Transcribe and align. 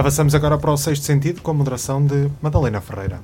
Avançamos 0.00 0.34
agora 0.34 0.56
para 0.56 0.72
o 0.72 0.78
sexto 0.78 1.02
sentido, 1.02 1.42
com 1.42 1.50
a 1.50 1.54
moderação 1.54 2.02
de 2.02 2.30
Madalena 2.40 2.80
Ferreira. 2.80 3.20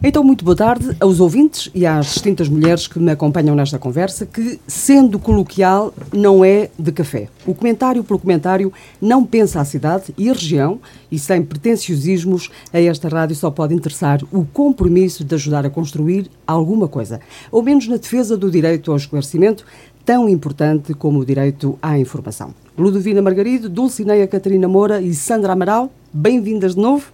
Então, 0.00 0.22
muito 0.22 0.44
boa 0.44 0.56
tarde 0.56 0.96
aos 1.00 1.18
ouvintes 1.18 1.68
e 1.74 1.84
às 1.84 2.06
distintas 2.06 2.48
mulheres 2.48 2.86
que 2.86 2.96
me 3.00 3.10
acompanham 3.10 3.56
nesta 3.56 3.76
conversa, 3.76 4.24
que, 4.24 4.60
sendo 4.64 5.18
coloquial, 5.18 5.92
não 6.12 6.44
é 6.44 6.70
de 6.78 6.92
café. 6.92 7.28
O 7.44 7.56
comentário 7.56 8.04
pelo 8.04 8.20
comentário 8.20 8.72
não 9.00 9.24
pensa 9.24 9.60
a 9.60 9.64
cidade 9.64 10.14
e 10.16 10.30
a 10.30 10.32
região, 10.32 10.78
e 11.10 11.18
sem 11.18 11.42
pretenciosismos, 11.42 12.50
a 12.72 12.80
esta 12.80 13.08
rádio 13.08 13.34
só 13.34 13.50
pode 13.50 13.74
interessar 13.74 14.20
o 14.30 14.44
compromisso 14.44 15.24
de 15.24 15.34
ajudar 15.34 15.66
a 15.66 15.70
construir 15.70 16.30
alguma 16.46 16.86
coisa, 16.86 17.18
ou 17.50 17.64
menos 17.64 17.88
na 17.88 17.96
defesa 17.96 18.36
do 18.36 18.48
direito 18.48 18.92
ao 18.92 18.96
esclarecimento, 18.96 19.66
tão 20.04 20.28
importante 20.28 20.94
como 20.94 21.20
o 21.20 21.24
direito 21.24 21.78
à 21.80 21.98
informação. 21.98 22.54
Ludovina 22.76 23.20
Margarido, 23.22 23.68
Dulcineia 23.68 24.26
Catarina 24.26 24.66
Moura 24.66 25.00
e 25.00 25.14
Sandra 25.14 25.52
Amaral, 25.52 25.92
bem-vindas 26.12 26.74
de 26.74 26.80
novo. 26.80 27.06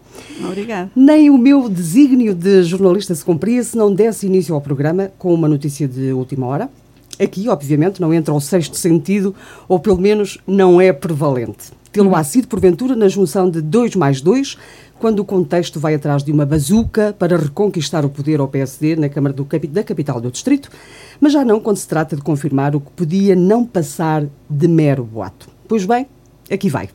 Obrigada. 0.45 0.91
Nem 0.95 1.31
o 1.31 1.37
meu 1.37 1.69
desígnio 1.69 2.35
de 2.35 2.63
jornalista 2.63 3.15
se 3.15 3.25
cumpria 3.25 3.63
se 3.63 3.77
não 3.77 3.93
desse 3.93 4.27
início 4.27 4.55
ao 4.55 4.61
programa 4.61 5.11
com 5.19 5.35
uma 5.35 5.49
notícia 5.49 5.87
de 5.87 6.13
última 6.13 6.47
hora. 6.47 6.71
Aqui, 7.21 7.49
obviamente, 7.49 8.01
não 8.01 8.15
entra 8.15 8.33
o 8.33 8.41
sexto 8.41 8.77
sentido, 8.77 9.35
ou 9.69 9.81
pelo 9.81 9.99
menos 9.99 10.39
não 10.47 10.81
é 10.81 10.93
prevalente. 10.93 11.73
Tê-lo-á 11.91 12.23
sido, 12.23 12.47
porventura, 12.47 12.95
na 12.95 13.09
junção 13.09 13.51
de 13.51 13.61
2 13.61 13.97
mais 13.97 14.21
2, 14.21 14.57
quando 14.99 15.21
o 15.21 15.25
contexto 15.25 15.79
vai 15.79 15.95
atrás 15.95 16.23
de 16.23 16.33
uma 16.33 16.45
bazuca 16.45 17.15
para 17.19 17.37
reconquistar 17.37 18.05
o 18.05 18.11
poder 18.11 18.41
ao 18.41 18.49
PSD 18.49 18.97
na 18.97 19.09
Câmara 19.09 19.33
do, 19.33 19.47
da 19.69 19.85
capital 19.85 20.21
do 20.21 20.31
Distrito, 20.31 20.71
mas 21.21 21.33
já 21.33 21.45
não 21.45 21.61
quando 21.61 21.77
se 21.77 21.89
trata 21.89 22.17
de 22.17 22.23
confirmar 22.23 22.75
o 22.75 22.81
que 22.81 22.91
podia 22.91 23.37
não 23.37 23.65
passar 23.65 24.25
de 24.49 24.69
mero 24.69 25.05
boato. 25.05 25.49
Pois 25.67 25.85
bem, 25.85 26.07
aqui 26.51 26.69
vai. 26.69 26.89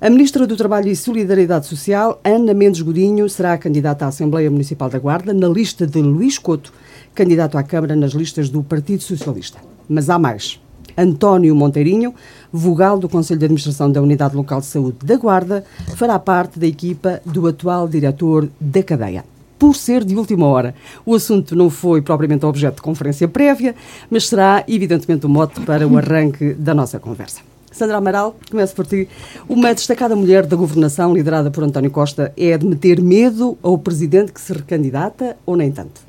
A 0.00 0.08
Ministra 0.08 0.46
do 0.46 0.56
Trabalho 0.56 0.88
e 0.88 0.94
Solidariedade 0.94 1.66
Social, 1.66 2.20
Ana 2.22 2.54
Mendes 2.54 2.80
Godinho, 2.80 3.28
será 3.28 3.54
a 3.54 3.58
candidata 3.58 4.04
à 4.04 4.08
Assembleia 4.08 4.50
Municipal 4.50 4.88
da 4.88 4.98
Guarda 4.98 5.34
na 5.34 5.48
lista 5.48 5.86
de 5.86 6.00
Luís 6.00 6.38
Couto, 6.38 6.72
candidato 7.14 7.58
à 7.58 7.64
Câmara 7.64 7.96
nas 7.96 8.12
listas 8.12 8.48
do 8.48 8.62
Partido 8.62 9.02
Socialista. 9.02 9.58
Mas 9.88 10.08
há 10.08 10.16
mais. 10.16 10.60
António 10.98 11.54
Monteirinho, 11.54 12.12
vogal 12.52 12.98
do 12.98 13.08
Conselho 13.08 13.38
de 13.38 13.44
Administração 13.46 13.90
da 13.90 14.02
Unidade 14.02 14.36
Local 14.36 14.60
de 14.60 14.66
Saúde 14.66 14.98
da 15.04 15.16
Guarda, 15.16 15.64
fará 15.96 16.18
parte 16.18 16.58
da 16.58 16.66
equipa 16.66 17.22
do 17.24 17.46
atual 17.46 17.86
diretor 17.88 18.48
da 18.60 18.82
cadeia 18.82 19.24
por 19.58 19.74
ser 19.74 20.04
de 20.04 20.14
última 20.14 20.46
hora. 20.46 20.74
O 21.04 21.14
assunto 21.14 21.56
não 21.56 21.68
foi 21.68 22.00
propriamente 22.00 22.46
objeto 22.46 22.76
de 22.76 22.82
conferência 22.82 23.26
prévia, 23.26 23.74
mas 24.08 24.28
será, 24.28 24.64
evidentemente, 24.68 25.26
o 25.26 25.28
um 25.28 25.32
mote 25.32 25.60
para 25.62 25.86
o 25.86 25.98
arranque 25.98 26.54
da 26.54 26.74
nossa 26.74 27.00
conversa. 27.00 27.40
Sandra 27.70 27.98
Amaral, 27.98 28.36
começo 28.50 28.74
por 28.74 28.86
ti. 28.86 29.08
Uma 29.48 29.74
destacada 29.74 30.16
mulher 30.16 30.46
da 30.46 30.56
governação, 30.56 31.12
liderada 31.12 31.50
por 31.50 31.62
António 31.64 31.90
Costa, 31.90 32.32
é 32.36 32.56
de 32.56 32.66
meter 32.66 33.00
medo 33.00 33.58
ao 33.62 33.76
presidente 33.76 34.32
que 34.32 34.40
se 34.40 34.52
recandidata 34.52 35.36
ou 35.44 35.56
nem 35.56 35.70
tanto? 35.70 36.07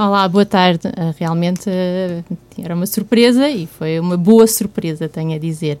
Olá, 0.00 0.28
boa 0.28 0.46
tarde. 0.46 0.86
Ah, 0.96 1.12
realmente 1.18 1.68
ah, 1.68 2.22
era 2.56 2.72
uma 2.72 2.86
surpresa 2.86 3.48
e 3.50 3.66
foi 3.66 3.98
uma 3.98 4.16
boa 4.16 4.46
surpresa, 4.46 5.08
tenho 5.08 5.34
a 5.34 5.38
dizer. 5.38 5.76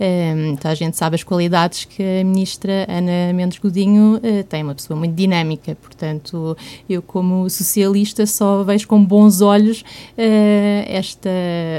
Um, 0.00 0.52
então 0.52 0.70
a 0.70 0.74
gente 0.74 0.96
sabe 0.96 1.16
as 1.16 1.24
qualidades 1.24 1.84
que 1.84 2.02
a 2.02 2.24
ministra 2.24 2.86
Ana 2.88 3.32
Mendes 3.34 3.58
Godinho 3.58 4.16
uh, 4.16 4.44
tem, 4.44 4.62
uma 4.62 4.74
pessoa 4.74 4.96
muito 4.96 5.14
dinâmica, 5.14 5.76
portanto, 5.82 6.56
eu 6.88 7.02
como 7.02 7.50
socialista 7.50 8.24
só 8.24 8.62
vejo 8.62 8.86
com 8.86 9.04
bons 9.04 9.40
olhos 9.40 9.80
uh, 9.80 10.84
esta, 10.86 11.28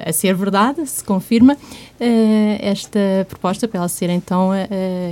a 0.05 0.11
ser 0.11 0.33
verdade, 0.35 0.85
se 0.85 1.01
confirma, 1.01 1.53
uh, 1.53 2.57
esta 2.59 2.99
proposta 3.29 3.69
para 3.69 3.79
ela 3.79 3.87
ser 3.87 4.09
então 4.09 4.49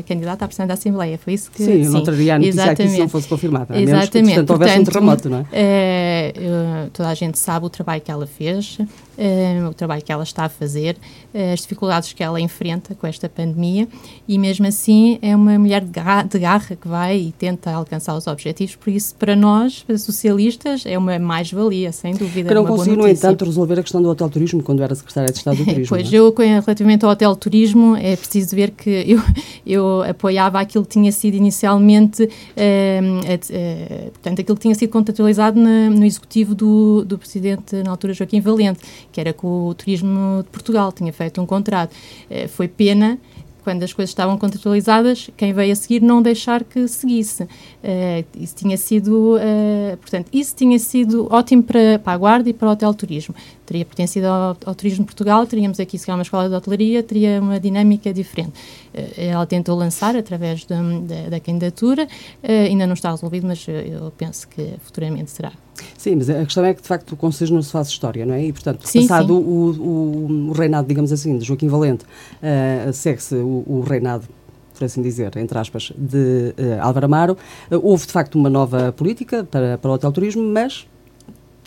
candidata 0.06 0.44
à 0.44 0.48
presidente 0.48 0.68
da 0.68 0.74
Assembleia, 0.74 1.18
foi 1.18 1.34
isso 1.34 1.50
que... 1.50 1.64
Sim, 1.64 1.84
sim 1.86 1.90
não 1.90 2.04
traria 2.04 2.36
a 2.36 2.40
notícia 2.40 2.72
aqui 2.72 2.90
se 2.90 3.00
não 3.00 3.08
fosse 3.08 3.28
confirmada, 3.28 3.74
a 3.74 3.82
Exatamente. 3.82 4.14
menos 4.16 4.34
que, 4.34 4.36
portanto, 4.36 4.50
houvesse 4.52 4.80
um 4.80 4.84
terremoto, 4.84 5.30
não 5.30 5.48
é? 5.54 6.90
toda 6.92 7.10
a 7.10 7.14
gente 7.14 7.40
sabe 7.40 7.66
o 7.66 7.70
trabalho 7.70 8.02
que 8.02 8.12
ela 8.12 8.28
fez, 8.28 8.78
uh, 9.17 9.70
o 9.70 9.73
trabalho 9.73 10.02
que 10.02 10.11
ela 10.11 10.23
está 10.23 10.45
a 10.45 10.50
fazer, 10.50 10.98
uh, 11.33 11.54
as 11.54 11.61
dificuldades 11.61 12.14
que 12.14 12.23
ela 12.23 12.39
enfrenta 12.39 12.95
com 12.95 13.08
esta 13.08 13.28
pandemia 13.28 13.88
e 14.28 14.38
mesmo 14.38 14.67
assim 14.67 15.17
é 15.22 15.36
uma 15.36 15.58
mulher 15.58 15.83
de 15.83 15.92
garra, 15.92 16.23
de 16.23 16.39
garra 16.39 16.76
que 16.76 16.88
vai 16.88 17.17
e 17.17 17.32
tenta 17.32 17.72
alcançar 17.72 18.16
os 18.16 18.28
objetivos, 18.28 18.76
por 18.76 18.89
isso 18.89 19.16
para 19.16 19.36
nós, 19.36 19.83
para 19.83 19.98
socialistas, 19.98 20.86
é 20.86 20.98
uma 20.98 21.17
mais-valia, 21.20 21.92
sem 21.92 22.14
dúvida. 22.14 22.50
Que 22.50 22.55
não 22.55 22.66
consigo, 22.66 22.95
no 22.95 23.08
entanto, 23.08 23.45
resolver 23.45 23.80
a 23.80 23.83
questão 23.83 24.02
do 24.02 24.10
hotel 24.10 24.30
turismo 24.30 24.61
quando 24.61 24.83
era 24.83 24.94
secretária 24.95 25.32
de 25.32 25.38
Estado 25.38 25.58
do 25.58 25.66
Turismo. 25.66 25.88
pois, 25.89 26.14
é? 26.14 26.16
eu, 26.16 26.34
relativamente 26.61 27.05
ao 27.05 27.11
hotel 27.11 27.36
turismo, 27.36 27.95
é 27.95 28.16
preciso 28.16 28.55
ver 28.55 28.72
que 28.72 28.89
eu, 29.08 29.22
eu 29.66 30.04
apoiava 30.04 30.60
aquilo 30.60 30.84
que 30.84 30.92
tinha 30.92 31.11
sido 31.11 31.36
inicialmente, 31.36 32.23
uh, 32.23 34.11
portanto, 34.11 34.42
aquilo 34.42 34.55
que 34.55 34.61
tinha 34.61 34.76
sido 34.76 34.89
contratualizado 34.89 35.60
na, 35.60 35.89
no 35.89 36.05
executivo 36.05 36.54
do, 36.54 37.04
do 37.05 37.17
presidente, 37.17 37.76
na 37.84 37.92
altura, 37.92 38.14
Joaquim 38.14 38.42
Valente, 38.42 38.80
que 39.17 39.22
era 39.22 39.33
com 39.33 39.66
o 39.66 39.73
Turismo 39.73 40.44
de 40.44 40.50
Portugal, 40.52 40.92
tinha 40.92 41.11
feito 41.11 41.42
um 41.42 41.45
contrato. 41.48 41.92
Uh, 42.30 42.48
foi 42.50 42.67
pena 42.67 43.17
quando 43.64 43.82
as 43.82 43.92
coisas 43.92 44.11
estavam 44.11 44.38
contratualizadas, 44.38 45.32
quem 45.36 45.54
veio 45.54 45.73
a 45.73 45.76
seguir 45.76 46.04
não 46.04 46.22
deixar 46.22 46.64
que 46.64 46.88
seguisse. 46.88 47.44
Uh, 47.44 48.23
isso 48.39 48.55
tinha 48.55 48.78
sido, 48.78 49.36
uh, 49.36 49.98
portanto, 49.98 50.28
isso 50.32 50.55
tinha 50.55 50.78
sido 50.78 51.28
ótimo 51.32 51.64
para, 51.64 51.98
para 51.98 52.14
a 52.14 52.17
Guarda 52.17 52.48
e 52.48 52.54
para 52.54 52.67
o 52.67 52.72
Hotel 52.72 52.94
Turismo. 52.94 53.33
Teria 53.67 53.86
pertencido 53.86 54.26
ao, 54.26 54.58
ao 54.66 54.73
Turismo 54.73 55.04
de 55.04 55.05
Portugal, 55.05 55.45
teríamos 55.45 55.80
aqui, 55.80 56.00
se 56.00 56.05
calhar, 56.08 56.17
uma 56.17 56.23
escola 56.23 56.50
de 56.50 56.55
hotelaria, 56.55 57.04
teria 57.04 57.39
uma 57.39 57.60
dinâmica 57.60 58.11
diferente. 58.11 58.54
Uh, 58.95 59.14
ela 59.17 59.45
tentou 59.45 59.78
lançar 59.78 60.16
através 60.16 60.61
de, 60.61 60.76
de, 61.02 61.30
da 61.30 61.39
candidatura, 61.39 62.08
ainda 62.44 62.88
não 62.88 62.95
está 62.95 63.11
resolvido, 63.11 63.45
mas 63.45 63.64
eu 63.67 64.11
penso 64.17 64.48
que 64.48 64.73
futuramente 64.82 65.30
será. 65.30 65.52
Sim, 65.98 66.16
mas 66.16 66.30
a 66.30 66.44
questão 66.44 66.66
é 66.66 66.73
que, 66.73 66.82
de 66.82 66.88
facto, 66.88 67.11
o 67.11 67.17
Conselho 67.17 67.54
não 67.54 67.61
se 67.61 67.72
faz 67.72 67.88
história, 67.88 68.26
não 68.26 68.33
é? 68.33 68.45
E, 68.45 68.54
portanto, 68.54 68.88
sim, 68.88 69.02
passado 69.02 69.28
sim. 69.28 69.33
O, 69.33 69.45
o, 69.80 70.49
o, 70.49 70.52
reinado, 70.52 70.88
digamos 70.88 71.11
assim, 71.11 71.38
de 71.38 71.45
Joaquim 71.45 71.67
Valente, 71.67 72.05
uh, 72.05 72.94
segue-se 72.94 73.36
o, 73.36 73.64
o, 73.67 73.84
reinado, 73.88 74.28
por 74.73 74.86
assim 74.86 75.02
dizer, 75.02 75.36
entre 75.38 75.58
aspas, 75.58 75.92
de 75.98 76.54
uh, 76.58 76.82
Álvaro 76.82 77.05
Amaro. 77.05 77.38
Uh, 77.72 77.80
houve, 77.82 78.05
de 78.05 78.11
facto, 78.11 78.36
uma 78.36 78.49
nova 78.49 78.92
política 78.92 79.44
para, 79.44 79.78
para 79.78 79.92
o 79.92 79.94
hotel 79.94 80.11
turismo, 80.11 80.44
mas 80.44 80.88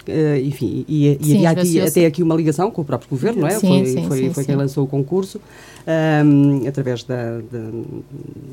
Uh, 0.09 0.39
enfim, 0.43 0.85
e, 0.89 1.19
sim, 1.23 1.41
e 1.41 1.47
aqui, 1.47 1.81
até 1.81 2.07
aqui 2.07 2.23
uma 2.23 2.35
ligação 2.35 2.71
com 2.71 2.83
o 2.83 2.85
próprio 2.85 3.11
governo, 3.11 3.43
não 3.43 3.49
é? 3.49 3.59
Sim, 3.59 3.69
foi 3.69 3.87
sim, 3.87 4.09
foi, 4.09 4.31
foi 4.31 4.45
quem 4.45 4.57
lançou 4.57 4.85
o 4.85 4.87
concurso 4.87 5.41
um, 5.87 6.67
através 6.67 7.03
da, 7.05 7.39
de, 7.39 7.85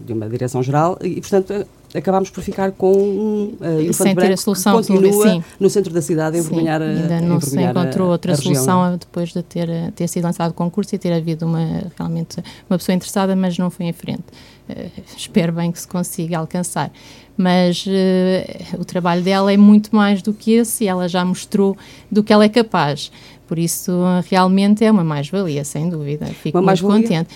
de, 0.06 0.14
uma 0.14 0.30
direção-geral 0.30 0.98
e, 1.02 1.20
portanto, 1.22 1.66
acabámos 1.94 2.30
por 2.30 2.44
ficar 2.44 2.72
com 2.72 2.94
um 2.94 3.58
uh, 3.60 3.80
elefante 3.80 4.14
branco 4.16 4.34
a 4.34 4.38
solução 4.38 4.82
que 4.82 4.88
continua 4.88 5.30
sim. 5.30 5.44
no 5.60 5.70
centro 5.70 5.94
da 5.94 6.02
cidade 6.02 6.38
a 6.38 6.40
envergonhar 6.40 6.82
a 6.82 6.86
Ainda 6.86 7.22
não 7.22 7.40
se 7.40 7.60
encontrou 7.60 8.08
a, 8.08 8.12
outra 8.12 8.34
a 8.34 8.36
solução 8.36 8.82
região. 8.82 8.98
depois 8.98 9.34
de 9.34 9.42
ter, 9.44 9.70
ter 9.94 10.08
sido 10.08 10.24
lançado 10.24 10.52
o 10.52 10.54
concurso 10.54 10.96
e 10.96 10.98
ter 10.98 11.14
havido 11.14 11.46
uma, 11.46 11.84
realmente 11.98 12.44
uma 12.70 12.78
pessoa 12.78 12.96
interessada, 12.96 13.36
mas 13.36 13.58
não 13.58 13.70
foi 13.70 13.88
em 13.88 13.94
frente. 13.94 14.24
Uh, 14.70 14.90
espero 15.16 15.54
bem 15.54 15.72
que 15.72 15.80
se 15.80 15.88
consiga 15.88 16.38
alcançar. 16.38 16.92
Mas 17.38 17.86
uh, 17.86 18.82
o 18.82 18.86
trabalho 18.86 19.22
dela 19.22 19.54
é 19.54 19.58
muito 19.58 19.96
mais 19.96 20.22
do 20.22 20.34
que 20.34 20.54
esse 20.54 20.86
e 20.86 20.88
ela 20.88 21.08
já 21.08 21.24
mostrou 21.24 21.78
do 22.12 22.24
que 22.24 22.34
ela 22.34 22.44
é 22.44 22.50
capaz. 22.50 23.12
Por 23.48 23.60
isso, 23.60 23.92
realmente 24.30 24.84
é 24.84 24.92
uma 24.92 25.04
mais-valia, 25.04 25.64
sem 25.64 25.88
dúvida. 25.90 26.26
Fico 26.26 26.58
uma 26.58 26.72
muito 26.72 26.86
contente. 26.86 27.30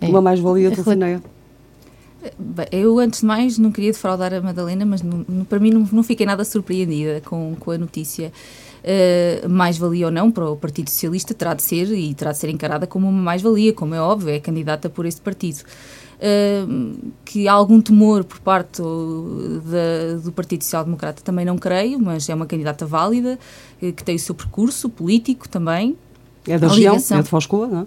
Uma 0.00 0.20
mais-valia 0.20 0.70
do 0.70 0.82
Cineia. 0.82 1.22
Eu, 2.72 2.98
antes 2.98 3.20
de 3.20 3.26
mais, 3.26 3.58
não 3.58 3.70
queria 3.70 3.92
defraudar 3.92 4.34
a 4.34 4.40
Madalena, 4.40 4.84
mas 4.84 5.02
não, 5.02 5.44
para 5.44 5.58
mim 5.58 5.70
não, 5.70 5.88
não, 5.92 6.02
fiquei 6.02 6.26
nada 6.26 6.44
surpreendida 6.44 7.20
com, 7.24 7.54
com 7.58 7.70
a 7.70 7.78
notícia. 7.78 8.32
Uh, 8.82 9.48
mais-valia 9.48 10.06
ou 10.06 10.12
não 10.12 10.30
para 10.30 10.48
o 10.48 10.56
Partido 10.56 10.88
Socialista 10.88 11.34
terá 11.34 11.54
de 11.54 11.62
ser 11.62 11.90
e 11.90 12.14
terá 12.14 12.30
de 12.30 12.38
ser 12.38 12.48
encarada 12.50 12.86
como 12.86 13.08
uma 13.08 13.22
mais-valia, 13.22 13.72
como 13.72 13.94
é 13.94 14.00
óbvio, 14.00 14.30
é 14.30 14.38
candidata 14.38 14.88
por 14.88 15.06
esse 15.06 15.20
partido. 15.20 15.64
Que 17.24 17.46
há 17.46 17.52
algum 17.52 17.80
temor 17.80 18.24
por 18.24 18.38
parte 18.40 18.80
da, 18.80 20.18
do 20.22 20.32
Partido 20.32 20.64
Social 20.64 20.84
Democrata 20.84 21.22
também 21.22 21.44
não 21.44 21.58
creio, 21.58 21.98
mas 21.98 22.28
é 22.28 22.34
uma 22.34 22.46
candidata 22.46 22.86
válida, 22.86 23.38
uh, 23.82 23.92
que 23.92 24.02
tem 24.02 24.16
o 24.16 24.18
seu 24.18 24.34
percurso 24.34 24.88
político 24.88 25.48
também. 25.48 25.96
É 26.48 26.58
da 26.58 26.68
região, 26.68 26.94
ligação. 26.94 27.18
é 27.18 27.22
de 27.22 27.28
Foscoa, 27.28 27.66
não 27.66 27.80
é? 27.80 27.86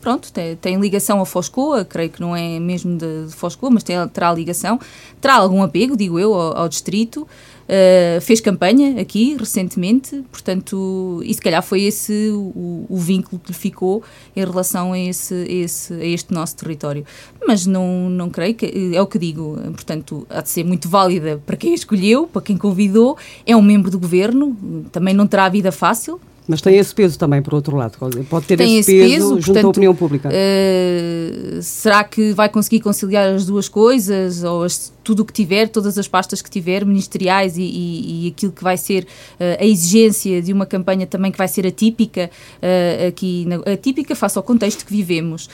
pronto, 0.00 0.32
tem, 0.32 0.56
tem, 0.56 0.80
ligação 0.80 1.20
a 1.20 1.26
Foscoa, 1.26 1.84
creio 1.84 2.10
que 2.10 2.20
não 2.20 2.34
é 2.34 2.58
mesmo 2.58 2.96
de, 2.96 3.26
de 3.26 3.32
Foscoa, 3.32 3.70
mas 3.70 3.82
tem, 3.82 3.96
terá 4.08 4.32
ligação, 4.32 4.80
terá 5.20 5.36
algum 5.36 5.62
apego, 5.62 5.96
digo 5.96 6.18
eu, 6.18 6.32
ao, 6.34 6.56
ao 6.56 6.68
distrito, 6.68 7.28
uh, 7.70 8.20
fez 8.20 8.40
campanha 8.40 9.00
aqui 9.00 9.36
recentemente, 9.38 10.22
portanto, 10.30 11.22
e 11.24 11.32
se 11.32 11.40
calhar 11.40 11.62
foi 11.62 11.82
esse 11.82 12.30
o, 12.32 12.86
o 12.88 12.96
vínculo 12.98 13.40
que 13.40 13.52
lhe 13.52 13.58
ficou 13.58 14.02
em 14.34 14.44
relação 14.44 14.92
a, 14.92 14.98
esse, 14.98 15.34
esse, 15.48 15.94
a 15.94 16.04
este 16.04 16.34
nosso 16.34 16.56
território. 16.56 17.04
Mas 17.46 17.66
não, 17.66 18.10
não 18.10 18.28
creio 18.28 18.54
que, 18.54 18.92
é 18.94 19.00
o 19.00 19.06
que 19.06 19.18
digo, 19.18 19.56
portanto, 19.72 20.26
há 20.28 20.40
de 20.40 20.50
ser 20.50 20.64
muito 20.64 20.88
válida 20.88 21.40
para 21.46 21.56
quem 21.56 21.72
a 21.72 21.74
escolheu, 21.74 22.26
para 22.26 22.42
quem 22.42 22.56
convidou, 22.56 23.16
é 23.46 23.56
um 23.56 23.62
membro 23.62 23.90
do 23.90 23.98
governo, 23.98 24.56
também 24.90 25.14
não 25.14 25.26
terá 25.26 25.48
vida 25.48 25.70
fácil, 25.70 26.20
Mas 26.48 26.60
tem 26.60 26.76
esse 26.76 26.92
peso 26.94 27.18
também, 27.18 27.40
por 27.40 27.54
outro 27.54 27.76
lado. 27.76 27.96
Pode 28.28 28.46
ter 28.46 28.60
esse, 28.60 28.78
esse 28.78 28.92
peso, 28.92 29.28
junto 29.36 29.44
portanto, 29.46 29.64
à 29.64 29.68
opinião 29.68 29.94
pública. 29.94 30.28
Uh, 30.28 31.62
será 31.62 32.02
que 32.02 32.32
vai 32.32 32.48
conseguir 32.48 32.80
conciliar 32.80 33.28
as 33.28 33.46
duas 33.46 33.68
coisas? 33.68 34.42
Ou 34.42 34.64
as, 34.64 34.92
tudo 35.04 35.20
o 35.20 35.24
que 35.24 35.32
tiver, 35.32 35.68
todas 35.68 35.96
as 35.96 36.08
pastas 36.08 36.42
que 36.42 36.50
tiver, 36.50 36.84
ministeriais 36.84 37.56
e, 37.56 37.62
e, 37.62 38.26
e 38.26 38.28
aquilo 38.28 38.52
que 38.52 38.64
vai 38.64 38.76
ser 38.76 39.04
uh, 39.04 39.60
a 39.60 39.64
exigência 39.64 40.42
de 40.42 40.52
uma 40.52 40.66
campanha 40.66 41.06
também 41.06 41.30
que 41.30 41.38
vai 41.38 41.48
ser 41.48 41.66
atípica, 41.66 42.30
uh, 42.56 43.08
aqui 43.08 43.44
na, 43.46 43.56
atípica 43.72 44.16
face 44.16 44.36
ao 44.36 44.42
contexto 44.42 44.84
que 44.84 44.92
vivemos. 44.92 45.48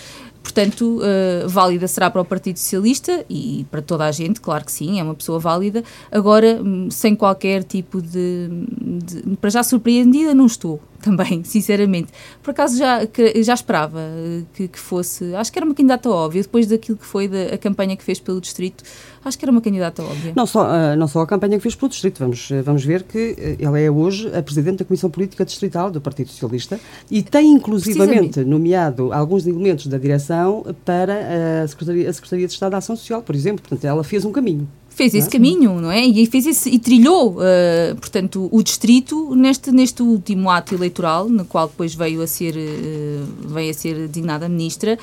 Portanto, 0.46 1.00
uh, 1.00 1.48
válida 1.48 1.88
será 1.88 2.08
para 2.08 2.22
o 2.22 2.25
Partido 2.25 2.56
Socialista 2.60 3.25
e 3.28 3.66
para 3.69 3.82
toda 3.82 4.04
a 4.04 4.12
gente, 4.12 4.40
claro 4.40 4.64
que 4.64 4.70
sim, 4.70 5.00
é 5.00 5.02
uma 5.02 5.16
pessoa 5.16 5.40
válida. 5.40 5.82
Agora, 6.08 6.62
hum, 6.62 6.88
sem 6.88 7.16
qualquer 7.16 7.64
tipo 7.64 8.00
de, 8.00 8.48
de. 8.81 9.37
Para 9.38 9.50
já 9.50 9.64
surpreendida, 9.64 10.32
não 10.32 10.46
estou 10.46 10.81
também, 11.06 11.43
sinceramente. 11.47 12.12
Por 12.43 12.50
acaso 12.50 12.76
já, 12.76 13.00
já 13.43 13.55
esperava 13.55 14.00
eh, 14.00 14.43
que, 14.53 14.69
que, 14.69 14.79
fosse. 14.79 15.35
Acho 15.35 15.53
que 15.53 15.58
era 15.58 15.64
uma 15.64 15.75
candidata 15.75 16.11
óbvia, 16.11 16.43
depois 16.43 16.67
daquilo 16.67 16.99
que 16.99 17.06
foi 17.06 17.29
da, 17.29 17.55
a 17.55 17.58
campanha 17.58 17.97
que 17.97 18.03
fez 18.03 18.19
pelo 18.19 18.41
Distrito, 18.41 18.82
acho 19.25 19.38
que 19.38 19.44
era 19.44 19.53
uma 19.53 19.61
candidata 19.61 20.03
óbvia. 20.03 20.32
Não 20.35 20.47
só, 20.47 20.67
uh, 20.67 20.97
não 20.97 21.06
só 21.06 21.20
a 21.20 21.26
campanha 21.26 21.56
que 21.56 21.62
fez 21.62 21.75
pelo 21.76 21.88
Distrito, 21.88 22.19
vamos, 22.19 22.49
vamos 22.64 22.85
ver 22.85 23.05
que 23.05 23.56
ela 23.61 23.79
é 23.79 23.91
hoje 23.91 24.29
a 24.37 24.43
Presidente 24.43 24.79
da 24.79 24.85
Comissão 24.85 25.08
Política 25.08 25.44
Distrital 25.44 25.91
do 25.91 26.00
Partido 26.00 26.31
Socialista 26.31 26.81
e 27.11 27.23
tem 27.23 27.52
inclusivamente 27.52 28.44
nomeado 28.44 29.12
alguns 29.12 29.47
elementos 29.47 29.87
da 29.87 29.99
direção 29.99 30.64
para 30.85 31.62
a 31.62 31.69
Secretaria, 31.69 32.11
a 32.11 32.12
Secretaria 32.12 32.47
de 32.47 32.52
Estado 32.52 32.73
da 32.73 32.79
Ação 32.79 32.97
Social, 32.97 33.23
por 33.23 33.35
exemplo. 33.35 33.62
Portanto, 33.62 33.85
ela 33.85 34.02
fez 34.02 34.25
um 34.25 34.32
caminho 34.32 34.69
fez 34.96 35.14
esse 35.14 35.28
caminho, 35.28 35.78
não 35.78 35.90
é? 35.90 36.06
E 36.06 36.25
fez 36.25 36.46
esse, 36.46 36.70
e 36.70 36.78
trilhou, 36.78 37.34
uh, 37.34 37.94
portanto, 38.00 38.48
o 38.50 38.62
distrito 38.62 39.37
neste, 39.37 39.70
neste 39.70 40.02
último 40.02 40.48
ato 40.48 40.75
eleitoral, 40.75 41.28
no 41.28 41.44
qual 41.44 41.69
depois 41.69 41.94
veio 41.94 42.22
a 42.22 42.26
ser, 42.26 42.56
uh, 42.56 43.48
veio 43.48 43.70
a 43.70 43.75
ser 43.75 44.08
designada 44.08 44.48
ministra. 44.48 44.98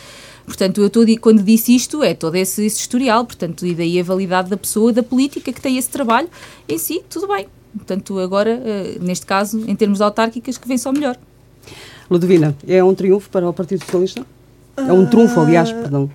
Portanto, 0.48 0.82
eu 0.82 0.90
tô, 0.90 1.02
quando 1.22 1.44
disse 1.44 1.76
isto, 1.76 2.04
é 2.04 2.16
todo 2.16 2.34
esse, 2.36 2.66
esse 2.66 2.80
historial, 2.80 3.24
portanto, 3.24 3.68
e 3.68 3.76
daí 3.76 4.00
a 4.00 4.04
validade 4.04 4.50
da 4.50 4.58
pessoa, 4.58 4.92
da 4.92 5.04
política 5.04 5.54
que 5.54 5.62
tem 5.62 5.78
esse 5.78 5.90
trabalho 5.90 6.28
em 6.68 6.78
si, 6.80 7.04
tudo 7.08 7.28
bem. 7.28 7.46
Portanto, 7.78 8.18
agora, 8.18 8.60
uh, 8.60 9.04
neste 9.04 9.28
caso, 9.28 9.64
em 9.68 9.76
termos 9.76 10.02
autárquicas, 10.02 10.58
que 10.58 10.68
vem 10.68 10.78
só 10.78 10.92
melhor. 10.92 11.16
Ludovina, 12.10 12.58
é 12.68 12.84
um 12.84 12.96
triunfo 12.96 13.30
para 13.30 13.48
o 13.48 13.54
Partido 13.54 13.86
Socialista? 13.86 14.26
É 14.76 14.92
um 14.92 15.06
trunfo, 15.06 15.40
aliás, 15.40 15.72
perdão. 15.72 16.10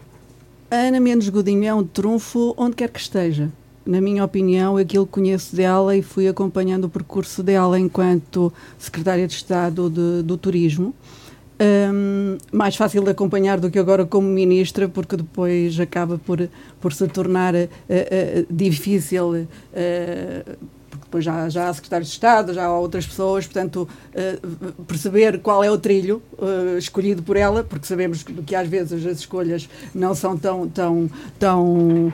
Ana 0.69 0.99
Mendes 0.99 1.29
Godinho 1.29 1.65
é 1.65 1.73
um 1.73 1.85
trunfo 1.85 2.55
onde 2.59 2.75
quer 2.75 2.91
que 2.91 2.99
esteja 2.99 3.53
na 3.89 4.03
minha 4.03 4.23
opinião, 4.23 4.77
aquilo 4.77 5.07
que 5.07 5.13
conheço 5.13 5.57
dela 5.57 5.97
e 5.97 6.03
fui 6.03 6.29
acompanhando 6.29 6.85
o 6.85 6.89
percurso 6.91 7.43
dela 7.43 7.81
enquanto 7.81 8.53
secretária 8.79 9.27
de 9.27 9.33
Estado 9.33 9.89
de, 9.89 10.23
do 10.23 10.37
Turismo. 10.37 10.95
Um, 11.59 12.37
mais 12.53 12.77
fácil 12.77 13.03
de 13.03 13.11
acompanhar 13.11 13.59
do 13.59 13.71
que 13.71 13.79
agora 13.79 14.05
como 14.05 14.29
ministra, 14.29 14.91
porque 14.91 15.17
depois 15.17 15.81
acaba 15.81 16.19
por, 16.19 16.51
por 16.79 16.93
se 16.93 17.09
tornar 17.09 17.55
uh, 17.55 17.59
uh, 17.59 18.47
difícil 18.51 19.31
uh, 19.31 19.47
depois 21.09 21.25
já, 21.25 21.49
já 21.49 21.69
há 21.69 21.75
secretários 21.75 22.09
de 22.09 22.15
Estado, 22.15 22.53
já 22.53 22.67
há 22.67 22.79
outras 22.79 23.07
pessoas, 23.07 23.47
portanto, 23.47 23.89
uh, 24.15 24.85
perceber 24.85 25.41
qual 25.41 25.65
é 25.65 25.71
o 25.71 25.79
trilho 25.79 26.23
uh, 26.35 26.77
escolhido 26.77 27.23
por 27.23 27.37
ela, 27.37 27.65
porque 27.65 27.87
sabemos 27.87 28.23
que, 28.23 28.33
que, 28.43 28.55
às 28.55 28.69
vezes 28.69 29.07
as 29.07 29.19
escolhas 29.19 29.69
não 29.95 30.15
são 30.15 30.37
tão, 30.37 30.69
tão, 30.69 31.11
tão 31.39 32.09
uh, 32.09 32.13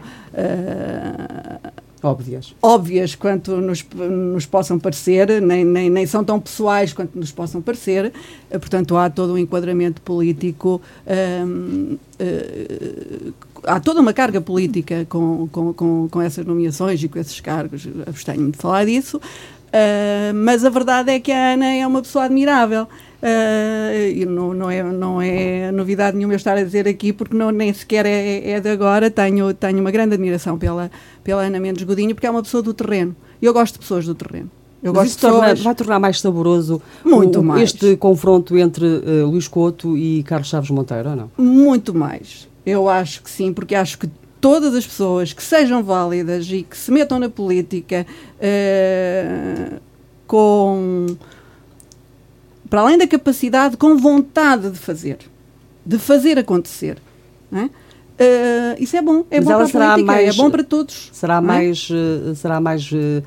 óbvias. 2.00 2.54
óbvias 2.62 3.16
quanto 3.16 3.56
nos, 3.56 3.84
nos 3.92 4.46
possam 4.46 4.78
parecer, 4.78 5.42
nem, 5.42 5.64
nem, 5.64 5.90
nem 5.90 6.06
são 6.06 6.22
tão 6.22 6.38
pessoais 6.38 6.92
quanto 6.92 7.18
nos 7.18 7.32
possam 7.32 7.60
parecer. 7.60 8.12
Portanto, 8.48 8.96
há 8.96 9.10
todo 9.10 9.32
um 9.32 9.38
enquadramento 9.38 10.00
político 10.02 10.80
um, 11.44 11.98
há 13.66 13.80
toda 13.80 14.00
uma 14.00 14.12
carga 14.12 14.40
política 14.40 15.06
com, 15.08 15.48
com, 15.50 15.72
com, 15.72 16.08
com 16.10 16.22
essas 16.22 16.44
nomeações 16.44 17.02
e 17.02 17.08
com 17.08 17.18
esses 17.18 17.40
cargos, 17.40 17.86
abstenho-me 18.06 18.52
de 18.52 18.58
falar 18.58 18.84
disso, 18.86 19.18
uh, 19.18 20.34
mas 20.34 20.64
a 20.64 20.70
verdade 20.70 21.10
é 21.10 21.20
que 21.20 21.32
a 21.32 21.52
Ana 21.54 21.74
é 21.74 21.86
uma 21.86 22.02
pessoa 22.02 22.24
admirável. 22.24 22.86
Uh, 23.24 24.10
e 24.14 24.26
não, 24.26 24.52
não, 24.52 24.70
é, 24.70 24.82
não 24.82 25.22
é 25.22 25.72
novidade 25.72 26.14
nenhuma 26.14 26.34
eu 26.34 26.36
estar 26.36 26.58
a 26.58 26.62
dizer 26.62 26.86
aqui, 26.86 27.10
porque 27.10 27.34
não, 27.34 27.50
nem 27.50 27.72
sequer 27.72 28.04
é, 28.04 28.50
é 28.50 28.60
de 28.60 28.68
agora. 28.68 29.10
Tenho, 29.10 29.54
tenho 29.54 29.80
uma 29.80 29.90
grande 29.90 30.14
admiração 30.14 30.58
pela, 30.58 30.90
pela 31.22 31.42
Ana 31.42 31.58
Mendes 31.58 31.84
Godinho, 31.84 32.14
porque 32.14 32.26
é 32.26 32.30
uma 32.30 32.42
pessoa 32.42 32.62
do 32.62 32.74
terreno. 32.74 33.16
Eu 33.40 33.54
gosto 33.54 33.74
de 33.74 33.78
pessoas 33.78 34.04
do 34.04 34.14
terreno. 34.14 34.50
Eu 34.82 34.92
Mas 34.92 35.04
gosto 35.04 35.20
torna, 35.22 35.40
pessoas... 35.40 35.60
vai 35.62 35.74
tornar 35.74 35.98
mais 35.98 36.20
saboroso 36.20 36.82
Muito 37.02 37.40
o, 37.40 37.42
mais. 37.42 37.62
este 37.62 37.96
confronto 37.96 38.58
entre 38.58 38.84
uh, 38.84 39.26
Luís 39.26 39.48
Couto 39.48 39.96
e 39.96 40.22
Carlos 40.24 40.48
Chaves 40.48 40.68
Monteiro, 40.68 41.08
ou 41.08 41.16
não? 41.16 41.30
Muito 41.38 41.94
mais. 41.94 42.46
Eu 42.66 42.88
acho 42.88 43.22
que 43.22 43.30
sim, 43.30 43.52
porque 43.52 43.74
acho 43.74 43.98
que 43.98 44.08
todas 44.40 44.74
as 44.74 44.86
pessoas 44.86 45.32
que 45.32 45.42
sejam 45.42 45.82
válidas 45.82 46.46
e 46.50 46.62
que 46.62 46.76
se 46.76 46.90
metam 46.90 47.18
na 47.18 47.28
política 47.28 48.06
uh, 48.36 49.80
com. 50.26 51.06
para 52.68 52.80
além 52.82 52.98
da 52.98 53.06
capacidade, 53.06 53.76
com 53.76 53.96
vontade 53.96 54.70
de 54.70 54.78
fazer, 54.78 55.18
de 55.84 55.98
fazer 55.98 56.38
acontecer. 56.38 56.98
É? 57.52 57.64
Uh, 58.14 58.76
isso 58.78 58.96
é 58.96 59.02
bom, 59.02 59.24
é 59.30 59.40
Mas 59.40 59.44
bom 59.44 59.50
para 59.50 59.64
a 59.64 59.94
política, 59.94 60.00
é 60.00 60.04
mais, 60.04 60.34
é 60.34 60.36
bom 60.36 60.50
para 60.50 60.62
todos. 60.62 61.10
Será 61.12 61.38
é? 61.38 61.40
mais, 61.40 61.88
uh, 61.90 62.34
será 62.34 62.60
mais 62.60 62.92
uh, 62.92 63.24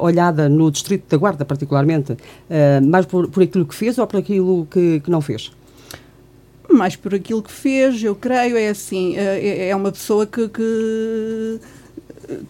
olhada 0.00 0.48
no 0.48 0.70
Distrito 0.70 1.04
da 1.08 1.16
Guarda, 1.16 1.44
particularmente, 1.44 2.16
mais 2.82 3.06
por, 3.06 3.28
por 3.28 3.42
aquilo 3.42 3.64
que 3.64 3.74
fez 3.74 3.96
ou 3.98 4.06
por 4.06 4.18
aquilo 4.18 4.66
que, 4.70 5.00
que 5.00 5.10
não 5.10 5.20
fez? 5.20 5.52
Mais 6.72 6.96
por 6.96 7.14
aquilo 7.14 7.42
que 7.42 7.52
fez, 7.52 8.02
eu 8.02 8.14
creio, 8.14 8.56
é 8.56 8.68
assim, 8.68 9.16
é, 9.16 9.38
é, 9.38 9.68
é 9.68 9.76
uma 9.76 9.92
pessoa 9.92 10.26
que, 10.26 10.48
que, 10.48 11.60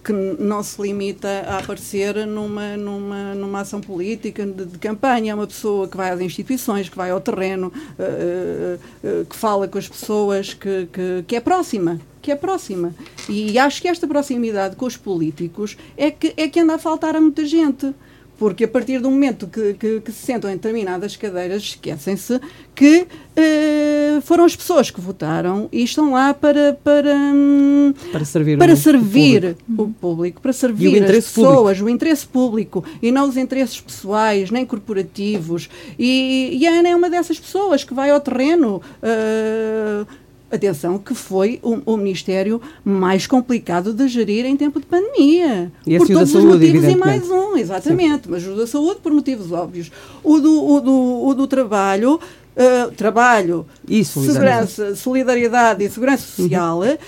que, 0.04 0.12
não 0.12 0.62
se 0.62 0.80
limita 0.80 1.28
a 1.46 1.58
aparecer 1.58 2.26
numa, 2.26 2.76
numa, 2.76 3.34
numa 3.34 3.60
ação 3.60 3.80
política 3.80 4.46
de, 4.46 4.64
de, 4.64 4.78
campanha, 4.78 5.32
é 5.32 5.34
uma 5.34 5.46
pessoa 5.46 5.88
que 5.88 5.96
vai 5.96 6.10
às 6.10 6.20
instituições, 6.20 6.88
que 6.88 6.96
vai 6.96 7.10
ao 7.10 7.20
terreno, 7.20 7.68
uh, 7.68 8.80
uh, 9.06 9.24
que 9.24 9.36
fala 9.36 9.66
com 9.66 9.78
as 9.78 9.88
pessoas, 9.88 10.54
que, 10.54 10.88
que, 10.92 11.24
que 11.26 11.36
é 11.36 11.40
próxima, 11.40 12.00
que 12.20 12.30
é 12.30 12.36
próxima. 12.36 12.94
E 13.28 13.58
acho 13.58 13.80
que 13.80 13.88
esta 13.88 14.06
proximidade 14.06 14.76
com 14.76 14.86
os 14.86 14.96
políticos 14.96 15.76
é 15.96 16.10
que, 16.10 16.34
é 16.36 16.48
que 16.48 16.60
anda 16.60 16.74
a 16.74 16.78
faltar 16.78 17.16
a 17.16 17.20
muita 17.20 17.44
gente 17.46 17.94
porque 18.40 18.64
a 18.64 18.68
partir 18.68 19.00
do 19.00 19.10
momento 19.10 19.46
que, 19.46 19.74
que, 19.74 20.00
que 20.00 20.10
se 20.10 20.24
sentam 20.24 20.50
em 20.50 20.54
determinadas 20.54 21.14
cadeiras, 21.14 21.62
esquecem-se 21.62 22.40
que 22.74 23.02
uh, 23.02 24.22
foram 24.22 24.46
as 24.46 24.56
pessoas 24.56 24.90
que 24.90 24.98
votaram 24.98 25.68
e 25.70 25.84
estão 25.84 26.12
lá 26.12 26.32
para 26.32 26.72
para, 26.82 27.14
hum, 27.14 27.92
para 28.10 28.24
servir, 28.24 28.56
para 28.56 28.72
o, 28.72 28.76
servir 28.78 29.44
o, 29.44 29.54
público. 29.54 29.82
o 29.82 29.92
público, 29.92 30.40
para 30.40 30.52
servir 30.54 31.04
as 31.04 31.10
pessoas, 31.10 31.76
público. 31.76 31.84
o 31.84 31.88
interesse 31.90 32.26
público 32.26 32.84
e 33.02 33.12
não 33.12 33.28
os 33.28 33.36
interesses 33.36 33.78
pessoais 33.78 34.50
nem 34.50 34.64
corporativos. 34.64 35.68
E, 35.98 36.56
e 36.58 36.66
a 36.66 36.78
Ana 36.78 36.88
é 36.88 36.96
uma 36.96 37.10
dessas 37.10 37.38
pessoas 37.38 37.84
que 37.84 37.92
vai 37.92 38.08
ao 38.08 38.20
terreno. 38.20 38.80
Uh, 39.02 40.06
atenção, 40.50 40.98
que 40.98 41.14
foi 41.14 41.60
o, 41.62 41.78
o, 41.92 41.96
Ministério 41.96 42.60
mais 42.84 43.26
complicado 43.26 43.92
de 43.92 44.08
gerir 44.08 44.44
em 44.44 44.56
tempo 44.56 44.80
de 44.80 44.86
pandemia. 44.86 45.70
E 45.86 45.96
por 45.98 46.08
todos 46.08 46.30
saúde, 46.30 46.46
os 46.46 46.54
motivos 46.54 46.84
e 46.84 46.96
mais 46.96 47.30
um, 47.30 47.56
exatamente. 47.56 48.24
Sim. 48.24 48.30
Mas 48.30 48.46
o 48.46 48.56
da 48.56 48.66
saúde 48.66 49.00
por 49.02 49.12
motivos 49.12 49.52
óbvios. 49.52 49.90
O 50.22 50.40
do, 50.40 50.64
o 50.64 50.80
do, 50.80 51.26
o 51.26 51.34
do 51.34 51.46
trabalho. 51.46 52.20
Uh, 52.50 52.90
trabalho, 52.90 53.64
segurança, 54.04 54.96
solidariedade 54.96 55.84
e 55.84 55.88
segurança 55.88 56.26
social, 56.26 56.80
uhum 56.80 56.98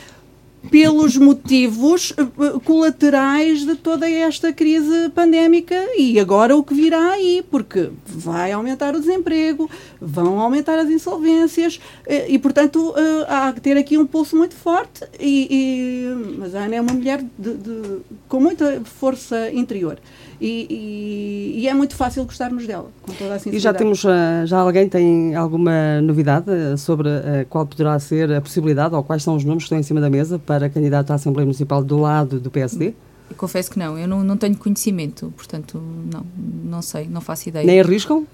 pelos 0.71 1.17
motivos 1.17 2.13
eh, 2.17 2.23
eh, 2.23 2.61
colaterais 2.65 3.65
de 3.65 3.75
toda 3.75 4.09
esta 4.09 4.53
crise 4.53 5.09
pandémica 5.11 5.75
e 5.97 6.19
agora 6.21 6.57
o 6.57 6.63
que 6.63 6.75
virá 6.75 7.13
aí, 7.13 7.45
porque 7.51 7.91
vai 8.07 8.53
aumentar 8.53 8.95
o 8.95 9.01
desemprego, 9.01 9.69
vão 10.01 10.39
aumentar 10.41 10.79
as 10.79 10.89
insolvências 10.89 11.81
eh, 12.07 12.27
e, 12.29 12.39
portanto, 12.39 12.95
há 13.29 13.53
que 13.53 13.61
ter 13.61 13.77
aqui 13.77 13.99
um 13.99 14.07
pulso 14.07 14.37
muito 14.37 14.55
forte. 14.55 15.05
E, 15.19 15.49
e 15.51 16.37
mas 16.39 16.55
a 16.55 16.61
Ana 16.61 16.77
é 16.77 16.81
uma 16.81 16.93
mulher 16.93 17.25
de, 17.39 17.55
de, 17.55 17.99
com 18.29 18.41
muita 18.41 18.81
força 18.85 19.51
interior. 19.53 19.99
E, 20.45 20.67
e, 20.69 21.61
e, 21.61 21.69
é 21.69 21.73
muito 21.73 21.95
fácil 21.95 22.25
gostarmos 22.25 22.67
dela, 22.67 22.89
com 23.03 23.13
toda 23.13 23.35
a 23.35 23.39
sinceridade. 23.39 23.57
E 23.57 23.61
já 23.61 23.73
temos, 23.73 24.05
eh, 24.05 24.45
já 24.45 24.59
alguém 24.59 24.89
tem 24.89 25.37
alguma 25.37 26.01
novidade 26.01 26.51
eh, 26.51 26.77
sobre 26.77 27.09
uh, 27.09 27.47
qual 27.49 27.65
poderá 27.65 27.97
ser 28.01 28.33
a 28.33 28.41
possibilidade 28.41 28.93
ou 28.93 29.05
quais 29.05 29.23
são 29.23 29.37
os 29.37 29.45
nomes 29.45 29.63
que 29.63 29.67
estão 29.67 29.79
em 29.79 29.85
cima 29.85 30.01
da 30.01 30.11
mesa 30.11 30.41
para 30.41 30.69
candidato 30.69 31.13
à 31.13 31.15
Assembleia 31.15 31.47
Municipal 31.47 31.85
do 31.85 31.97
lado 31.97 32.41
do 32.41 32.51
PSD? 32.51 32.93
Eu 33.31 33.37
confesso 33.37 33.71
que 33.71 33.79
não, 33.79 33.97
eu 33.97 34.09
não, 34.09 34.25
não 34.25 34.37
tenho 34.37 34.57
conhecimento, 34.57 35.33
portanto, 35.37 35.81
não, 36.13 36.27
não 36.65 36.83
sei, 36.83 37.07
não 37.09 37.21
faço 37.21 37.49
ideia. 37.49 37.65
Nem 37.65 37.79
arriscam? 37.79 38.27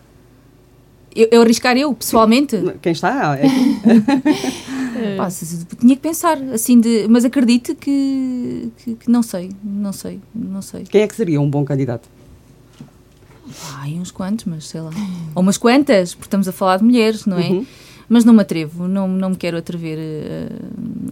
Eu, 1.19 1.29
eu 1.33 1.43
arriscar 1.43 1.77
eu, 1.77 1.93
pessoalmente? 1.93 2.57
Quem 2.81 2.93
está? 2.93 3.37
É 3.37 3.49
Pá, 5.17 5.29
tinha 5.81 5.97
que 5.97 6.03
pensar, 6.03 6.41
assim, 6.53 6.81
de, 6.81 7.09
mas 7.09 7.25
acredito 7.25 7.75
que, 7.75 8.71
que, 8.79 8.95
que, 8.95 9.11
não 9.11 9.23
sei, 9.23 9.51
não 9.63 9.93
sei, 9.93 10.21
não 10.33 10.63
sei. 10.63 10.85
Quem 10.85 11.03
é 11.03 11.09
que 11.09 11.17
seria 11.17 11.41
um 11.41 11.51
bom 11.51 11.65
candidato? 11.65 12.09
Ai, 13.75 13.95
uns 13.95 14.13
quantos, 14.13 14.45
mas 14.45 14.69
sei 14.69 14.81
lá. 14.81 14.91
Ou 15.35 15.43
umas 15.43 15.59
quantas, 15.59 16.15
porque 16.15 16.27
estamos 16.27 16.47
a 16.47 16.53
falar 16.53 16.77
de 16.77 16.85
mulheres, 16.85 17.27
não 17.27 17.39
é? 17.39 17.49
Uhum. 17.49 17.67
Mas 18.09 18.25
não 18.25 18.33
me 18.33 18.43
atrevo, 18.43 18.87
não, 18.87 19.09
não 19.09 19.31
me 19.31 19.37
quero 19.37 19.57
atrever 19.57 19.99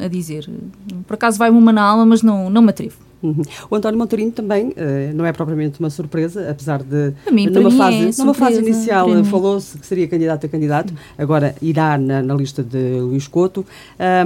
a, 0.01 0.05
a 0.05 0.09
dizer. 0.09 0.49
Por 1.07 1.15
acaso 1.15 1.37
vai-me 1.37 1.59
uma 1.59 1.73
na 1.73 1.83
alma, 1.83 2.07
mas 2.07 2.23
não, 2.23 2.49
não 2.49 2.63
me 2.63 2.71
atrevo. 2.71 2.97
Uhum. 3.29 3.43
O 3.71 3.77
António 3.77 3.99
Montarinho 3.99 4.31
também 4.31 4.69
uh, 4.69 4.75
não 5.15 5.25
é 5.25 5.33
propriamente 5.33 5.81
uma 5.81 5.91
surpresa, 5.91 6.51
apesar 6.51 6.83
de 6.83 7.13
mim, 7.31 7.47
numa, 7.47 7.71
fase, 7.71 7.97
é 7.97 8.23
numa 8.23 8.35
fase 8.35 8.59
inicial 8.59 9.09
falou-se 9.25 9.79
que 9.79 9.87
seria 9.87 10.09
candidato 10.09 10.47
a 10.47 10.49
candidato, 10.49 10.93
agora 11.19 11.55
irá 11.61 11.99
na, 11.99 12.23
na 12.23 12.35
lista 12.35 12.63
de 12.63 13.01
Luís 13.01 13.29
Couto, 13.29 13.65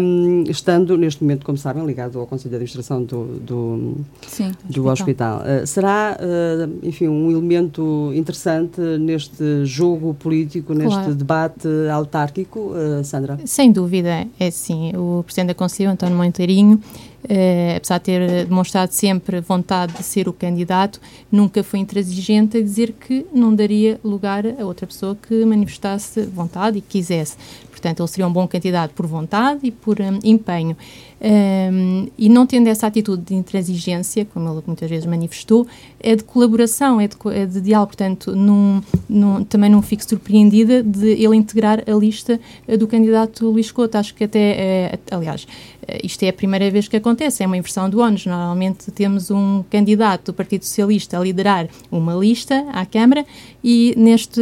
um, 0.00 0.44
estando 0.48 0.96
neste 0.96 1.22
momento, 1.22 1.44
como 1.44 1.58
sabem, 1.58 1.84
ligado 1.84 2.18
ao 2.18 2.26
Conselho 2.26 2.50
de 2.50 2.56
Administração 2.56 3.02
do, 3.02 3.24
do, 3.40 3.94
Sim, 4.26 4.52
do 4.64 4.86
hospital. 4.86 5.38
hospital. 5.38 5.62
Uh, 5.62 5.66
será, 5.66 6.16
uh, 6.20 6.86
enfim, 6.86 7.08
um 7.08 7.30
elemento 7.30 8.12
interessante 8.14 8.80
neste 8.80 9.64
jogo 9.64 10.14
político, 10.14 10.74
neste 10.74 10.94
claro. 10.94 11.14
debate 11.14 11.68
autárquico, 11.92 12.72
Sandra? 13.04 13.38
Sem 13.44 13.72
dúvida, 13.72 14.26
é 14.38 14.50
sim. 14.50 14.92
O 14.96 15.22
Presidente 15.24 15.48
da 15.48 15.54
Conselho, 15.54 15.90
António 15.90 16.16
Montarinho, 16.16 16.80
Uh, 17.22 17.76
apesar 17.76 17.98
de 17.98 18.04
ter 18.04 18.46
demonstrado 18.46 18.92
sempre 18.92 19.40
vontade 19.40 19.92
de 19.92 20.02
ser 20.02 20.26
o 20.26 20.32
candidato, 20.32 21.00
nunca 21.30 21.62
foi 21.62 21.78
intransigente 21.78 22.56
a 22.56 22.62
dizer 22.62 22.92
que 22.92 23.26
não 23.32 23.54
daria 23.54 24.00
lugar 24.02 24.46
a 24.46 24.64
outra 24.64 24.86
pessoa 24.86 25.14
que 25.14 25.44
manifestasse 25.44 26.22
vontade 26.22 26.78
e 26.78 26.80
quisesse. 26.80 27.36
Portanto, 27.80 28.00
ele 28.00 28.08
seria 28.08 28.26
um 28.28 28.32
bom 28.32 28.46
candidato 28.46 28.92
por 28.92 29.06
vontade 29.06 29.60
e 29.62 29.70
por 29.70 29.98
um, 30.00 30.18
empenho. 30.22 30.76
Um, 31.22 32.08
e 32.16 32.28
não 32.28 32.46
tendo 32.46 32.66
essa 32.68 32.86
atitude 32.86 33.22
de 33.22 33.34
intransigência, 33.34 34.26
como 34.26 34.50
ele 34.50 34.62
muitas 34.66 34.88
vezes 34.88 35.06
manifestou, 35.06 35.66
é 35.98 36.14
de 36.14 36.22
colaboração, 36.22 37.00
é 37.00 37.08
de, 37.08 37.16
é 37.32 37.46
de 37.46 37.60
diálogo. 37.60 37.88
Portanto, 37.88 38.36
num, 38.36 38.82
num, 39.08 39.44
também 39.44 39.70
não 39.70 39.80
fico 39.80 40.06
surpreendida 40.06 40.82
de 40.82 41.08
ele 41.08 41.36
integrar 41.36 41.82
a 41.86 41.92
lista 41.92 42.38
eh, 42.68 42.76
do 42.76 42.86
candidato 42.86 43.48
Luís 43.48 43.72
Couto. 43.72 43.96
Acho 43.96 44.14
que 44.14 44.24
até, 44.24 44.38
é, 44.38 44.98
aliás, 45.10 45.46
eh, 45.79 45.79
isto 46.02 46.22
é 46.22 46.28
a 46.28 46.32
primeira 46.32 46.70
vez 46.70 46.88
que 46.88 46.96
acontece, 46.96 47.42
é 47.42 47.46
uma 47.46 47.56
inversão 47.56 47.88
de 47.88 47.96
ONU. 47.96 48.16
Normalmente 48.26 48.90
temos 48.90 49.30
um 49.30 49.62
candidato 49.70 50.26
do 50.26 50.34
Partido 50.34 50.64
Socialista 50.64 51.18
a 51.18 51.20
liderar 51.20 51.68
uma 51.90 52.14
lista 52.14 52.66
à 52.72 52.84
Câmara 52.86 53.24
e 53.62 53.94
neste, 53.96 54.40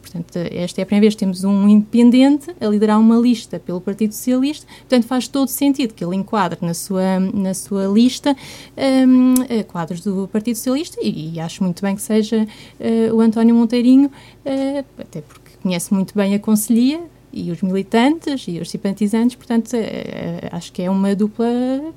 portanto, 0.00 0.36
esta 0.52 0.80
é 0.80 0.82
a 0.82 0.86
primeira 0.86 1.02
vez 1.02 1.14
que 1.14 1.20
temos 1.20 1.44
um 1.44 1.68
independente 1.68 2.54
a 2.60 2.66
liderar 2.66 2.98
uma 2.98 3.16
lista 3.16 3.58
pelo 3.58 3.80
Partido 3.80 4.12
Socialista, 4.12 4.66
portanto 4.80 5.06
faz 5.06 5.28
todo 5.28 5.48
sentido 5.48 5.94
que 5.94 6.04
ele 6.04 6.16
enquadre 6.16 6.58
na 6.62 6.74
sua, 6.74 7.20
na 7.20 7.54
sua 7.54 7.86
lista 7.86 8.36
um, 8.76 9.34
eh, 9.48 9.62
quadros 9.62 10.00
do 10.00 10.28
Partido 10.28 10.56
Socialista 10.56 10.98
e, 11.02 11.34
e, 11.34 11.40
acho 11.40 11.62
muito 11.62 11.82
bem 11.82 11.94
que 11.94 12.02
seja 12.02 12.46
uh, 12.80 13.14
o 13.14 13.20
António 13.20 13.54
Monteirinho, 13.54 14.06
uh, 14.08 14.84
até 14.98 15.20
porque 15.20 15.50
conhece 15.62 15.92
muito 15.92 16.14
bem 16.14 16.34
a 16.34 16.38
Conselhia, 16.38 17.00
e 17.36 17.50
os 17.50 17.60
militantes 17.60 18.46
e 18.48 18.58
os 18.58 18.70
simpatizantes, 18.70 19.36
portanto, 19.36 19.74
é, 19.74 20.48
acho 20.50 20.72
que 20.72 20.82
é 20.82 20.90
uma 20.90 21.14
dupla 21.14 21.46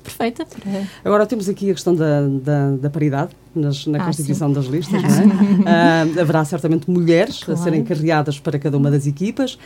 perfeita. 0.02 0.46
Agora 1.02 1.26
temos 1.26 1.48
aqui 1.48 1.70
a 1.70 1.74
questão 1.74 1.94
da, 1.94 2.20
da, 2.28 2.76
da 2.76 2.90
paridade 2.90 3.30
nas, 3.54 3.86
na 3.86 3.98
ah, 3.98 4.06
constituição 4.06 4.48
sim. 4.48 4.54
das 4.54 4.66
listas, 4.66 5.02
não 5.02 5.10
é? 5.10 6.04
uh, 6.16 6.20
haverá 6.20 6.44
certamente 6.44 6.90
mulheres 6.90 7.42
claro. 7.42 7.60
a 7.60 7.64
serem 7.64 7.82
carreadas 7.84 8.38
para 8.38 8.58
cada 8.58 8.76
uma 8.76 8.90
das 8.90 9.06
equipas. 9.06 9.54
Uh, 9.54 9.58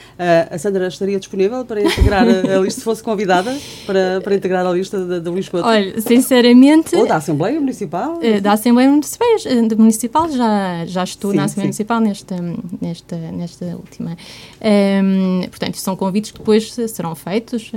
a 0.50 0.58
Sandra 0.58 0.86
estaria 0.88 1.18
disponível 1.18 1.64
para 1.64 1.82
integrar 1.82 2.26
a, 2.26 2.56
a 2.56 2.60
lista, 2.60 2.80
se 2.80 2.84
fosse 2.84 3.02
convidada 3.02 3.56
para, 3.86 4.20
para 4.22 4.34
integrar 4.34 4.66
a 4.66 4.72
lista 4.72 5.04
da, 5.04 5.18
da 5.18 5.30
Luís 5.30 5.48
Couto? 5.48 5.66
Olha, 5.66 6.00
sinceramente... 6.00 6.96
Ou 6.96 7.06
da 7.06 7.16
Assembleia 7.16 7.60
Municipal? 7.60 8.14
Uh, 8.14 8.40
da 8.40 8.52
Assembleia 8.52 8.90
Municipal, 8.90 9.28
municipal 9.76 10.30
já, 10.30 10.84
já 10.86 11.04
estou 11.04 11.30
sim, 11.30 11.36
na 11.36 11.44
Assembleia 11.44 11.72
sim. 11.72 11.84
Municipal 11.84 12.00
nesta, 12.00 12.36
nesta, 12.80 13.16
nesta 13.16 13.64
última. 13.76 14.16
Um, 14.62 15.42
portanto, 15.48 15.76
são 15.76 15.94
convites 15.94 16.30
que 16.30 16.38
depois 16.38 16.74
serão 16.88 17.14
feitos, 17.14 17.70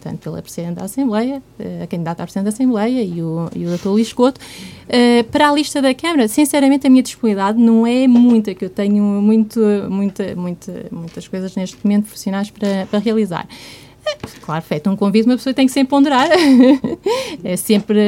tanto 0.00 0.18
pela 0.18 0.42
Presidente 0.42 0.76
da 0.76 0.84
Assembleia, 0.84 1.42
a 1.82 1.86
candidata 1.86 2.22
à 2.22 2.26
Presidente 2.26 2.44
da 2.44 2.50
Assembleia 2.50 3.02
e 3.02 3.22
o, 3.22 3.48
e 3.54 3.66
o 3.66 3.76
Dr. 3.76 3.88
Luís 3.88 4.12
Couto, 4.12 4.40
para 5.30 5.51
lista 5.54 5.80
da 5.82 5.94
Câmara, 5.94 6.28
sinceramente, 6.28 6.86
a 6.86 6.90
minha 6.90 7.02
disponibilidade 7.02 7.58
não 7.58 7.86
é 7.86 8.06
muita, 8.06 8.54
que 8.54 8.64
eu 8.64 8.70
tenho 8.70 9.02
muito, 9.02 9.60
muita, 9.88 10.36
muitas 10.90 11.28
coisas 11.28 11.54
neste 11.54 11.76
momento 11.84 12.04
profissionais 12.04 12.50
para, 12.50 12.86
para 12.86 12.98
realizar. 12.98 13.46
Claro, 14.42 14.62
feito 14.62 14.90
um 14.90 14.96
convite, 14.96 15.26
uma 15.26 15.36
pessoa 15.36 15.54
tem 15.54 15.66
que 15.66 15.72
sempre 15.72 15.90
ponderar. 15.90 16.28
é, 17.44 17.56
sempre, 17.56 18.00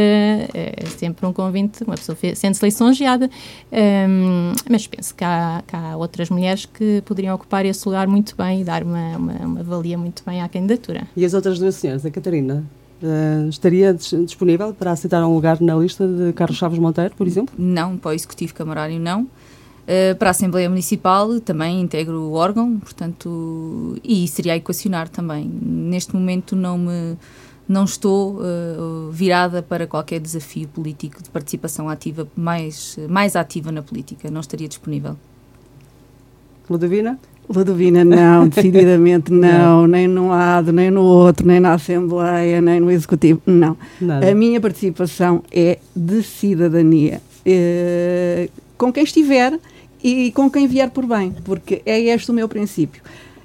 é 0.52 0.86
sempre 0.96 1.24
um 1.26 1.32
convite, 1.32 1.84
uma 1.84 1.94
pessoa 1.94 2.16
sente-se 2.34 2.64
lisonjeada. 2.64 3.30
Um, 3.72 4.52
mas 4.68 4.86
penso 4.86 5.14
que 5.14 5.24
há, 5.24 5.62
que 5.66 5.76
há, 5.76 5.96
outras 5.96 6.30
mulheres 6.30 6.66
que 6.66 7.02
poderiam 7.02 7.34
ocupar 7.34 7.64
esse 7.64 7.86
lugar 7.86 8.06
muito 8.08 8.36
bem 8.36 8.60
e 8.60 8.64
dar 8.64 8.82
uma, 8.82 9.16
uma, 9.16 9.32
uma 9.32 9.62
valia 9.62 9.96
muito 9.96 10.22
bem 10.26 10.42
à 10.42 10.48
candidatura. 10.48 11.06
E 11.16 11.24
as 11.24 11.34
outras 11.34 11.58
duas 11.58 11.76
senhoras, 11.76 12.04
a 12.04 12.10
Catarina? 12.10 12.64
Uh, 13.02 13.48
estaria 13.48 13.92
disponível 13.92 14.72
para 14.72 14.92
aceitar 14.92 15.24
um 15.26 15.34
lugar 15.34 15.60
na 15.60 15.74
lista 15.74 16.06
de 16.06 16.32
Carlos 16.32 16.56
Chaves 16.56 16.78
Monteiro, 16.78 17.14
por 17.14 17.26
exemplo? 17.26 17.54
Não, 17.58 17.98
para 17.98 18.10
o 18.10 18.12
Executivo 18.12 18.54
Camarário 18.54 18.98
não. 18.98 19.22
Uh, 19.22 20.16
para 20.18 20.30
a 20.30 20.32
Assembleia 20.32 20.68
Municipal 20.68 21.40
também 21.40 21.80
integro 21.80 22.22
o 22.22 22.32
órgão, 22.32 22.78
portanto, 22.78 23.98
e 24.02 24.26
seria 24.28 24.54
a 24.54 24.56
equacionar 24.56 25.08
também. 25.08 25.44
Neste 25.46 26.14
momento 26.14 26.56
não 26.56 26.78
me 26.78 27.16
não 27.66 27.84
estou 27.84 28.36
uh, 28.36 29.10
virada 29.10 29.62
para 29.62 29.86
qualquer 29.86 30.20
desafio 30.20 30.68
político 30.68 31.22
de 31.22 31.30
participação 31.30 31.88
ativa 31.88 32.28
mais, 32.36 32.98
mais 33.08 33.34
ativa 33.34 33.72
na 33.72 33.82
política, 33.82 34.30
não 34.30 34.40
estaria 34.40 34.68
disponível. 34.68 35.16
Ludovina? 36.68 37.18
Ludovina, 37.48 38.04
não, 38.04 38.48
decididamente 38.48 39.32
não, 39.32 39.86
nem 39.86 40.08
num 40.08 40.28
lado, 40.28 40.72
nem 40.72 40.90
no 40.90 41.02
outro, 41.02 41.46
nem 41.46 41.60
na 41.60 41.74
Assembleia, 41.74 42.60
nem 42.60 42.80
no 42.80 42.90
Executivo, 42.90 43.40
não. 43.46 43.76
Nada. 44.00 44.30
A 44.30 44.34
minha 44.34 44.60
participação 44.60 45.42
é 45.52 45.78
de 45.94 46.22
cidadania, 46.22 47.20
eh, 47.44 48.48
com 48.78 48.92
quem 48.92 49.04
estiver 49.04 49.58
e 50.02 50.30
com 50.32 50.50
quem 50.50 50.66
vier 50.66 50.90
por 50.90 51.06
bem, 51.06 51.34
porque 51.44 51.82
é 51.84 52.00
este 52.00 52.30
o 52.30 52.34
meu 52.34 52.48
princípio. 52.48 53.02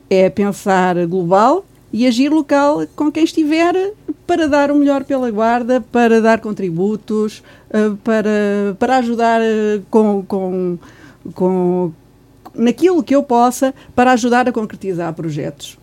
É 0.09 0.29
pensar 0.29 1.05
global 1.05 1.65
e 1.91 2.05
agir 2.05 2.29
local 2.29 2.85
com 2.95 3.11
quem 3.11 3.23
estiver 3.23 3.93
para 4.27 4.47
dar 4.47 4.71
o 4.71 4.75
melhor 4.75 5.03
pela 5.03 5.29
guarda, 5.31 5.81
para 5.81 6.21
dar 6.21 6.39
contributos, 6.39 7.43
eh, 7.71 7.91
para, 8.03 8.75
para 8.77 8.97
ajudar 8.97 9.41
eh, 9.41 9.81
com, 9.89 10.23
com, 10.23 10.77
com 11.33 11.91
naquilo 12.59 13.01
que 13.03 13.15
eu 13.15 13.23
possa 13.23 13.73
para 13.95 14.11
ajudar 14.13 14.47
a 14.47 14.51
concretizar 14.51 15.13
projetos. 15.13 15.77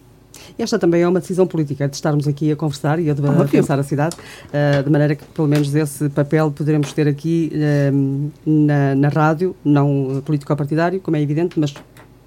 Esta 0.58 0.78
também 0.78 1.02
é 1.02 1.08
uma 1.08 1.20
decisão 1.20 1.46
política, 1.46 1.88
de 1.88 1.96
estarmos 1.96 2.26
aqui 2.26 2.50
a 2.50 2.56
conversar 2.56 2.98
e 2.98 3.10
a, 3.10 3.12
a 3.12 3.44
pensar 3.48 3.78
a 3.78 3.82
cidade, 3.82 4.16
uh, 4.16 4.82
de 4.82 4.90
maneira 4.90 5.14
que, 5.14 5.24
pelo 5.24 5.48
menos, 5.48 5.74
esse 5.74 6.08
papel 6.08 6.50
poderemos 6.50 6.92
ter 6.92 7.06
aqui 7.06 7.52
uh, 7.52 8.30
na, 8.46 8.94
na 8.94 9.08
rádio, 9.08 9.54
não 9.64 10.22
político-partidário, 10.24 11.00
como 11.00 11.16
é 11.16 11.20
evidente, 11.20 11.58
mas 11.58 11.74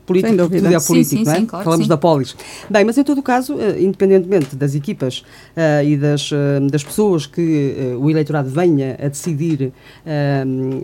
político, 0.10 0.36
tudo 0.36 0.56
é 0.56 0.80
político, 0.80 0.88
sim, 0.88 1.04
sim, 1.04 1.24
não 1.24 1.32
é? 1.32 1.36
Sim, 1.36 1.46
claro, 1.46 1.64
Falamos 1.64 1.88
da 1.88 1.98
polis. 1.98 2.36
Bem, 2.70 2.84
mas 2.84 2.98
em 2.98 3.04
todo 3.04 3.20
o 3.20 3.24
caso, 3.24 3.56
uh, 3.56 3.80
independentemente 3.80 4.56
das 4.56 4.76
equipas 4.76 5.20
uh, 5.56 5.86
e 5.86 5.96
das, 5.96 6.32
uh, 6.32 6.36
das 6.70 6.84
pessoas 6.84 7.26
que 7.26 7.96
o 8.00 8.10
eleitorado 8.10 8.50
venha 8.50 8.98
a 9.02 9.08
decidir 9.08 9.72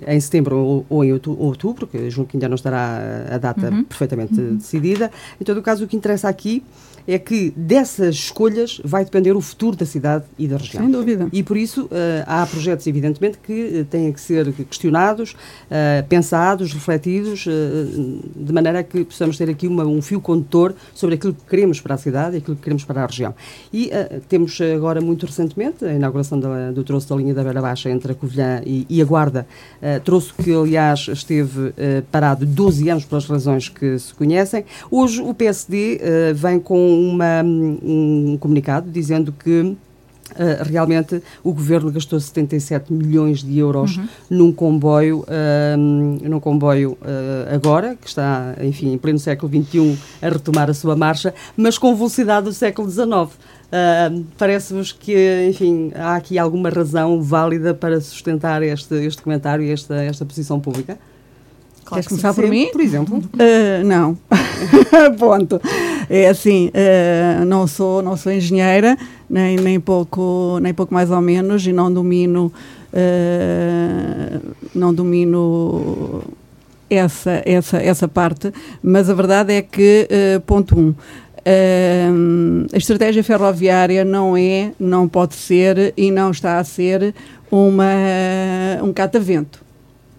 em 0.07 0.19
setembro 0.19 0.57
ou, 0.57 0.85
ou 0.89 1.03
em 1.03 1.11
outubro, 1.11 1.87
que 1.87 2.09
julgo 2.09 2.29
que 2.29 2.37
ainda 2.37 2.47
não 2.47 2.55
estará 2.55 2.99
a 3.31 3.37
data 3.37 3.69
uhum. 3.69 3.83
perfeitamente 3.83 4.39
uhum. 4.39 4.55
decidida, 4.57 5.11
em 5.39 5.43
todo 5.43 5.57
o 5.57 5.61
caso, 5.61 5.85
o 5.85 5.87
que 5.87 5.95
interessa 5.95 6.29
aqui 6.29 6.63
é 7.07 7.19
que 7.19 7.53
dessas 7.55 8.15
escolhas 8.15 8.81
vai 8.83 9.05
depender 9.05 9.33
o 9.33 9.41
futuro 9.41 9.75
da 9.75 9.85
cidade 9.85 10.25
e 10.37 10.47
da 10.47 10.57
região. 10.57 10.83
Sem 10.83 10.91
dúvida. 10.91 11.27
E 11.31 11.43
por 11.43 11.57
isso 11.57 11.85
uh, 11.85 11.89
há 12.25 12.45
projetos, 12.45 12.87
evidentemente, 12.87 13.37
que 13.37 13.81
uh, 13.81 13.85
têm 13.85 14.11
que 14.11 14.19
ser 14.19 14.51
questionados, 14.53 15.33
uh, 15.33 16.05
pensados, 16.07 16.73
refletidos, 16.73 17.45
de 18.35 18.53
maneira 18.53 18.83
que 18.83 19.03
possamos 19.03 19.37
ter 19.37 19.49
aqui 19.49 19.67
uma, 19.67 19.85
um 19.85 20.01
fio 20.01 20.19
condutor 20.19 20.73
sobre 20.93 21.15
aquilo 21.15 21.33
que 21.33 21.45
queremos 21.47 21.79
para 21.79 21.95
a 21.95 21.97
cidade 21.97 22.35
e 22.35 22.37
aquilo 22.39 22.55
que 22.55 22.63
queremos 22.63 22.83
para 22.83 23.03
a 23.03 23.05
região. 23.05 23.33
E 23.71 23.91
temos 24.27 24.59
agora, 24.61 25.01
muito 25.01 25.25
recentemente, 25.25 25.85
a 25.85 25.93
inauguração 25.93 26.39
da, 26.39 26.71
do 26.71 26.83
troço 26.83 27.09
da 27.09 27.15
linha 27.15 27.33
da 27.33 27.43
Beira 27.43 27.61
Baixa 27.61 27.89
entre 27.89 28.11
a 28.11 28.15
Covilhã 28.15 28.61
e, 28.65 28.85
e 28.89 29.01
a 29.01 29.05
Guarda, 29.05 29.47
troço 30.03 30.33
que, 30.35 30.53
aliás, 30.53 31.07
esteve 31.07 31.73
parado 32.11 32.45
12 32.45 32.89
anos 32.89 33.05
pelas 33.05 33.25
razões 33.25 33.69
que 33.69 33.97
se 33.99 34.13
conhecem. 34.13 34.65
Hoje 34.89 35.21
o 35.21 35.33
PSD 35.33 35.99
vem 36.33 36.59
com 36.59 36.94
uma, 36.99 37.43
um 37.43 38.37
comunicado 38.39 38.89
dizendo 38.89 39.31
que 39.31 39.75
Uh, 40.31 40.67
realmente 40.67 41.21
o 41.43 41.53
governo 41.53 41.91
gastou 41.91 42.19
77 42.19 42.91
milhões 42.91 43.43
de 43.43 43.59
euros 43.59 43.95
uhum. 43.95 44.07
num 44.27 44.51
comboio, 44.51 45.19
uh, 45.19 45.77
num 45.77 46.39
comboio 46.39 46.93
uh, 46.93 47.53
agora, 47.53 47.95
que 47.95 48.07
está, 48.07 48.55
enfim, 48.59 48.91
em 48.91 48.97
pleno 48.97 49.19
século 49.19 49.51
XXI 49.51 49.97
a 50.23 50.29
retomar 50.29 50.67
a 50.67 50.73
sua 50.73 50.95
marcha, 50.95 51.31
mas 51.55 51.77
com 51.77 51.95
velocidade 51.95 52.45
do 52.45 52.53
século 52.53 52.89
XIX. 52.89 53.37
Parece-vos 54.35 54.91
que, 54.91 55.47
enfim, 55.47 55.91
há 55.93 56.15
aqui 56.15 56.39
alguma 56.39 56.69
razão 56.69 57.21
válida 57.21 57.73
para 57.75 58.01
sustentar 58.01 58.63
este, 58.63 58.95
este 59.05 59.21
comentário 59.21 59.63
e 59.63 59.69
esta, 59.69 59.95
esta 59.95 60.25
posição 60.25 60.59
pública? 60.59 60.97
Claro 61.85 62.01
Queres 62.01 62.07
começar 62.07 62.33
por 62.33 62.47
mim? 62.47 62.69
Por 62.71 62.81
exemplo? 62.81 63.17
Uh, 63.17 63.85
não. 63.85 64.17
Ponto. 65.19 65.61
É 66.09 66.27
assim, 66.27 66.69
uh, 66.69 67.45
não, 67.45 67.67
sou, 67.67 68.01
não 68.01 68.17
sou 68.17 68.31
engenheira, 68.31 68.97
nem, 69.29 69.55
nem, 69.57 69.79
pouco, 69.79 70.57
nem 70.63 70.73
pouco 70.73 70.91
mais 70.91 71.11
ou 71.11 71.21
menos, 71.21 71.65
e 71.67 71.71
não 71.71 71.93
domino, 71.93 72.51
uh, 72.91 74.41
não 74.73 74.91
domino 74.91 76.23
essa, 76.89 77.43
essa, 77.45 77.77
essa 77.77 78.07
parte, 78.07 78.51
mas 78.81 79.07
a 79.07 79.13
verdade 79.13 79.53
é 79.53 79.61
que, 79.61 80.07
ponto 80.45 80.95
um, 81.47 82.65
a 82.73 82.77
estratégia 82.77 83.23
ferroviária 83.23 84.03
não 84.03 84.35
é, 84.35 84.71
não 84.79 85.07
pode 85.07 85.35
ser 85.35 85.93
e 85.95 86.09
não 86.09 86.31
está 86.31 86.57
a 86.57 86.63
ser 86.63 87.13
uma, 87.51 87.85
um 88.83 88.91
catavento. 88.91 89.64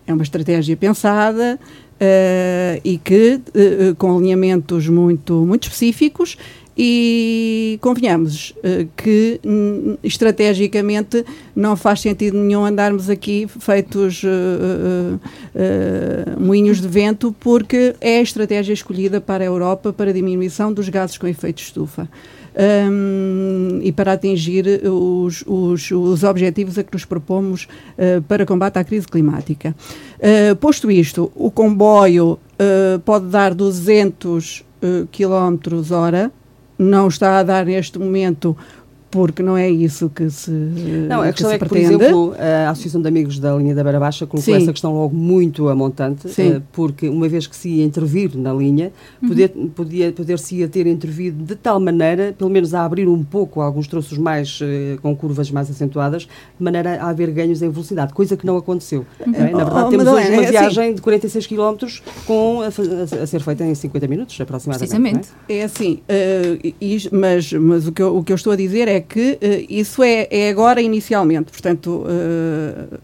É 0.06 0.12
uma 0.12 0.22
estratégia 0.22 0.76
pensada 0.76 1.58
uh, 1.60 2.80
e 2.84 2.98
que, 2.98 3.34
uh, 3.34 3.94
com 3.96 4.16
alinhamentos 4.16 4.88
muito, 4.88 5.44
muito 5.44 5.64
específicos 5.64 6.36
e 6.78 7.78
convenhamos 7.80 8.50
uh, 8.58 8.86
que 8.96 9.40
um, 9.42 9.96
estrategicamente 10.04 11.24
não 11.54 11.74
faz 11.74 12.00
sentido 12.00 12.36
nenhum 12.36 12.66
andarmos 12.66 13.08
aqui 13.08 13.46
feitos 13.48 14.22
uh, 14.22 14.28
uh, 14.28 16.40
moinhos 16.40 16.80
de 16.80 16.86
vento 16.86 17.34
porque 17.40 17.96
é 17.98 18.18
a 18.18 18.22
estratégia 18.22 18.74
escolhida 18.74 19.22
para 19.22 19.42
a 19.42 19.46
Europa 19.46 19.90
para 19.90 20.10
a 20.10 20.12
diminuição 20.12 20.70
dos 20.70 20.90
gases 20.90 21.16
com 21.16 21.26
efeito 21.26 21.62
estufa 21.62 22.06
um, 22.56 23.80
e 23.82 23.92
para 23.92 24.12
atingir 24.12 24.82
os, 24.88 25.44
os, 25.46 25.90
os, 25.90 26.24
objetivos 26.24 26.78
a 26.78 26.82
que 26.82 26.92
nos 26.92 27.04
propomos 27.04 27.64
uh, 27.98 28.22
para 28.22 28.46
combate 28.46 28.78
à 28.78 28.84
crise 28.84 29.06
climática. 29.06 29.74
Uh, 30.18 30.56
posto 30.56 30.90
isto, 30.90 31.30
o 31.34 31.50
comboio 31.50 32.32
uh, 32.32 32.98
pode 33.04 33.26
dar 33.26 33.54
200 33.54 34.64
km 35.10 35.82
hora, 35.90 36.30
não 36.78 37.08
está 37.08 37.38
a 37.38 37.42
dar 37.42 37.64
neste 37.64 37.98
momento 37.98 38.56
porque 39.10 39.42
não 39.42 39.56
é 39.56 39.68
isso 39.68 40.10
que 40.10 40.28
se 40.30 40.50
Não, 40.50 41.22
a 41.22 41.32
questão 41.32 41.50
é 41.50 41.58
que, 41.58 41.66
por 41.66 41.76
exemplo, 41.76 42.34
a 42.38 42.70
Associação 42.70 43.00
de 43.00 43.08
Amigos 43.08 43.38
da 43.38 43.54
linha 43.54 43.74
da 43.74 43.82
Beira 43.82 44.00
Baixa 44.00 44.26
colocou 44.26 44.54
Sim. 44.54 44.62
essa 44.62 44.72
questão 44.72 44.94
logo 44.94 45.14
muito 45.14 45.68
a 45.68 45.74
montante, 45.74 46.28
Sim. 46.28 46.54
Eh, 46.54 46.62
porque 46.72 47.08
uma 47.08 47.28
vez 47.28 47.46
que 47.46 47.56
se 47.56 47.68
ia 47.68 47.84
intervir 47.84 48.36
na 48.36 48.52
linha, 48.52 48.92
uhum. 49.22 49.28
poder, 49.28 49.48
podia, 49.74 50.12
poder-se 50.12 50.56
ia 50.56 50.68
ter 50.68 50.86
intervido 50.86 51.44
de 51.44 51.54
tal 51.54 51.78
maneira, 51.78 52.34
pelo 52.36 52.50
menos 52.50 52.74
a 52.74 52.84
abrir 52.84 53.08
um 53.08 53.22
pouco 53.22 53.60
alguns 53.60 53.86
troços 53.86 54.18
mais, 54.18 54.58
eh, 54.62 54.98
com 55.00 55.14
curvas 55.14 55.50
mais 55.50 55.70
acentuadas, 55.70 56.22
de 56.22 56.64
maneira 56.64 57.02
a 57.02 57.08
haver 57.08 57.30
ganhos 57.30 57.62
em 57.62 57.70
velocidade, 57.70 58.12
coisa 58.12 58.36
que 58.36 58.44
não 58.44 58.56
aconteceu. 58.56 59.06
Uhum. 59.24 59.34
É, 59.34 59.50
na 59.50 59.64
verdade, 59.64 59.86
oh, 59.86 59.90
temos 59.90 60.06
hoje 60.06 60.28
uma 60.28 60.36
é 60.36 60.40
assim. 60.40 60.50
viagem 60.50 60.84
assim. 60.84 60.94
de 60.94 61.02
46 61.02 61.46
km 61.46 61.86
com, 62.26 62.60
a, 62.60 62.64
a, 62.66 63.22
a, 63.22 63.26
ser 63.26 63.40
feita 63.40 63.64
em 63.64 63.74
50 63.74 64.08
minutos, 64.08 64.40
aproximadamente. 64.40 64.88
Precisamente. 64.88 65.28
É? 65.48 65.58
é? 65.58 65.62
assim, 65.64 66.00
uh, 66.10 67.16
mas, 67.16 67.52
mas 67.52 67.86
o, 67.86 67.92
que 67.92 68.02
eu, 68.02 68.16
o 68.16 68.24
que 68.24 68.32
eu 68.32 68.36
estou 68.36 68.52
a 68.52 68.56
dizer 68.56 68.88
é 68.88 68.95
que 69.00 69.38
uh, 69.42 69.66
isso 69.68 70.02
é, 70.02 70.28
é, 70.30 70.50
agora 70.50 70.80
inicialmente, 70.80 71.50
portanto, 71.50 72.04
uh, 72.04 72.98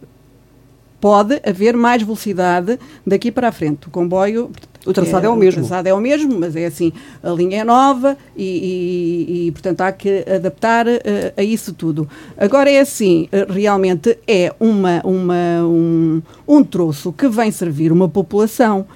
pode 1.01 1.41
haver 1.45 1.77
mais 1.77 2.03
velocidade 2.03 2.79
daqui 3.07 3.33
para 3.33 3.49
a 3.49 3.53
frente. 3.53 3.89
O 3.89 3.91
comboio. 3.91 4.51
O 4.85 4.93
traçado 4.93 5.27
é, 5.27 5.29
é, 5.29 5.31
o 5.31 5.37
mesmo. 5.37 5.61
O 5.61 5.67
traçado 5.67 5.89
é 5.89 5.95
o 5.95 6.01
mesmo, 6.01 6.39
mas 6.39 6.57
é 6.57 6.67
assim, 6.67 6.93
a 7.23 7.31
linha 7.31 7.61
é 7.61 7.65
nova 7.65 8.17
e, 8.37 9.27
e, 9.29 9.47
e 9.47 9.53
portanto, 9.53 9.81
há 9.81 9.93
que 9.93 10.25
adaptar 10.29 10.87
uh, 10.87 11.01
a 11.37 11.43
isso 11.43 11.73
tudo. 11.73 12.09
Agora 12.37 12.71
é 12.71 12.81
assim, 12.81 13.29
realmente 13.49 14.19
é 14.27 14.53
uma, 14.59 15.01
uma, 15.05 15.65
um, 15.65 16.23
um 16.47 16.65
troço 16.65 17.13
que 17.13 17.29
vem 17.29 17.51
servir 17.51 17.93
uma 17.93 18.09
população. 18.09 18.87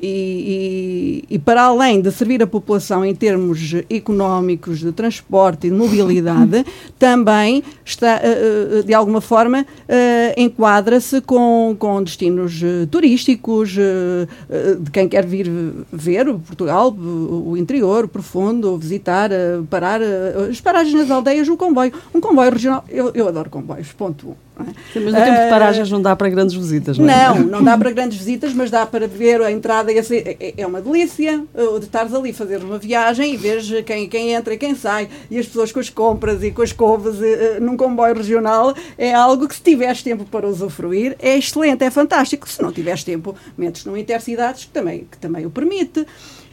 E, 0.00 1.24
e, 1.28 1.34
e, 1.34 1.38
para 1.38 1.62
além 1.62 2.00
de 2.00 2.10
servir 2.10 2.42
a 2.42 2.46
população 2.46 3.04
em 3.04 3.14
termos 3.14 3.74
económicos, 3.90 4.80
de 4.80 4.92
transporte 4.92 5.66
e 5.66 5.70
de 5.70 5.76
mobilidade, 5.76 6.64
também 6.98 7.62
está, 7.84 8.20
eh, 8.22 8.78
eh, 8.78 8.82
de 8.82 8.94
alguma 8.94 9.20
forma, 9.20 9.66
eh, 9.88 10.34
enquadra-se 10.36 11.20
com, 11.20 11.76
com 11.78 12.02
destinos 12.02 12.60
turísticos, 12.90 13.70
de 13.70 14.90
quem 14.90 15.08
quer 15.08 15.26
vir 15.26 15.50
ver 15.92 16.28
o 16.28 16.38
Portugal, 16.38 16.92
o 16.92 17.56
interior, 17.56 18.04
o 18.04 18.08
profundo, 18.08 18.76
visitar, 18.76 19.30
parar, 19.68 20.00
as 20.50 20.60
paragens 20.60 20.94
nas 20.94 21.10
aldeias, 21.10 21.48
o 21.48 21.56
comboio. 21.56 21.92
Um 22.14 22.20
comboio 22.20 22.50
regional, 22.50 22.84
eu, 22.88 23.10
eu 23.14 23.28
adoro 23.28 23.50
comboios, 23.50 23.92
ponto 23.92 24.30
um. 24.30 24.49
Sim, 24.92 25.00
mas 25.00 25.14
no 25.14 25.20
tempo 25.20 25.42
de 25.42 25.50
paragens 25.50 25.90
não 25.90 26.02
dá 26.02 26.14
para 26.14 26.28
grandes 26.28 26.54
visitas, 26.54 26.98
não 26.98 27.08
é? 27.08 27.28
Não, 27.28 27.38
não 27.40 27.64
dá 27.64 27.76
para 27.76 27.90
grandes 27.90 28.18
visitas, 28.18 28.52
mas 28.52 28.70
dá 28.70 28.86
para 28.86 29.06
ver 29.06 29.40
a 29.42 29.50
entrada. 29.50 29.90
É, 29.92 30.54
é 30.56 30.66
uma 30.66 30.80
delícia 30.80 31.44
de 31.78 31.84
estares 31.84 32.14
ali 32.14 32.32
fazer 32.32 32.62
uma 32.62 32.78
viagem 32.78 33.34
e 33.34 33.36
veres 33.36 33.70
quem, 33.84 34.08
quem 34.08 34.32
entra 34.32 34.54
e 34.54 34.58
quem 34.58 34.74
sai 34.74 35.08
e 35.30 35.38
as 35.38 35.46
pessoas 35.46 35.72
com 35.72 35.80
as 35.80 35.90
compras 35.90 36.42
e 36.42 36.50
com 36.50 36.62
as 36.62 36.72
covas 36.72 37.16
num 37.60 37.76
comboio 37.76 38.14
regional. 38.14 38.74
É 38.96 39.14
algo 39.14 39.48
que, 39.48 39.54
se 39.54 39.62
tiveres 39.62 40.02
tempo 40.02 40.24
para 40.24 40.46
usufruir, 40.46 41.16
é 41.18 41.36
excelente, 41.36 41.84
é 41.84 41.90
fantástico. 41.90 42.48
Se 42.48 42.62
não 42.62 42.72
tiveres 42.72 43.04
tempo, 43.04 43.34
metes 43.56 43.84
no 43.84 43.96
Intercidades, 43.96 44.64
que 44.64 44.70
também, 44.70 45.06
que 45.10 45.18
também 45.18 45.46
o 45.46 45.50
permite. 45.50 46.06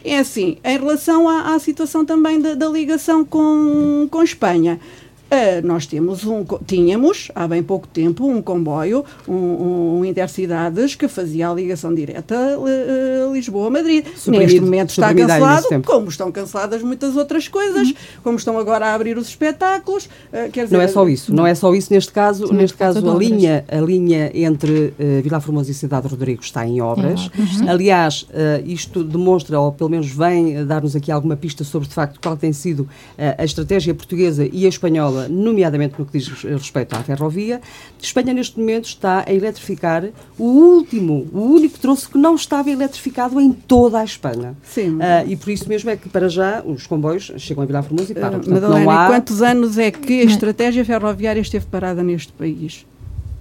É 0.04 0.20
assim, 0.20 0.58
em 0.64 0.78
relação 0.78 1.28
à, 1.28 1.56
à 1.56 1.60
situação 1.60 2.06
também 2.06 2.40
da, 2.40 2.54
da 2.54 2.68
ligação 2.68 3.26
com, 3.26 4.08
com 4.10 4.24
Espanha. 4.24 4.80
Uh, 5.28 5.66
nós 5.66 5.86
temos 5.86 6.24
um, 6.26 6.46
tínhamos, 6.66 7.30
há 7.36 7.46
bem 7.48 7.62
pouco 7.62 7.86
tempo, 7.86 8.26
um 8.26 8.42
comboio, 8.42 9.04
um, 9.28 10.00
um 10.00 10.06
Intercidades, 10.06 10.96
que 10.96 11.08
fazia 11.10 11.50
a 11.50 11.54
ligação 11.54 11.94
direta 11.94 12.58
uh, 12.58 13.34
Lisboa-Madrid. 13.34 14.06
Neste 14.28 14.62
momento 14.62 14.92
está 14.92 15.14
cancelado, 15.14 15.68
como 15.86 16.08
estão 16.08 16.32
canceladas 16.32 16.82
muitas 16.82 17.18
outras 17.18 17.50
coisas, 17.50 17.90
uhum. 17.90 17.96
como 18.24 18.38
estão 18.38 18.58
agora 18.58 18.88
a 18.88 18.94
abrir 18.94 19.18
os 19.18 19.28
espetáculos. 19.28 20.06
Uh, 20.06 20.50
quer 20.50 20.64
dizer, 20.64 20.78
não 20.78 20.82
é 20.82 20.88
só 20.88 21.10
isso, 21.10 21.36
não 21.36 21.46
é 21.46 21.54
só 21.54 21.76
isso 21.76 21.94
neste 21.94 22.12
caso. 22.14 22.48
Sim, 22.48 22.54
neste 22.54 22.78
caso, 22.78 23.10
a 23.10 23.14
linha, 23.14 23.66
a 23.68 23.82
linha 23.82 24.32
entre 24.34 24.94
uh, 24.98 25.22
Vila 25.22 25.42
Formosa 25.42 25.72
e 25.72 25.74
Cidade 25.74 26.08
Rodrigo 26.08 26.42
está 26.42 26.66
em 26.66 26.80
obras. 26.80 27.30
Uhum. 27.38 27.70
Aliás, 27.70 28.26
isto 28.66 29.04
demonstra, 29.04 29.60
ou 29.60 29.74
pelo 29.74 29.90
menos 29.90 30.08
vem 30.08 30.66
dar-nos 30.66 30.96
aqui 30.96 31.12
alguma 31.12 31.36
pista 31.36 31.66
sobre, 31.66 31.88
de 31.90 31.94
facto, 31.94 32.20
qual 32.22 32.38
tem 32.38 32.54
sido 32.54 32.88
a 33.18 33.44
estratégia 33.44 33.94
portuguesa 33.94 34.48
e 34.52 34.66
a 34.66 34.70
espanhola 34.70 35.17
espanhola, 35.18 35.28
nomeadamente 35.28 35.96
no 35.98 36.06
que 36.06 36.18
diz 36.18 36.28
respeito 36.44 36.96
à 36.96 37.04
ferrovia, 37.04 37.62
Espanha 38.02 38.34
neste 38.34 38.60
momento 38.60 38.86
está 38.86 39.24
a 39.28 39.34
eletrificar 39.34 40.06
o 40.38 40.44
último, 40.44 41.28
o 41.34 41.42
único 41.42 41.80
troço 41.80 42.10
que 42.10 42.18
não 42.18 42.36
estava 42.36 42.70
eletrificado 42.70 43.40
em 43.40 43.52
toda 43.52 44.00
a 44.00 44.04
Espanha. 44.04 44.56
Sim. 44.64 44.98
Uh, 44.98 45.28
e 45.28 45.36
por 45.36 45.50
isso 45.50 45.68
mesmo 45.68 45.90
é 45.90 45.96
que 45.96 46.10
para 46.10 46.30
já 46.30 46.62
os 46.64 46.86
comboios 46.86 47.32
chegam 47.38 47.64
a 47.64 47.66
Vila 47.66 47.82
Formosa 47.82 48.12
e 48.12 48.16
param. 48.16 48.38
Uh, 48.38 48.42
Portanto, 48.42 48.62
Madalena, 48.62 48.86
não 48.86 48.92
há... 48.92 49.08
quantos 49.08 49.42
anos 49.42 49.78
é 49.78 49.92
que 49.92 50.22
a 50.22 50.26
estratégia 50.26 50.86
ferroviária 50.86 51.42
esteve 51.42 51.66
parada 51.66 52.04
neste 52.04 52.32
país? 52.34 52.86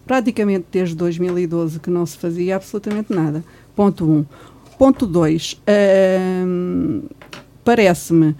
Praticamente 0.06 0.66
desde 0.70 0.94
2012 0.94 1.80
que 1.80 1.90
não 1.90 2.06
se 2.06 2.16
fazia 2.16 2.56
absolutamente 2.56 3.12
nada. 3.12 3.44
Ponto 3.74 4.04
1. 4.04 4.10
Um. 4.10 4.24
Ponto 4.78 5.06
2. 5.06 5.52
Uh, 5.54 7.16
Parece-me 7.64 8.36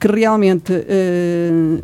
que 0.00 0.08
realmente 0.08 0.72
uh, 0.72 1.82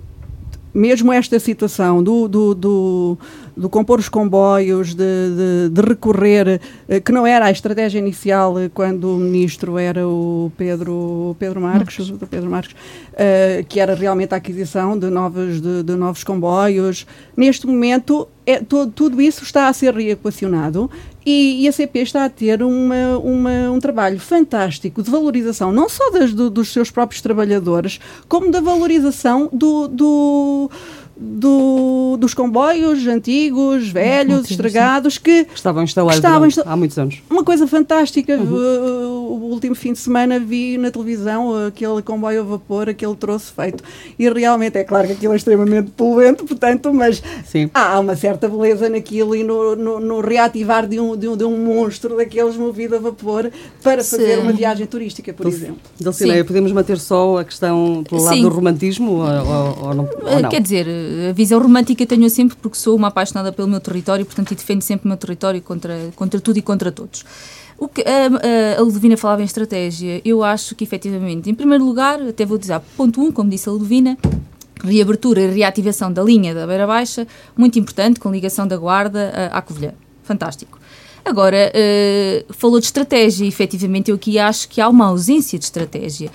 mesmo 0.77 1.11
esta 1.13 1.41
situação 1.41 2.03
do, 2.03 2.29
do, 2.29 2.55
do, 2.55 3.19
do 3.57 3.71
compor 3.71 3.99
os 3.99 4.09
comboios, 4.09 4.95
de, 4.95 5.05
de, 5.05 5.69
de, 5.71 5.81
recorrer, 5.81 6.61
eh, 6.89 7.01
que 7.01 7.11
não 7.11 7.27
era 7.27 7.47
a 7.47 7.51
estratégia 7.51 7.99
inicial 7.99 8.59
eh, 8.59 8.71
quando 8.73 9.17
o 9.17 9.17
ministro 9.17 9.79
era 9.79 10.07
o 10.07 10.53
Pedro, 10.57 11.35
Pedro 11.39 11.61
Marques, 11.61 12.11
Marques. 12.11 12.29
Pedro 12.29 12.51
Marques 12.51 12.77
uh, 13.17 13.65
que 13.69 13.81
era 13.81 13.95
realmente 13.95 14.35
a 14.35 14.37
aquisição 14.37 14.99
de 14.99 15.09
novos, 15.09 15.61
de, 15.61 15.83
de 15.83 15.95
novos 15.95 16.23
comboios. 16.23 17.07
Neste 17.37 17.67
momento, 17.67 18.29
é, 18.45 18.61
todo, 18.61 18.93
tudo 18.93 19.21
isso 19.21 19.43
está 19.43 19.69
a 19.69 19.73
ser 19.73 19.95
reequacionado 19.95 20.91
e, 21.25 21.65
e, 21.65 21.69
a 21.69 21.73
CP 21.73 22.01
está 22.01 22.25
a 22.25 22.31
ter 22.31 22.63
uma, 22.63 23.19
uma, 23.19 23.71
um 23.73 23.81
trabalho 23.81 24.21
fantástico 24.21 25.03
de 25.03 25.11
valorização, 25.11 25.73
não 25.73 25.89
só 25.89 26.11
das, 26.11 26.33
do, 26.33 26.49
dos 26.49 26.73
seus 26.73 26.91
próprios 26.91 27.21
trabalhadores, 27.21 27.99
como 28.29 28.51
da 28.51 28.61
valorização 28.61 29.49
do, 29.53 29.89
do 29.89 30.71
do, 31.19 32.17
dos 32.19 32.35
comboios 32.35 33.07
antigos, 33.07 33.89
velhos, 33.89 34.51
estragados, 34.51 35.17
que, 35.17 35.47
estavam 35.55 35.83
instalados 35.83 36.19
estavam 36.19 36.49
há 36.67 36.77
muitos 36.77 36.99
anos. 36.99 37.23
Uma 37.31 37.43
coisa 37.43 37.67
fantástica. 37.67 38.37
Uhum. 38.37 39.27
o 39.27 39.51
último 39.51 39.75
fim 39.75 39.93
de 39.93 39.99
semana 39.99 40.39
vi 40.39 40.77
na 40.77 40.91
televisão 40.91 41.67
aquele 41.67 42.03
comboio 42.03 42.43
a 42.43 42.45
vapor, 42.45 42.89
aquele 42.89 43.15
troço 43.17 43.53
feito. 43.55 43.83
E 44.19 44.29
realmente 44.29 44.77
é 44.77 44.85
claro 44.85 45.07
que 45.07 45.15
aquilo 45.15 45.33
é 45.33 45.37
extremamente 45.37 45.91
poluente, 45.93 46.45
portanto, 46.45 46.93
mas 46.93 47.23
Sim. 47.47 47.71
há 47.73 47.99
uma 47.99 48.15
certa 48.15 48.49
beleza 48.49 48.89
naquilo 48.89 49.35
e 49.35 49.43
no, 49.43 49.75
no, 49.75 50.01
no 50.01 50.21
reativar 50.21 50.87
de 50.87 51.01
um, 51.01 51.17
de, 51.17 51.29
um, 51.29 51.37
de 51.37 51.45
um 51.45 51.57
monstro 51.57 52.17
daqueles 52.17 52.57
movido 52.57 52.97
a 52.97 52.99
vapor 52.99 53.51
para 53.83 54.05
fazer 54.05 54.37
Sim. 54.37 54.43
uma 54.43 54.53
viagem 54.53 54.87
turística, 54.87 55.33
por 55.33 55.47
exemplo. 55.47 55.79
Dulcineia, 55.99 56.45
podemos 56.45 56.73
manter 56.73 56.99
só 56.99 57.39
a 57.39 57.45
questão 57.45 58.05
pelo 58.09 58.23
lado 58.23 58.37
Sim. 58.37 58.43
do 58.43 58.49
romantismo 58.49 59.13
ou, 59.13 59.23
ou, 59.23 59.89
ou, 59.89 59.95
não, 59.95 60.09
ou, 60.23 60.41
não, 60.41 60.51
Quer 60.51 60.61
dizer, 60.61 60.87
a 61.31 61.33
visão 61.33 61.61
romântica 61.61 62.07
tenho 62.07 62.29
sempre 62.31 62.57
porque 62.57 62.79
sou 62.79 62.97
uma 62.97 63.09
apaixonada 63.09 63.53
pelo 63.53 63.69
meu 63.69 63.81
território, 63.81 64.25
portanto, 64.25 64.53
e 64.53 64.55
defendo 64.55 64.83
sempre 64.83 65.07
o 65.07 65.09
meu 65.09 65.17
território 65.17 65.61
contra, 65.63 66.11
contra 66.15 66.41
tudo 66.41 66.59
e 66.59 66.63
contra 66.63 66.91
todos. 66.93 67.25
O 67.79 67.89
que 67.89 68.03
a, 68.03 68.79
a, 68.79 68.83
Ludovina 68.83 69.17
falava 69.17 69.43
em 69.43 69.45
estratégia, 69.45 70.21
eu 70.25 70.43
acho 70.43 70.75
que 70.75 70.85
efetivamente, 70.85 71.51
em 71.51 71.55
primeiro 71.55 71.85
lugar, 71.85 72.21
até 72.21 72.45
vou 72.45 72.57
dizer, 72.57 72.81
ponto 72.97 73.21
1, 73.21 73.25
um, 73.25 73.33
como 73.33 73.51
disse 73.51 73.69
a 73.69 73.73
Ludovina, 73.73 74.17
reabertura 74.83 75.41
e 75.43 75.51
reativação 75.51 76.13
da 76.13 76.23
linha 76.23 76.55
da 76.55 76.67
Beira 76.67 76.87
Baixa, 76.87 77.27
muito 77.57 77.79
importante, 77.79 78.19
com 78.19 78.31
ligação 78.31 78.67
da 78.67 78.77
Guarda 78.77 79.51
à 79.53 79.61
Covilhã. 79.61 79.93
Fantástico. 80.23 80.79
Agora, 81.27 81.73
uh, 81.75 82.55
falou 82.55 82.79
de 82.79 82.87
estratégia, 82.87 83.45
e 83.45 83.49
efetivamente 83.49 84.11
eu 84.11 84.17
aqui 84.17 84.39
acho 84.39 84.69
que 84.69 84.81
há 84.81 84.89
uma 84.89 85.07
ausência 85.07 85.59
de 85.59 85.65
estratégia. 85.65 86.31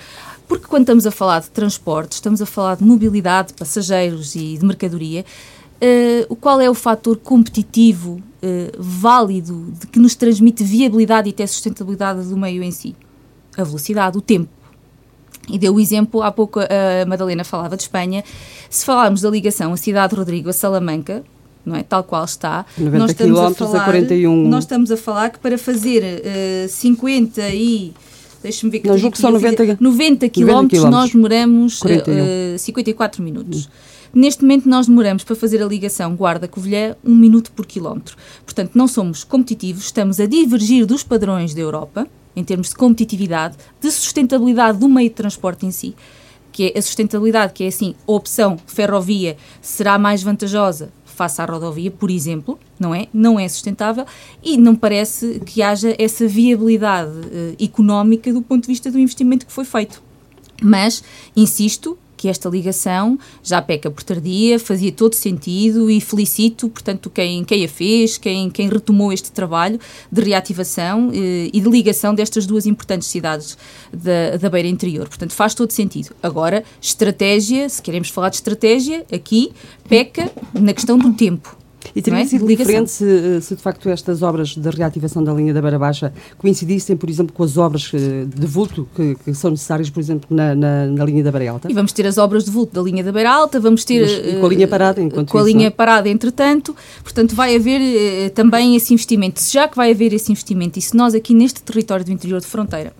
Porque 0.52 0.66
quando 0.66 0.82
estamos 0.82 1.06
a 1.06 1.10
falar 1.10 1.40
de 1.40 1.48
transporte, 1.48 2.12
estamos 2.12 2.42
a 2.42 2.44
falar 2.44 2.76
de 2.76 2.84
mobilidade 2.84 3.48
de 3.48 3.54
passageiros 3.54 4.34
e 4.34 4.58
de 4.58 4.64
mercadoria, 4.66 5.24
uh, 6.28 6.36
qual 6.36 6.60
é 6.60 6.68
o 6.68 6.74
fator 6.74 7.16
competitivo 7.16 8.20
uh, 8.20 8.76
válido 8.78 9.72
de 9.80 9.86
que 9.86 9.98
nos 9.98 10.14
transmite 10.14 10.62
viabilidade 10.62 11.30
e 11.30 11.32
até 11.32 11.46
sustentabilidade 11.46 12.24
do 12.24 12.36
meio 12.36 12.62
em 12.62 12.70
si? 12.70 12.94
A 13.56 13.64
velocidade, 13.64 14.18
o 14.18 14.20
tempo. 14.20 14.50
E 15.48 15.58
deu 15.58 15.74
o 15.74 15.80
exemplo, 15.80 16.22
há 16.22 16.30
pouco 16.30 16.60
a 16.60 17.06
Madalena 17.08 17.44
falava 17.44 17.74
de 17.74 17.84
Espanha. 17.84 18.22
Se 18.68 18.84
falarmos 18.84 19.22
da 19.22 19.30
ligação 19.30 19.72
a 19.72 19.76
Cidade 19.78 20.14
Rodrigo 20.14 20.50
a 20.50 20.52
Salamanca, 20.52 21.24
não 21.64 21.76
é? 21.76 21.82
Tal 21.82 22.04
qual 22.04 22.26
está. 22.26 22.66
90 22.76 22.98
nós 22.98 23.10
estamos 23.10 23.38
a, 23.38 23.54
falar, 23.54 23.80
a 23.80 23.84
41. 23.84 24.48
Nós 24.48 24.64
estamos 24.64 24.90
a 24.90 24.96
falar 24.98 25.30
que 25.30 25.38
para 25.38 25.56
fazer 25.56 26.02
uh, 26.02 26.68
50 26.68 27.40
e 27.48 27.94
deixa-me 28.42 28.70
ver 28.70 28.80
que 28.80 28.88
não, 28.88 28.98
julgo 28.98 29.14
que 29.14 29.20
são 29.20 29.30
90, 29.30 29.78
90 29.80 30.28
quilómetros, 30.28 30.84
nós 30.84 31.12
demoramos 31.12 31.80
uh, 31.82 32.58
54 32.58 33.22
minutos. 33.22 33.66
Hum. 33.66 33.70
Neste 34.14 34.42
momento, 34.42 34.68
nós 34.68 34.86
demoramos 34.86 35.24
para 35.24 35.34
fazer 35.34 35.62
a 35.62 35.66
ligação 35.66 36.14
Guarda-Covilhã 36.14 36.96
um 37.02 37.14
minuto 37.14 37.50
por 37.52 37.64
quilómetro. 37.64 38.16
Portanto, 38.44 38.72
não 38.74 38.86
somos 38.86 39.24
competitivos, 39.24 39.84
estamos 39.84 40.20
a 40.20 40.26
divergir 40.26 40.84
dos 40.84 41.02
padrões 41.02 41.54
da 41.54 41.62
Europa, 41.62 42.06
em 42.36 42.44
termos 42.44 42.68
de 42.68 42.74
competitividade, 42.74 43.56
de 43.80 43.90
sustentabilidade 43.90 44.78
do 44.78 44.88
meio 44.88 45.08
de 45.08 45.14
transporte 45.14 45.64
em 45.64 45.70
si. 45.70 45.94
Que 46.50 46.72
é 46.74 46.78
a 46.78 46.82
sustentabilidade, 46.82 47.54
que 47.54 47.64
é 47.64 47.68
assim, 47.68 47.94
a 48.06 48.12
opção 48.12 48.58
ferrovia 48.66 49.38
será 49.62 49.98
mais 49.98 50.22
vantajosa 50.22 50.90
face 51.22 51.40
à 51.40 51.44
rodovia, 51.44 51.90
por 51.90 52.10
exemplo, 52.10 52.58
não 52.80 52.92
é? 52.92 53.06
Não 53.14 53.38
é 53.38 53.48
sustentável 53.48 54.04
e 54.42 54.56
não 54.56 54.74
parece 54.74 55.40
que 55.46 55.62
haja 55.62 55.94
essa 55.96 56.26
viabilidade 56.26 57.12
uh, 57.12 57.64
económica 57.64 58.32
do 58.32 58.42
ponto 58.42 58.62
de 58.62 58.68
vista 58.68 58.90
do 58.90 58.98
investimento 58.98 59.46
que 59.46 59.52
foi 59.52 59.64
feito. 59.64 60.02
Mas, 60.60 61.02
insisto, 61.36 61.96
que 62.22 62.28
esta 62.28 62.48
ligação 62.48 63.18
já 63.42 63.60
peca 63.60 63.90
por 63.90 64.04
tardia, 64.04 64.56
fazia 64.56 64.92
todo 64.92 65.12
sentido 65.14 65.90
e 65.90 66.00
felicito, 66.00 66.68
portanto, 66.68 67.10
quem, 67.10 67.42
quem 67.42 67.64
a 67.64 67.68
fez, 67.68 68.16
quem, 68.16 68.48
quem 68.48 68.68
retomou 68.68 69.12
este 69.12 69.32
trabalho 69.32 69.80
de 70.10 70.22
reativação 70.22 71.10
eh, 71.12 71.50
e 71.52 71.60
de 71.60 71.68
ligação 71.68 72.14
destas 72.14 72.46
duas 72.46 72.64
importantes 72.64 73.08
cidades 73.08 73.58
da, 73.92 74.36
da 74.36 74.48
beira 74.48 74.68
interior. 74.68 75.08
Portanto, 75.08 75.32
faz 75.32 75.52
todo 75.52 75.72
sentido. 75.72 76.14
Agora, 76.22 76.62
estratégia, 76.80 77.68
se 77.68 77.82
queremos 77.82 78.08
falar 78.08 78.28
de 78.28 78.36
estratégia, 78.36 79.04
aqui 79.12 79.50
peca 79.88 80.30
na 80.54 80.72
questão 80.72 80.96
do 80.96 81.12
tempo. 81.14 81.61
E 81.94 82.02
teria 82.02 82.20
é? 82.20 82.24
sido 82.24 82.46
diferente 82.46 82.90
se, 82.90 83.40
se, 83.40 83.56
de 83.56 83.62
facto 83.62 83.88
estas 83.88 84.22
obras 84.22 84.50
de 84.50 84.70
reativação 84.70 85.22
da 85.22 85.32
linha 85.32 85.52
da 85.52 85.60
Beira 85.60 85.78
Baixa 85.78 86.12
coincidissem, 86.38 86.96
por 86.96 87.10
exemplo, 87.10 87.32
com 87.32 87.42
as 87.42 87.56
obras 87.56 87.90
eh, 87.94 88.24
de 88.26 88.46
vulto 88.46 88.88
que, 88.94 89.14
que 89.16 89.34
são 89.34 89.50
necessárias, 89.50 89.90
por 89.90 90.00
exemplo, 90.00 90.34
na, 90.34 90.54
na, 90.54 90.86
na, 90.86 91.04
linha 91.04 91.22
da 91.22 91.30
Beira 91.30 91.52
Alta? 91.52 91.70
E 91.70 91.74
vamos 91.74 91.92
ter 91.92 92.06
as 92.06 92.18
obras 92.18 92.44
de 92.44 92.50
vulto 92.50 92.74
da 92.74 92.82
linha 92.82 93.02
da 93.02 93.12
Beira 93.12 93.30
Alta, 93.30 93.60
vamos 93.60 93.84
ter. 93.84 94.02
Mas, 94.02 94.40
com 94.40 94.46
a 94.46 94.48
linha 94.48 94.68
parada, 94.68 95.00
eh, 95.00 95.04
enquanto 95.04 95.30
Com 95.30 95.38
isso, 95.38 95.46
a 95.46 95.50
linha 95.50 95.68
não? 95.68 95.76
parada, 95.76 96.08
entretanto, 96.08 96.74
portanto, 97.02 97.34
vai 97.34 97.56
haver 97.56 98.30
também 98.30 98.76
esse 98.76 98.92
investimento. 98.92 99.40
Se 99.40 99.52
já 99.52 99.68
que 99.68 99.76
vai 99.76 99.90
haver 99.90 100.12
esse 100.12 100.30
investimento, 100.30 100.78
e 100.78 100.82
se 100.82 100.96
nós 100.96 101.14
aqui 101.14 101.34
neste 101.34 101.62
território 101.62 102.04
do 102.04 102.12
interior 102.12 102.40
de 102.40 102.46
fronteira 102.46 102.92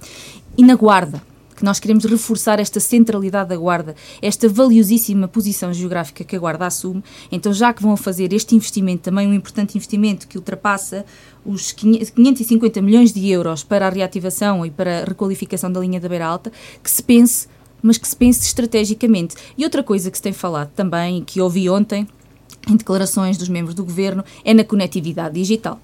e 0.56 0.62
na 0.62 0.74
Guarda, 0.74 1.22
que 1.62 1.64
nós 1.64 1.78
queremos 1.78 2.04
reforçar 2.04 2.58
esta 2.58 2.80
centralidade 2.80 3.50
da 3.50 3.56
Guarda, 3.56 3.94
esta 4.20 4.48
valiosíssima 4.48 5.28
posição 5.28 5.72
geográfica 5.72 6.24
que 6.24 6.34
a 6.34 6.38
Guarda 6.38 6.66
assume. 6.66 7.04
Então, 7.30 7.52
já 7.52 7.72
que 7.72 7.80
vão 7.80 7.96
fazer 7.96 8.32
este 8.32 8.56
investimento, 8.56 9.04
também 9.04 9.28
um 9.28 9.32
importante 9.32 9.76
investimento 9.76 10.26
que 10.26 10.36
ultrapassa 10.36 11.06
os 11.46 11.70
550 11.70 12.82
milhões 12.82 13.12
de 13.12 13.30
euros 13.30 13.62
para 13.62 13.86
a 13.86 13.90
reativação 13.90 14.66
e 14.66 14.72
para 14.72 15.02
a 15.02 15.04
requalificação 15.04 15.70
da 15.70 15.78
linha 15.78 16.00
da 16.00 16.08
Beira 16.08 16.26
Alta, 16.26 16.50
que 16.82 16.90
se 16.90 17.00
pense, 17.00 17.46
mas 17.80 17.96
que 17.96 18.08
se 18.08 18.16
pense 18.16 18.44
estrategicamente. 18.44 19.36
E 19.56 19.62
outra 19.62 19.84
coisa 19.84 20.10
que 20.10 20.16
se 20.16 20.22
tem 20.22 20.32
falado 20.32 20.72
também, 20.74 21.22
que 21.22 21.40
ouvi 21.40 21.70
ontem 21.70 22.08
em 22.68 22.74
declarações 22.74 23.38
dos 23.38 23.48
membros 23.48 23.76
do 23.76 23.84
governo, 23.84 24.24
é 24.44 24.52
na 24.52 24.64
conectividade 24.64 25.36
digital. 25.36 25.80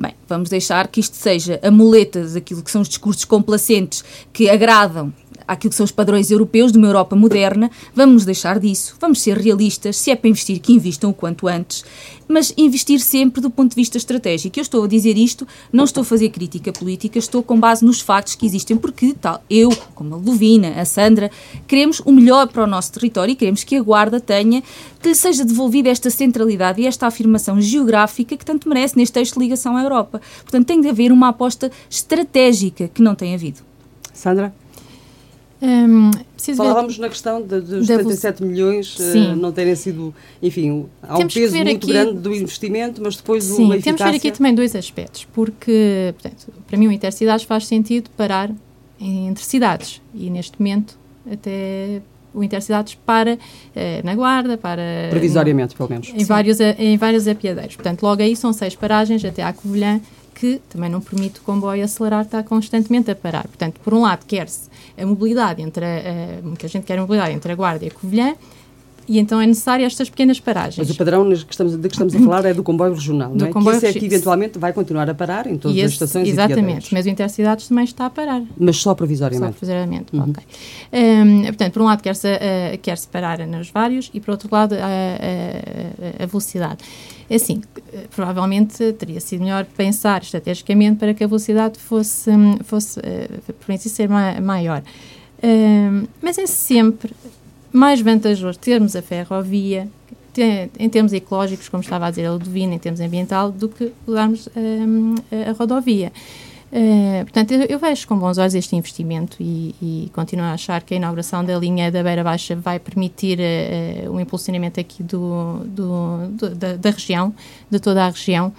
Bem, 0.00 0.14
vamos 0.26 0.48
deixar 0.48 0.88
que 0.88 0.98
isto 0.98 1.14
seja 1.14 1.60
a 1.62 1.70
muleta 1.70 2.24
daquilo 2.24 2.62
que 2.62 2.70
são 2.70 2.80
os 2.80 2.88
discursos 2.88 3.26
complacentes 3.26 4.02
que 4.32 4.48
agradam 4.48 5.12
àquilo 5.50 5.70
que 5.70 5.76
são 5.76 5.84
os 5.84 5.90
padrões 5.90 6.30
europeus 6.30 6.70
de 6.70 6.78
uma 6.78 6.86
Europa 6.86 7.16
moderna, 7.16 7.68
vamos 7.92 8.24
deixar 8.24 8.60
disso, 8.60 8.94
vamos 9.00 9.20
ser 9.20 9.36
realistas, 9.36 9.96
se 9.96 10.12
é 10.12 10.14
para 10.14 10.30
investir, 10.30 10.60
que 10.60 10.72
invistam 10.72 11.10
o 11.10 11.14
quanto 11.14 11.48
antes, 11.48 11.84
mas 12.28 12.54
investir 12.56 13.00
sempre 13.00 13.40
do 13.40 13.50
ponto 13.50 13.70
de 13.70 13.74
vista 13.74 13.98
estratégico. 13.98 14.60
Eu 14.60 14.62
estou 14.62 14.84
a 14.84 14.86
dizer 14.86 15.18
isto, 15.18 15.44
não 15.72 15.82
estou 15.82 16.02
a 16.02 16.04
fazer 16.04 16.28
crítica 16.28 16.72
política, 16.72 17.18
estou 17.18 17.42
com 17.42 17.58
base 17.58 17.84
nos 17.84 18.00
factos 18.00 18.36
que 18.36 18.46
existem, 18.46 18.76
porque 18.76 19.12
tal, 19.20 19.42
eu, 19.50 19.70
como 19.96 20.14
a 20.14 20.18
Lovina, 20.18 20.80
a 20.80 20.84
Sandra, 20.84 21.32
queremos 21.66 22.00
o 22.04 22.12
melhor 22.12 22.46
para 22.46 22.62
o 22.62 22.66
nosso 22.68 22.92
território 22.92 23.32
e 23.32 23.34
queremos 23.34 23.64
que 23.64 23.74
a 23.74 23.82
Guarda 23.82 24.20
tenha, 24.20 24.62
que 25.02 25.08
lhe 25.08 25.14
seja 25.16 25.44
devolvida 25.44 25.88
esta 25.88 26.10
centralidade 26.10 26.80
e 26.80 26.86
esta 26.86 27.08
afirmação 27.08 27.60
geográfica 27.60 28.36
que 28.36 28.44
tanto 28.44 28.68
merece 28.68 28.96
neste 28.96 29.18
eixo 29.18 29.34
de 29.34 29.40
ligação 29.40 29.76
à 29.76 29.82
Europa. 29.82 30.20
Portanto, 30.42 30.66
tem 30.66 30.80
de 30.80 30.88
haver 30.88 31.10
uma 31.10 31.30
aposta 31.30 31.72
estratégica 31.90 32.86
que 32.86 33.02
não 33.02 33.16
tem 33.16 33.34
havido. 33.34 33.58
Sandra? 34.14 34.54
Um, 35.62 36.10
Falávamos 36.56 36.96
ver... 36.96 37.02
na 37.02 37.08
questão 37.10 37.42
de, 37.42 37.60
dos 37.60 37.86
da 37.86 37.96
77 37.96 38.42
milhões 38.42 38.98
uh, 38.98 39.36
não 39.36 39.52
terem 39.52 39.74
sido, 39.74 40.14
enfim, 40.42 40.86
há 41.02 41.18
um 41.18 41.28
peso 41.28 41.54
muito 41.54 41.76
aqui... 41.76 41.86
grande 41.92 42.18
do 42.18 42.34
investimento, 42.34 43.02
mas 43.02 43.16
depois 43.16 43.44
Sim, 43.44 43.64
uma 43.64 43.76
eficácia... 43.76 43.96
temos 43.96 44.00
que 44.00 44.10
ver 44.10 44.16
aqui 44.28 44.38
também 44.38 44.54
dois 44.54 44.74
aspectos, 44.74 45.26
porque, 45.34 46.14
portanto, 46.14 46.46
para 46.66 46.78
mim 46.78 46.86
o 46.86 46.92
Intercidades 46.92 47.44
faz 47.44 47.66
sentido 47.66 48.08
parar 48.16 48.50
entre 48.98 49.44
cidades 49.44 50.00
e 50.14 50.30
neste 50.30 50.58
momento 50.58 50.98
até 51.30 52.00
o 52.32 52.42
Intercidades 52.42 52.94
para 52.94 53.38
eh, 53.74 54.00
na 54.04 54.14
Guarda, 54.14 54.56
para... 54.56 55.08
Provisoriamente, 55.10 55.74
pelo 55.74 55.88
menos. 55.88 56.12
Em 56.14 56.24
vários, 56.24 56.60
em 56.60 56.96
vários 56.96 57.26
apiadeiros. 57.26 57.74
Portanto, 57.76 58.02
logo 58.02 58.22
aí 58.22 58.36
são 58.36 58.52
seis 58.52 58.76
paragens 58.76 59.24
até 59.24 59.42
à 59.42 59.52
Covilhã, 59.52 60.00
que 60.34 60.60
também 60.68 60.90
não 60.90 61.00
permite 61.00 61.40
o 61.40 61.42
comboio 61.42 61.84
acelerar, 61.84 62.24
está 62.24 62.42
constantemente 62.42 63.10
a 63.10 63.14
parar. 63.14 63.46
Portanto, 63.46 63.80
por 63.82 63.94
um 63.94 64.02
lado, 64.02 64.24
quer-se 64.26 64.68
a 64.96 65.04
mobilidade 65.04 65.62
entre 65.62 65.84
a, 65.84 65.88
a, 66.38 66.42
muita 66.42 66.68
gente 66.68 66.84
quer 66.84 66.98
a 66.98 67.00
mobilidade 67.02 67.34
entre 67.34 67.52
a 67.52 67.54
Guarda 67.54 67.84
e 67.84 67.88
a 67.88 67.90
Covilhã, 67.90 68.34
e 69.10 69.18
então 69.18 69.40
é 69.40 69.46
necessário 69.46 69.84
estas 69.84 70.08
pequenas 70.08 70.38
paragens. 70.38 70.76
Mas 70.76 70.88
o 70.88 70.96
padrão 70.96 71.28
que 71.28 71.50
estamos, 71.50 71.76
de 71.76 71.88
que 71.88 71.94
estamos 71.94 72.14
a 72.14 72.18
falar 72.20 72.44
é 72.44 72.54
do 72.54 72.62
comboio 72.62 72.94
regional, 72.94 73.30
do 73.30 73.38
não 73.38 73.46
é? 73.46 73.52
Comboio 73.52 73.80
que 73.80 73.86
esse 73.86 73.96
é 73.96 74.00
que 74.00 74.06
eventualmente 74.06 74.56
vai 74.56 74.72
continuar 74.72 75.10
a 75.10 75.14
parar 75.14 75.48
em 75.48 75.58
todas 75.58 75.76
esse, 75.76 75.86
as 75.86 75.92
estações 75.94 76.28
Exatamente, 76.28 76.94
mas 76.94 77.06
o 77.06 77.08
Intercidades 77.08 77.66
também 77.66 77.84
está 77.84 78.06
a 78.06 78.10
parar. 78.10 78.40
Mas 78.56 78.76
só 78.76 78.94
provisoriamente? 78.94 79.52
Só 79.52 79.58
provisoriamente, 79.58 80.16
uhum. 80.16 80.30
ok. 80.30 80.44
Um, 80.92 81.42
portanto, 81.42 81.72
por 81.72 81.82
um 81.82 81.86
lado 81.86 82.02
quer-se 82.02 82.28
uh, 82.28 82.78
quer 82.80 82.96
parar 83.10 83.44
nos 83.48 83.68
vários 83.70 84.10
e 84.14 84.20
por 84.20 84.30
outro 84.30 84.48
lado 84.52 84.76
a, 84.76 84.78
a, 84.78 86.22
a 86.22 86.26
velocidade. 86.26 86.78
É 87.30 87.36
assim, 87.36 87.62
provavelmente 88.10 88.92
teria 88.94 89.20
sido 89.20 89.44
melhor 89.44 89.64
pensar 89.64 90.20
estrategicamente 90.20 90.98
para 90.98 91.14
que 91.14 91.22
a 91.22 91.28
velocidade 91.28 91.78
fosse, 91.78 92.28
fosse 92.64 92.98
uh, 92.98 93.52
permitisse 93.64 93.94
ser 93.94 94.08
ma 94.08 94.40
maior. 94.40 94.82
Uh, 95.38 96.08
mas 96.20 96.38
é 96.38 96.46
sempre 96.48 97.14
mais 97.72 98.00
vantajoso 98.00 98.58
termos 98.58 98.96
a 98.96 99.00
ferrovia 99.00 99.88
em 100.78 100.88
termos 100.88 101.12
ecológicos, 101.12 101.68
como 101.68 101.82
estava 101.82 102.06
a 102.06 102.10
dizer 102.10 102.26
a 102.26 102.32
Ludovina, 102.32 102.74
em 102.74 102.78
termos 102.78 103.00
ambiental, 103.00 103.50
do 103.50 103.68
que 103.68 103.92
usarmos 104.06 104.48
a, 104.48 105.50
a 105.50 105.52
rodovia. 105.52 106.12
Uh, 106.72 107.24
portanto, 107.24 107.50
eu, 107.50 107.62
eu, 107.62 107.78
vejo 107.80 108.06
com 108.06 108.16
bons 108.16 108.38
olhos 108.38 108.54
este 108.54 108.76
investimento 108.76 109.38
e, 109.40 109.74
e, 109.82 110.10
continuo 110.14 110.44
a 110.44 110.52
achar 110.52 110.80
que 110.82 110.94
a 110.94 110.96
inauguração 110.96 111.44
da 111.44 111.58
linha 111.58 111.90
da 111.90 112.00
Beira 112.00 112.22
Baixa 112.22 112.54
vai 112.54 112.78
permitir 112.78 113.40
uh, 113.40 114.10
o 114.12 114.20
impulsionamento 114.20 114.78
aqui 114.78 115.02
do, 115.02 115.64
do, 115.66 116.28
do 116.28 116.54
da, 116.54 116.76
da, 116.76 116.90
região, 116.90 117.34
de 117.68 117.80
toda 117.80 118.04
a 118.06 118.08
região. 118.08 118.52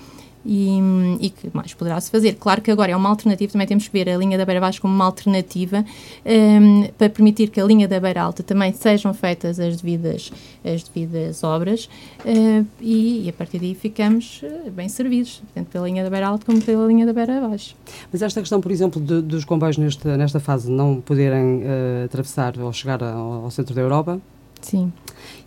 E, 0.46 0.80
e 1.20 1.30
que 1.30 1.50
mais 1.54 1.74
poderá-se 1.74 2.10
fazer. 2.10 2.36
Claro 2.40 2.62
que 2.62 2.72
agora 2.72 2.92
é 2.92 2.96
uma 2.96 3.10
alternativa, 3.10 3.52
também 3.52 3.68
temos 3.68 3.88
que 3.88 3.94
ver 3.94 4.10
a 4.10 4.18
linha 4.18 4.38
da 4.38 4.46
Beira 4.46 4.60
Baixa 4.60 4.82
como 4.82 4.94
uma 4.94 5.06
alternativa 5.06 5.86
um, 6.26 6.88
para 6.98 7.10
permitir 7.10 7.50
que 7.50 7.60
a 7.60 7.66
linha 7.66 7.88
da 7.88 8.00
Beira 8.00 8.22
Alta 8.22 8.44
também 8.44 8.74
sejam 8.74 9.14
feitas 9.14 9.60
as 9.60 9.78
devidas, 9.82 10.32
as 10.64 10.84
devidas 10.84 11.44
obras 11.44 11.86
uh, 12.26 12.66
e, 12.80 13.26
e, 13.26 13.30
a 13.30 13.34
partir 13.34 13.60
daí 13.60 13.76
ficamos 13.76 14.42
uh, 14.44 14.72
bem 14.72 14.90
servidos, 14.90 15.42
tanto 15.54 15.70
pela 15.70 15.88
linha 15.88 16.04
da 16.04 16.10
Beira 16.10 16.28
Alta 16.28 16.46
como 16.46 16.62
pela 16.62 16.88
linha 16.88 17.06
da 17.06 17.14
Beira 17.14 17.42
Baixa. 17.42 17.76
Mas 18.12 18.22
esta 18.22 18.40
questão, 18.40 18.60
por 18.60 18.72
exemplo, 18.72 19.02
de, 19.02 19.22
dos 19.22 19.46
comboios 19.46 19.78
nesta, 19.78 20.18
nesta 20.18 20.40
fase 20.40 20.72
não 20.72 21.02
poderem 21.02 21.58
uh, 21.58 22.06
atravessar 22.06 22.58
ou 22.60 22.72
chegar 22.74 23.04
ao, 23.04 23.46
ao 23.46 23.52
centro 23.52 23.74
da 23.76 23.82
Europa, 23.82 24.20
Sim. 24.62 24.94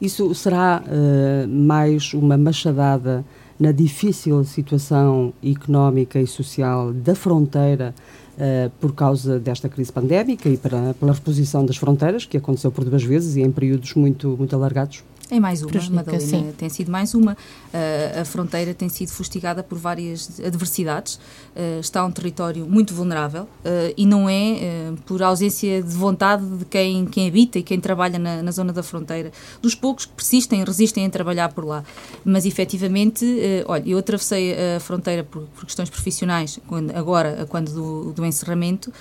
Isso 0.01 0.35
será 0.35 0.83
uh, 0.85 1.49
mais 1.49 2.13
uma 2.15 2.37
machadada 2.37 3.25
na 3.59 3.73
difícil 3.73 4.45
situação 4.45 5.33
económica 5.43 6.21
e 6.21 6.27
social 6.27 6.93
da 6.93 7.15
fronteira 7.15 7.95
uh, 8.37 8.71
por 8.81 8.95
causa 8.95 9.39
desta 9.39 9.69
crise 9.69 9.93
pandémica 9.93 10.49
e 10.49 10.57
para, 10.57 10.95
pela 10.95 11.13
reposição 11.13 11.65
das 11.65 11.77
fronteiras, 11.77 12.25
que 12.25 12.37
aconteceu 12.37 12.71
por 12.71 12.85
duas 12.85 13.03
vezes 13.03 13.37
e 13.37 13.43
em 13.43 13.51
períodos 13.51 13.95
muito, 13.95 14.37
muito 14.37 14.55
alargados? 14.55 15.03
É 15.31 15.41
mais 15.41 15.63
uma, 15.63 15.73
Madalena. 15.91 16.21
Sim. 16.21 16.53
Tem 16.57 16.69
sido 16.69 16.91
mais 16.91 17.15
uma. 17.15 17.33
Uh, 17.33 18.21
a 18.21 18.25
fronteira 18.25 18.75
tem 18.75 18.89
sido 18.89 19.11
fustigada 19.11 19.63
por 19.63 19.79
várias 19.79 20.41
adversidades. 20.41 21.15
Uh, 21.57 21.81
está 21.81 22.05
um 22.05 22.11
território 22.11 22.67
muito 22.67 22.95
vulnerável 22.95 23.45
uh, 23.45 23.95
e 23.97 24.05
não 24.05 24.29
é 24.29 24.93
por 25.07 25.23
ausência 25.23 25.83
de 25.83 25.95
vontade 25.95 26.45
de 26.45 26.65
quem, 26.67 27.07
quem 27.07 27.29
habita 27.29 27.59
e 27.59 27.63
quem 27.63 27.81
trabalha 27.81 28.19
na, 28.19 28.43
na, 28.43 28.51
zona 28.51 28.73
da 28.73 28.83
fronteira. 28.83 29.33
Dos 29.63 29.75
poucos 29.75 30.05
que 30.05 30.13
persistem 30.13 30.63
resistem 30.63 31.07
a 31.07 31.11
trabalhar 31.11 31.53
por 31.53 31.65
lá. 31.65 31.85
Mas, 32.25 32.45
efetivamente, 32.45 33.25
olha, 33.67 33.89
eu 33.89 33.99
atravessei 33.99 34.55
a 34.77 34.81
fronteira 34.81 35.25
por, 35.25 35.43
por 35.55 35.65
questões 35.65 35.89
profissionais, 35.89 36.59
quando, 36.67 36.95
agora, 36.95 37.47
quando 37.49 37.73
do, 37.73 38.13
do 38.13 38.25
encerramento, 38.25 38.93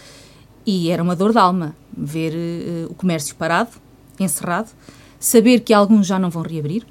e 0.66 0.90
era 0.90 1.04
uma 1.04 1.16
dor 1.16 1.32
de 1.32 1.38
alma 1.38 1.76
ver 1.96 2.34
o 2.90 2.94
comércio 2.94 3.36
parado, 3.36 3.72
encerrado 4.20 4.70
saber 5.24 5.62
que 5.62 5.74
alguns 5.74 6.06
já 6.06 6.20
não 6.20 6.30
vão 6.30 6.44
reabrir, 6.44 6.86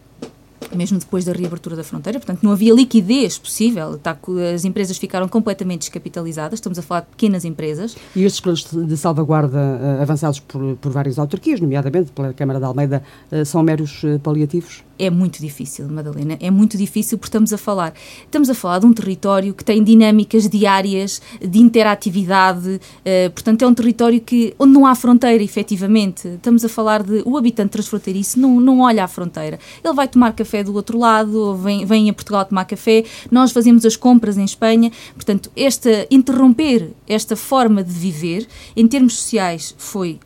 mesmo 0.75 0.99
depois 0.99 1.27
da 1.27 1.33
reabertura 1.33 1.77
da 1.77 1.85
fronteira, 1.85 2.19
portanto 2.19 2.43
não 2.43 2.51
havia 2.51 2.73
liquidez 2.73 3.37
possível, 3.37 3.99
tá, 3.99 4.17
as 4.55 4.65
empresas 4.65 4.97
ficaram 4.97 5.29
completamente 5.29 5.81
descapitalizadas, 5.81 6.55
estamos 6.55 6.79
a 6.79 6.83
falar 6.83 7.01
de 7.03 7.09
pequenas 7.09 7.45
empresas. 7.45 7.95
E 8.17 8.25
estes 8.25 8.41
planos 8.41 8.65
de 8.73 8.97
salvaguarda 8.97 9.59
uh, 9.59 10.03
avançados 10.03 10.41
por, 10.41 10.77
por 10.77 10.91
várias 10.91 11.19
autarquias, 11.19 11.61
nomeadamente 11.61 12.11
pela 12.13 12.33
Câmara 12.33 12.59
de 12.59 12.65
Almeida, 12.65 13.03
uh, 13.31 13.45
são 13.45 13.63
meros 13.63 14.03
uh, 14.03 14.19
paliativos? 14.21 14.83
É 14.99 15.11
muito 15.11 15.41
difícil, 15.41 15.89
Madalena. 15.89 16.37
É 16.41 16.51
muito 16.51 16.77
difícil 16.77 17.19
porque 17.19 17.29
estamos 17.29 17.53
a 17.53 17.59
falar. 17.59 17.95
Estamos 18.25 18.49
a 18.51 18.55
falar 18.55 18.81
de 18.81 18.87
um 18.87 18.93
território 18.93 19.55
que 19.55 19.65
tem 19.65 19.83
dinâmicas 19.83 20.49
diárias 20.49 21.21
de 21.41 21.59
interatividade, 21.59 22.69
uh, 22.77 23.31
portanto, 23.33 23.63
é 23.63 23.67
um 23.67 23.75
território 23.75 24.21
que, 24.21 24.55
onde 24.59 24.73
não 24.73 24.87
há 24.87 24.95
fronteira, 24.95 25.43
efetivamente. 25.43 26.29
Estamos 26.29 26.65
a 26.65 26.69
falar 26.69 27.03
de. 27.03 27.23
O 27.25 27.37
habitante 27.37 27.71
transfronteiriço 27.71 28.39
não, 28.39 28.61
não 28.61 28.81
olha 28.81 29.05
à 29.05 29.09
fronteira. 29.09 29.59
Ele 29.83 29.95
vai 29.95 30.09
tomar 30.09 30.33
café 30.33 30.63
do 30.63 30.75
outro 30.75 30.99
lado, 30.99 31.39
ou 31.39 31.57
vem, 31.57 31.85
vem 31.85 32.11
a 32.11 32.13
Portugal 32.13 32.45
tomar 32.45 32.65
café, 32.65 33.05
nós 33.31 33.53
fazemos 33.53 33.85
as 33.85 33.97
compras 33.97 34.37
em 34.39 34.45
Espanha. 34.45 34.91
Portanto, 35.15 35.51
esta, 35.57 36.07
interromper 36.11 36.91
esta 37.07 37.37
forma 37.37 37.83
de 37.83 37.93
viver, 37.93 38.47
em 38.77 38.87
termos 38.87 39.17
sociais, 39.17 39.75
foi 39.79 40.19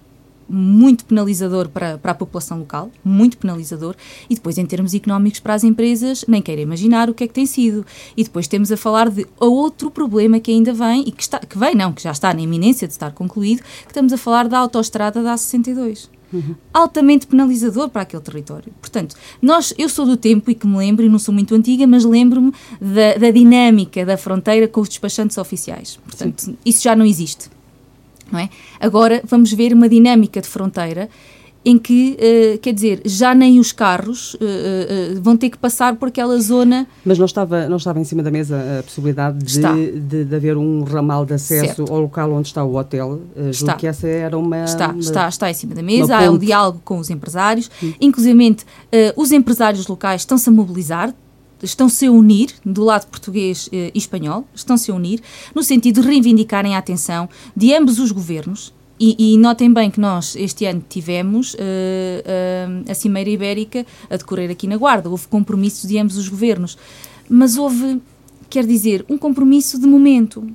muito 0.49 1.05
penalizador 1.05 1.69
para, 1.69 1.99
para 1.99 2.13
a 2.13 2.15
população 2.15 2.59
local, 2.59 2.91
muito 3.05 3.37
penalizador, 3.39 3.95
e 4.29 4.35
depois 4.35 4.59
em 4.59 4.67
termos 4.67 4.95
económicos 4.95 5.41
para 5.41 5.55
as 5.55 5.65
empresas, 5.65 6.25
nem 6.29 6.41
quero 6.41 6.61
imaginar 6.61 7.11
o 7.11 7.15
que 7.15 7.25
é 7.25 7.29
que 7.29 7.35
tem 7.35 7.47
sido. 7.47 7.85
E 8.17 8.25
depois 8.25 8.47
temos 8.47 8.71
a 8.71 8.77
falar 8.77 9.11
de 9.11 9.27
outro 9.39 9.91
problema 9.91 10.41
que 10.41 10.51
ainda 10.51 10.73
vem, 10.73 11.03
e 11.07 11.13
que, 11.13 11.23
está, 11.23 11.39
que 11.39 11.59
vem, 11.59 11.75
não, 11.75 11.93
que 11.93 12.03
já 12.03 12.13
está 12.13 12.33
na 12.33 12.41
iminência 12.41 12.87
de 12.87 12.95
estar 12.95 13.13
concluído, 13.13 13.63
que 13.63 13.91
estamos 13.91 14.13
a 14.13 14.17
falar 14.17 14.49
da 14.49 14.59
autoestrada 14.59 15.23
da 15.23 15.35
A62. 15.35 16.09
Uhum. 16.33 16.57
Altamente 16.73 17.27
penalizador 17.27 17.89
para 17.89 18.03
aquele 18.03 18.23
território. 18.23 18.73
Portanto, 18.81 19.17
nós, 19.41 19.73
eu 19.79 19.89
sou 19.89 20.05
do 20.05 20.17
tempo 20.17 20.51
e 20.51 20.55
que 20.55 20.67
me 20.67 20.77
lembro, 20.77 21.05
e 21.05 21.09
não 21.09 21.19
sou 21.19 21.33
muito 21.33 21.55
antiga, 21.55 21.87
mas 21.87 22.05
lembro-me 22.05 22.53
da, 22.81 23.15
da 23.19 23.31
dinâmica 23.31 24.05
da 24.05 24.17
fronteira 24.17 24.67
com 24.67 24.81
os 24.81 24.89
despachantes 24.89 25.39
oficiais. 25.39 25.99
Portanto, 26.05 26.41
Sim. 26.41 26.57
isso 26.65 26.83
já 26.83 26.97
não 26.97 27.05
existe. 27.05 27.49
Não 28.31 28.39
é? 28.39 28.49
Agora 28.81 29.23
vamos 29.25 29.53
ver 29.53 29.73
uma 29.73 29.89
dinâmica 29.89 30.41
de 30.41 30.49
fronteira 30.49 31.09
em 31.67 31.77
que, 31.77 32.17
uh, 32.17 32.59
quer 32.61 32.73
dizer, 32.73 33.03
já 33.05 33.35
nem 33.35 33.59
os 33.59 33.73
carros 33.73 34.35
uh, 34.35 34.39
uh, 34.39 35.21
vão 35.21 35.37
ter 35.37 35.51
que 35.51 35.59
passar 35.59 35.97
por 35.97 36.07
aquela 36.07 36.39
zona. 36.39 36.87
Mas 37.05 37.19
não 37.19 37.27
estava, 37.27 37.69
não 37.69 37.77
estava 37.77 37.99
em 37.99 38.05
cima 38.05 38.23
da 38.23 38.31
mesa 38.31 38.79
a 38.79 38.83
possibilidade 38.85 39.39
de, 39.39 40.01
de, 40.01 40.25
de, 40.27 40.37
haver 40.37 40.57
um 40.57 40.85
ramal 40.85 41.27
de 41.27 41.35
acesso 41.35 41.75
certo. 41.75 41.93
ao 41.93 42.03
local 42.03 42.31
onde 42.31 42.47
está 42.47 42.62
o 42.62 42.77
hotel? 42.77 43.21
está. 43.51 43.75
que 43.75 43.85
essa 43.85 44.07
era 44.07 44.39
uma. 44.39 44.62
Está, 44.62 44.91
uma, 44.91 45.01
está, 45.01 45.29
está 45.29 45.51
em 45.51 45.55
cima 45.55 45.75
da 45.75 45.83
mesa, 45.83 46.17
há 46.17 46.31
o 46.31 46.39
diálogo 46.39 46.81
com 46.85 46.99
os 46.99 47.11
empresários, 47.11 47.69
Sim. 47.81 47.97
inclusive 48.01 48.57
os 49.17 49.33
empresários 49.33 49.89
locais 49.89 50.21
estão-se 50.21 50.49
a 50.49 50.53
mobilizar, 50.53 51.12
estão-se 51.62 52.07
a 52.07 52.12
unir, 52.12 52.51
do 52.64 52.85
lado 52.85 53.07
português 53.07 53.69
eh, 53.73 53.90
e 53.95 53.99
espanhol, 53.99 54.47
estão-se 54.55 54.90
a 54.90 54.95
unir, 54.95 55.21
no 55.55 55.62
sentido 55.62 56.01
de 56.01 56.07
reivindicarem 56.07 56.75
a 56.75 56.79
atenção 56.79 57.29
de 57.57 57.75
ambos 57.75 57.99
os 57.99 58.11
governos. 58.12 58.75
E, 58.99 59.35
e 59.35 59.38
notem 59.38 59.71
bem 59.71 59.90
que 59.90 60.01
nós, 60.01 60.35
este 60.37 60.64
ano, 60.64 60.83
tivemos 60.88 61.53
uh, 61.53 61.59
uh, 61.59 62.90
a 62.90 62.95
Cimeira 62.95 63.29
Ibérica 63.29 63.85
a 64.09 64.16
decorrer 64.16 64.51
aqui 64.51 64.66
na 64.66 64.79
Guarda. 64.79 65.11
Houve 65.11 65.29
compromissos 65.29 65.87
de 65.87 65.99
ambos 65.99 66.16
os 66.16 66.31
governos. 66.31 66.79
Mas 67.29 67.59
houve, 67.59 68.01
quer 68.49 68.64
dizer, 68.64 69.05
um 69.07 69.19
compromisso 69.19 69.79
de 69.79 69.87
momento. 69.87 70.49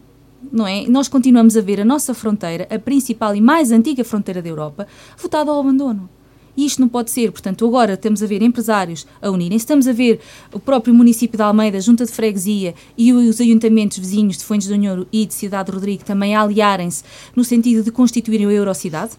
Não 0.52 0.66
é? 0.66 0.88
Nós 0.88 1.08
continuamos 1.08 1.56
a 1.56 1.62
ver 1.62 1.82
a 1.82 1.86
nossa 1.86 2.16
fronteira, 2.16 2.68
a 2.72 2.80
principal 2.80 3.36
e 3.36 3.42
mais 3.42 3.72
antiga 3.72 4.04
fronteira 4.04 4.42
da 4.42 4.50
Europa, 4.50 4.88
votada 5.16 5.52
ao 5.52 5.60
abandono. 5.60 6.10
Isto 6.56 6.82
não 6.82 6.90
pode 6.90 7.12
ser. 7.12 7.32
Portanto, 7.32 7.66
agora 7.66 7.94
estamos 7.94 8.22
a 8.22 8.28
ver 8.28 8.42
empresários 8.42 9.08
a 9.22 9.30
unirem-se, 9.30 9.64
estamos 9.64 9.88
a 9.88 9.94
ver 9.94 10.20
o 10.54 10.60
próprio 10.60 10.94
município 10.94 11.38
de 11.38 11.44
Almeida, 11.44 11.80
junta 11.80 12.06
de 12.06 12.12
freguesia 12.12 12.74
e 12.98 13.14
os 13.14 13.40
ayuntamentos 13.40 13.98
vizinhos 13.98 14.38
de 14.38 14.44
Fuentes 14.44 14.68
do 14.68 14.76
Nhoro 14.76 15.08
e 15.12 15.26
de 15.26 15.34
Cidade 15.34 15.70
de 15.70 15.76
Rodrigo 15.76 16.04
também 16.04 16.36
a 16.36 16.42
aliarem-se 16.42 17.04
no 17.36 17.44
sentido 17.44 17.84
de 17.84 17.92
constituírem 17.92 18.48
a 18.48 18.52
Eurocidade. 18.52 19.12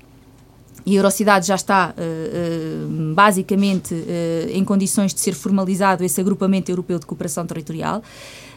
E 0.85 0.95
a 0.95 0.99
Eurocidade 0.99 1.47
já 1.47 1.55
está 1.55 1.95
uh, 1.97 2.01
uh, 2.01 3.15
basicamente 3.15 3.95
uh, 3.95 4.51
em 4.51 4.65
condições 4.65 5.15
de 5.15 5.21
ser 5.21 5.33
formalizado 5.33 6.03
esse 6.03 6.21
agrupamento 6.21 6.73
europeu 6.73 6.99
de 6.99 7.07
cooperação 7.07 7.47
territorial. 7.47 8.03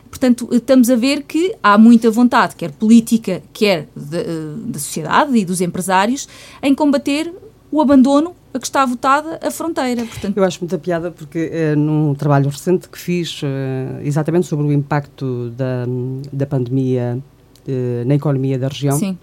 Portanto, 0.10 0.48
estamos 0.52 0.90
a 0.90 0.96
ver 0.96 1.24
que 1.24 1.56
há 1.62 1.78
muita 1.78 2.10
vontade, 2.10 2.56
quer 2.56 2.72
política, 2.72 3.44
quer 3.52 3.90
da 3.96 4.80
sociedade 4.80 5.36
e 5.38 5.44
dos 5.44 5.62
empresários, 5.62 6.28
em 6.64 6.74
combater 6.74 7.34
o 7.72 7.82
abandono 7.82 8.34
a 8.56 8.60
que 8.60 8.66
está 8.66 8.86
votada 8.86 9.40
a 9.42 9.52
fronteira. 9.52 10.06
Portanto, 10.06 10.38
Eu 10.38 10.44
acho 10.44 10.60
muita 10.62 10.78
piada 10.78 11.12
porque 11.12 11.50
é, 11.52 11.76
num 11.76 12.16
trabalho 12.16 12.50
recente 12.50 12.88
que 12.88 12.98
fiz 12.98 13.42
é, 13.44 14.02
exatamente 14.08 14.48
sobre 14.48 14.66
o 14.66 14.72
impacto 14.72 15.50
da, 15.52 15.86
da 16.32 16.46
pandemia 16.46 17.22
é, 17.68 18.04
na 18.06 18.16
economia 18.16 18.58
da 18.58 18.68
região. 18.68 18.98
Sim. 18.98 19.18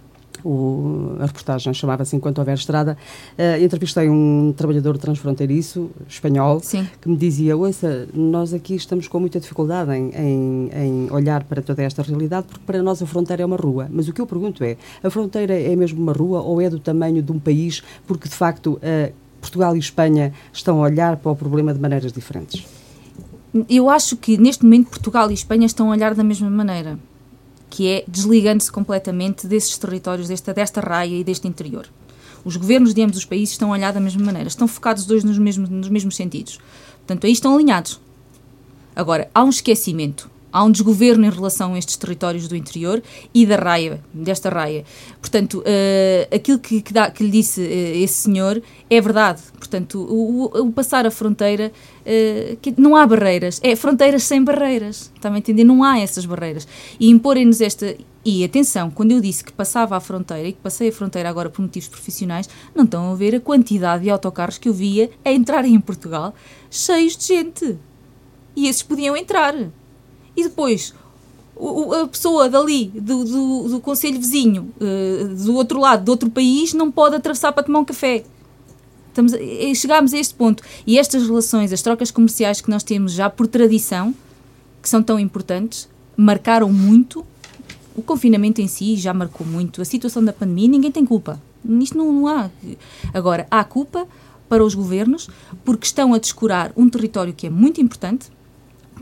O, 0.44 1.16
a 1.20 1.26
reportagem 1.26 1.72
chamava-se 1.72 2.16
Enquanto 2.16 2.38
Houver 2.38 2.54
Estrada. 2.54 2.98
Uh, 3.38 3.62
entrevistei 3.62 4.08
um 4.08 4.52
trabalhador 4.56 4.98
transfronteiriço, 4.98 5.90
espanhol, 6.08 6.58
Sim. 6.60 6.84
que 7.00 7.08
me 7.08 7.16
dizia: 7.16 7.56
Ouça, 7.56 8.08
nós 8.12 8.52
aqui 8.52 8.74
estamos 8.74 9.06
com 9.06 9.20
muita 9.20 9.38
dificuldade 9.38 9.92
em, 9.92 10.10
em, 10.10 10.70
em, 10.74 11.12
olhar 11.12 11.44
para 11.44 11.62
toda 11.62 11.82
esta 11.82 12.02
realidade, 12.02 12.46
porque 12.48 12.64
para 12.66 12.82
nós 12.82 13.00
a 13.00 13.06
fronteira 13.06 13.42
é 13.42 13.46
uma 13.46 13.56
rua. 13.56 13.88
Mas 13.88 14.08
o 14.08 14.12
que 14.12 14.20
eu 14.20 14.26
pergunto 14.26 14.64
é: 14.64 14.76
a 15.02 15.10
fronteira 15.10 15.54
é 15.54 15.76
mesmo 15.76 16.02
uma 16.02 16.12
rua 16.12 16.40
ou 16.40 16.60
é 16.60 16.68
do 16.68 16.80
tamanho 16.80 17.22
de 17.22 17.30
um 17.30 17.38
país? 17.38 17.82
Porque 18.06 18.28
de 18.28 18.34
facto. 18.34 18.80
Uh, 18.82 19.21
Portugal 19.42 19.76
e 19.76 19.81
Espanha 19.81 20.33
estão 20.52 20.78
a 20.78 20.87
olhar 20.87 21.16
para 21.16 21.33
o 21.33 21.37
problema 21.37 21.74
de 21.74 21.81
maneiras 21.81 22.12
diferentes? 22.12 22.64
Eu 23.68 23.90
acho 23.90 24.16
que 24.16 24.38
neste 24.38 24.64
momento 24.64 24.88
Portugal 24.88 25.31
e 25.31 25.35
Espanha 25.35 25.66
estão 25.66 25.88
a 25.88 25.90
olhar 25.90 26.14
da 26.14 26.24
mesma 26.24 26.48
maneira, 26.48 26.98
que 27.68 27.87
é 27.88 28.05
desligando-se 28.09 28.72
completamente 28.72 29.46
desses 29.46 29.76
territórios, 29.76 30.28
desta, 30.28 30.55
desta 30.55 30.81
raia 30.81 31.16
e 31.16 31.24
deste 31.24 31.46
interior. 31.46 31.87
Os 32.44 32.57
governos 32.57 32.94
de 32.94 33.02
ambos 33.02 33.18
os 33.18 33.24
países 33.24 33.50
estão 33.50 33.70
a 33.70 33.72
olhar 33.76 33.92
da 33.92 34.00
mesma 34.00 34.24
maneira, 34.24 34.48
estão 34.48 34.66
focados 34.66 35.05
dois 35.05 35.22
nos 35.22 35.37
mesmos, 35.37 35.68
nos 35.68 35.88
mesmos 35.88 36.16
sentidos. 36.16 36.59
Portanto, 36.98 37.26
aí 37.26 37.33
estão 37.33 37.55
alinhados. 37.55 38.00
Agora, 38.94 39.28
há 39.35 39.44
um 39.44 39.50
esquecimento 39.50 40.31
há 40.52 40.62
um 40.62 40.70
desgoverno 40.70 41.24
em 41.24 41.30
relação 41.30 41.74
a 41.74 41.78
estes 41.78 41.96
territórios 41.96 42.46
do 42.46 42.54
interior 42.54 43.02
e 43.32 43.46
da 43.46 43.56
raia, 43.56 44.00
desta 44.12 44.50
raia. 44.50 44.84
Portanto, 45.20 45.60
uh, 45.60 46.34
aquilo 46.34 46.58
que, 46.58 46.82
que, 46.82 46.92
dá, 46.92 47.10
que, 47.10 47.24
lhe 47.24 47.30
disse 47.30 47.60
uh, 47.60 47.64
esse 48.02 48.14
senhor 48.14 48.62
é 48.90 49.00
verdade. 49.00 49.40
Portanto, 49.58 49.98
o, 49.98 50.44
o 50.44 50.72
passar 50.72 51.06
a 51.06 51.10
fronteira, 51.10 51.72
uh, 52.00 52.56
que 52.56 52.74
não 52.76 52.94
há 52.94 53.06
barreiras, 53.06 53.58
é 53.62 53.74
fronteiras 53.74 54.24
sem 54.24 54.44
barreiras, 54.44 55.10
está 55.14 55.32
a 55.32 55.38
entender? 55.38 55.64
Não 55.64 55.82
há 55.82 55.98
essas 55.98 56.26
barreiras. 56.26 56.68
E 57.00 57.08
imporem-nos 57.08 57.60
esta. 57.60 57.96
E 58.24 58.44
atenção, 58.44 58.88
quando 58.88 59.10
eu 59.10 59.20
disse 59.20 59.42
que 59.42 59.52
passava 59.52 59.96
a 59.96 60.00
fronteira 60.00 60.46
e 60.46 60.52
que 60.52 60.60
passei 60.60 60.90
a 60.90 60.92
fronteira 60.92 61.28
agora 61.28 61.50
por 61.50 61.60
motivos 61.60 61.88
profissionais, 61.88 62.48
não 62.72 62.84
estão 62.84 63.10
a 63.10 63.16
ver 63.16 63.34
a 63.34 63.40
quantidade 63.40 64.04
de 64.04 64.10
autocarros 64.10 64.58
que 64.58 64.68
eu 64.68 64.72
via 64.72 65.10
a 65.24 65.32
entrarem 65.32 65.74
em 65.74 65.80
Portugal 65.80 66.32
cheios 66.70 67.16
de 67.16 67.26
gente. 67.26 67.78
E 68.54 68.68
esses 68.68 68.82
podiam 68.82 69.16
entrar. 69.16 69.54
E 70.36 70.44
depois, 70.44 70.94
o, 71.54 71.92
a 71.94 72.08
pessoa 72.08 72.48
dali, 72.48 72.86
do, 72.94 73.24
do, 73.24 73.68
do 73.68 73.80
conselho 73.80 74.18
vizinho, 74.18 74.72
uh, 74.80 75.44
do 75.44 75.54
outro 75.54 75.78
lado, 75.80 76.04
de 76.04 76.10
outro 76.10 76.30
país, 76.30 76.72
não 76.72 76.90
pode 76.90 77.16
atravessar 77.16 77.52
para 77.52 77.62
tomar 77.62 77.80
um 77.80 77.84
café. 77.84 78.24
Estamos, 79.08 79.32
chegámos 79.78 80.14
a 80.14 80.18
este 80.18 80.34
ponto. 80.34 80.62
E 80.86 80.98
estas 80.98 81.26
relações, 81.26 81.72
as 81.72 81.82
trocas 81.82 82.10
comerciais 82.10 82.60
que 82.60 82.70
nós 82.70 82.82
temos 82.82 83.12
já 83.12 83.28
por 83.28 83.46
tradição, 83.46 84.14
que 84.80 84.88
são 84.88 85.02
tão 85.02 85.20
importantes, 85.20 85.88
marcaram 86.16 86.72
muito. 86.72 87.24
O 87.94 88.02
confinamento 88.02 88.62
em 88.62 88.66
si 88.66 88.96
já 88.96 89.12
marcou 89.12 89.46
muito. 89.46 89.82
A 89.82 89.84
situação 89.84 90.24
da 90.24 90.32
pandemia, 90.32 90.68
ninguém 90.68 90.90
tem 90.90 91.04
culpa. 91.04 91.40
Isto 91.80 91.98
não, 91.98 92.10
não 92.10 92.26
há. 92.26 92.50
Agora, 93.12 93.46
há 93.50 93.62
culpa 93.62 94.08
para 94.48 94.64
os 94.64 94.74
governos 94.74 95.28
porque 95.64 95.86
estão 95.86 96.12
a 96.14 96.18
descurar 96.18 96.72
um 96.76 96.88
território 96.88 97.32
que 97.32 97.46
é 97.46 97.50
muito 97.50 97.80
importante, 97.80 98.30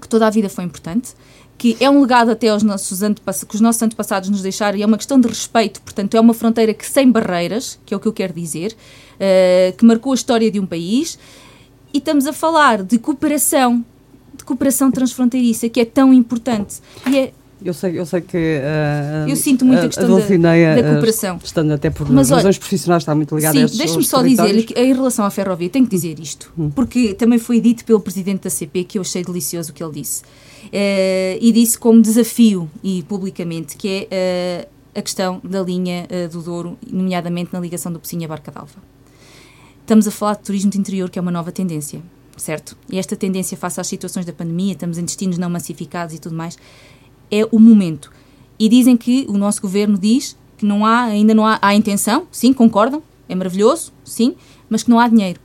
que 0.01 0.09
toda 0.09 0.27
a 0.27 0.31
vida 0.31 0.49
foi 0.49 0.65
importante, 0.65 1.15
que 1.59 1.77
é 1.79 1.91
um 1.91 2.01
legado 2.01 2.31
até 2.31 2.49
aos 2.49 2.63
nossos 2.63 3.03
antepassados, 3.03 3.49
que 3.49 3.55
os 3.55 3.61
nossos 3.61 3.83
antepassados 3.83 4.31
nos 4.31 4.41
deixaram 4.41 4.79
e 4.79 4.83
é 4.83 4.87
uma 4.87 4.97
questão 4.97 5.21
de 5.21 5.29
respeito, 5.29 5.83
portanto 5.83 6.17
é 6.17 6.21
uma 6.21 6.33
fronteira 6.33 6.73
que 6.73 6.87
sem 6.87 7.11
barreiras, 7.11 7.79
que 7.85 7.93
é 7.93 7.97
o 7.97 8.01
que 8.01 8.09
eu 8.09 8.13
quero 8.13 8.33
dizer, 8.33 8.73
uh, 8.73 9.77
que 9.77 9.85
marcou 9.85 10.13
a 10.13 10.15
história 10.15 10.51
de 10.51 10.59
um 10.59 10.65
país, 10.65 11.19
e 11.93 11.99
estamos 11.99 12.27
a 12.27 12.33
falar 12.33 12.83
de 12.83 12.99
cooperação, 12.99 13.85
de 14.35 14.43
cooperação 14.45 14.91
transfronteiriça, 14.91 15.69
que 15.69 15.81
é 15.81 15.85
tão 15.85 16.15
importante. 16.15 16.81
E 17.07 17.19
é 17.19 17.33
eu 17.63 17.75
sei, 17.75 17.99
eu 17.99 18.07
sei 18.07 18.21
que. 18.23 18.37
Uh, 18.37 19.29
eu 19.29 19.37
sinto 19.37 19.65
muito 19.65 19.85
a 19.85 19.87
questão 19.87 20.05
a 20.05 20.19
da, 20.19 20.83
da, 20.83 20.93
cooperação. 20.93 21.39
Estando 21.43 21.73
até 21.73 21.91
por 21.91 22.09
Mas, 22.09 22.31
razões 22.31 22.57
olha, 22.57 22.59
profissionais, 22.59 23.03
está 23.03 23.15
muito 23.15 23.35
ligada 23.37 23.57
sim, 23.57 23.65
a 23.65 23.69
Sim, 23.69 23.77
deixe-me 23.77 24.05
só 24.05 24.23
dizer 24.23 24.63
que 24.65 24.79
em 24.79 24.95
relação 24.95 25.25
à 25.25 25.31
ferrovia, 25.31 25.69
tenho 25.69 25.85
que 25.85 25.91
dizer 25.91 26.19
isto, 26.19 26.53
hum. 26.59 26.71
porque 26.71 27.15
também 27.15 27.39
foi 27.39 27.61
dito 27.61 27.85
pelo 27.85 28.01
presidente 28.01 28.45
da 28.45 28.51
CP 28.51 28.85
que 28.85 28.99
eu 28.99 29.03
achei 29.03 29.23
delicioso 29.23 29.73
o 29.73 29.75
que 29.75 29.83
ele 29.83 29.93
disse. 29.93 30.23
Uh, 30.23 31.39
e 31.41 31.53
disse 31.53 31.79
como 31.79 32.01
desafio, 32.01 32.71
e 32.83 33.03
publicamente, 33.03 33.77
que 33.77 34.09
é 34.11 34.67
uh, 34.67 34.99
a 34.99 35.03
questão 35.03 35.41
da 35.45 35.63
linha 35.63 36.07
do 36.33 36.43
Douro, 36.43 36.79
nomeadamente 36.91 37.53
na 37.53 37.61
ligação 37.61 37.93
do 37.93 38.01
Pocinha 38.01 38.27
Barca 38.27 38.51
d'Alva. 38.51 38.91
Estamos 39.83 40.07
a 40.09 40.11
falar 40.11 40.35
de 40.35 40.43
turismo 40.43 40.71
de 40.71 40.79
interior, 40.79 41.09
que 41.11 41.19
é 41.19 41.23
uma 41.23 41.31
nova 41.31 41.53
tendência, 41.53 42.01
certo? 42.37 42.77
E 42.89 42.99
esta 42.99 43.15
tendência, 43.15 43.57
face 43.57 43.81
às 43.81 43.87
situações 43.87 44.27
da 44.27 44.33
pandemia, 44.33 44.73
estamos 44.73 44.99
em 44.99 45.05
destinos 45.05 45.39
não 45.39 45.49
massificados 45.49 46.15
e 46.15 46.19
tudo 46.19 46.35
mais 46.35 46.59
é 47.31 47.47
o 47.51 47.59
momento. 47.59 48.11
E 48.59 48.69
dizem 48.69 48.97
que 48.97 49.27
o 49.29 49.39
nosso 49.39 49.63
governo 49.63 49.99
diz 49.99 50.37
que 50.57 50.67
não 50.67 50.85
há, 50.85 51.05
ainda 51.05 51.35
não 51.35 51.47
há, 51.47 51.59
há 51.63 51.75
intenção, 51.75 52.27
sim, 52.31 52.53
concordam, 52.53 53.03
é 53.29 53.35
maravilhoso, 53.35 53.93
sim, 54.05 54.35
mas 54.69 54.83
que 54.83 54.91
não 54.91 55.01
há 55.01 55.09
dinheiro. 55.09 55.41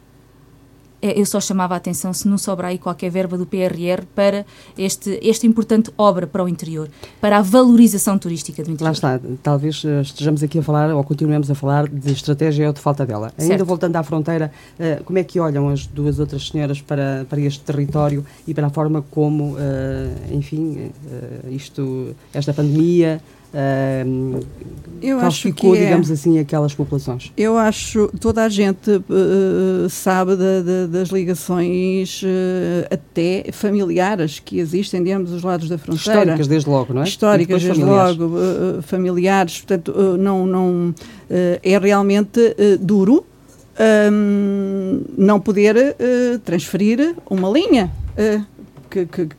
É, 1.01 1.19
eu 1.19 1.25
só 1.25 1.39
chamava 1.39 1.73
a 1.73 1.77
atenção 1.77 2.13
se 2.13 2.27
não 2.27 2.38
sobrar 2.38 2.71
aí 2.71 2.77
qualquer 2.77 3.10
verba 3.10 3.38
do 3.38 3.45
PRR 3.45 4.05
para 4.15 4.45
este, 4.77 5.19
esta 5.27 5.45
importante 5.45 5.91
obra 5.97 6.25
para 6.25 6.43
o 6.43 6.49
interior, 6.49 6.89
para 7.21 7.38
a 7.38 7.41
valorização 7.41 8.17
turística 8.17 8.63
do 8.63 8.71
interior. 8.71 8.88
Lá 8.88 8.91
está, 8.91 9.19
talvez 9.43 9.84
eh, 9.86 10.01
estejamos 10.01 10.41
aqui 10.41 10.60
a 10.60 10.63
falar, 10.63 10.93
ou 10.93 11.03
continuemos 11.03 11.49
a 11.51 11.55
falar, 11.55 11.88
de 11.88 12.12
estratégia 12.12 12.67
ou 12.67 12.73
de 12.73 12.79
falta 12.79 13.05
dela. 13.05 13.31
Certo. 13.38 13.51
Ainda 13.51 13.63
voltando 13.63 13.95
à 13.95 14.03
fronteira, 14.03 14.51
eh, 14.79 15.01
como 15.03 15.19
é 15.19 15.23
que 15.23 15.39
olham 15.39 15.69
as 15.69 15.86
duas 15.86 16.19
outras 16.19 16.47
senhoras 16.47 16.81
para, 16.81 17.25
para 17.29 17.39
este 17.39 17.62
território 17.62 18.25
e 18.47 18.53
para 18.53 18.67
a 18.67 18.69
forma 18.69 19.03
como, 19.12 19.55
eh, 19.60 20.12
enfim, 20.31 20.91
isto, 21.49 22.15
esta 22.34 22.53
pandemia 22.53 23.21
uh, 23.55 24.45
eu 25.01 25.19
acho 25.19 25.51
que 25.53 25.67
é, 25.67 25.85
digamos 25.85 26.09
assim, 26.09 26.39
aquelas 26.39 26.73
populações? 26.73 27.31
Eu 27.37 27.57
acho, 27.57 28.09
toda 28.19 28.43
a 28.43 28.49
gente 28.49 28.89
uh, 28.89 29.89
sabe 29.89 30.31
das 30.89 31.09
ligações 31.09 32.23
uh, 32.23 32.87
até 32.89 33.51
familiares 33.51 34.39
que 34.39 34.57
existem 34.59 35.03
de 35.03 35.11
ambos 35.11 35.31
os 35.31 35.43
lados 35.43 35.69
da 35.69 35.77
fronteira. 35.77 36.21
Históricas, 36.21 36.47
desde 36.47 36.69
logo, 36.69 36.93
não 36.93 37.01
é? 37.01 37.05
Históricas, 37.05 37.63
desde 37.63 37.79
familiares. 37.81 38.17
logo, 38.17 38.35
uh, 38.35 38.81
familiares, 38.81 39.57
portanto, 39.59 40.17
não, 40.17 40.45
não, 40.45 40.95
é 41.29 41.77
realmente 41.77 42.55
duro 42.79 43.25
um, 44.11 45.01
não 45.17 45.39
poder 45.39 45.95
transferir 46.43 47.15
uma 47.29 47.49
linha 47.49 47.91
que, 48.89 49.05
que 49.05 49.29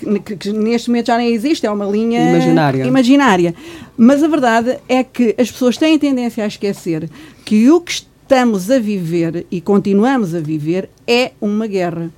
que, 0.00 0.36
que, 0.36 0.52
neste 0.52 0.88
momento 0.88 1.06
já 1.06 1.18
nem 1.18 1.32
existe, 1.32 1.66
é 1.66 1.70
uma 1.70 1.84
linha 1.84 2.30
imaginária. 2.30 2.84
imaginária. 2.84 3.54
Mas 3.96 4.22
a 4.22 4.28
verdade 4.28 4.78
é 4.88 5.04
que 5.04 5.34
as 5.38 5.50
pessoas 5.50 5.76
têm 5.76 5.98
tendência 5.98 6.44
a 6.44 6.46
esquecer 6.46 7.08
que 7.44 7.70
o 7.70 7.80
que 7.80 7.92
estamos 7.92 8.70
a 8.70 8.78
viver 8.78 9.46
e 9.50 9.60
continuamos 9.60 10.34
a 10.34 10.40
viver 10.40 10.88
é 11.06 11.32
uma 11.40 11.66
guerra. 11.66 12.10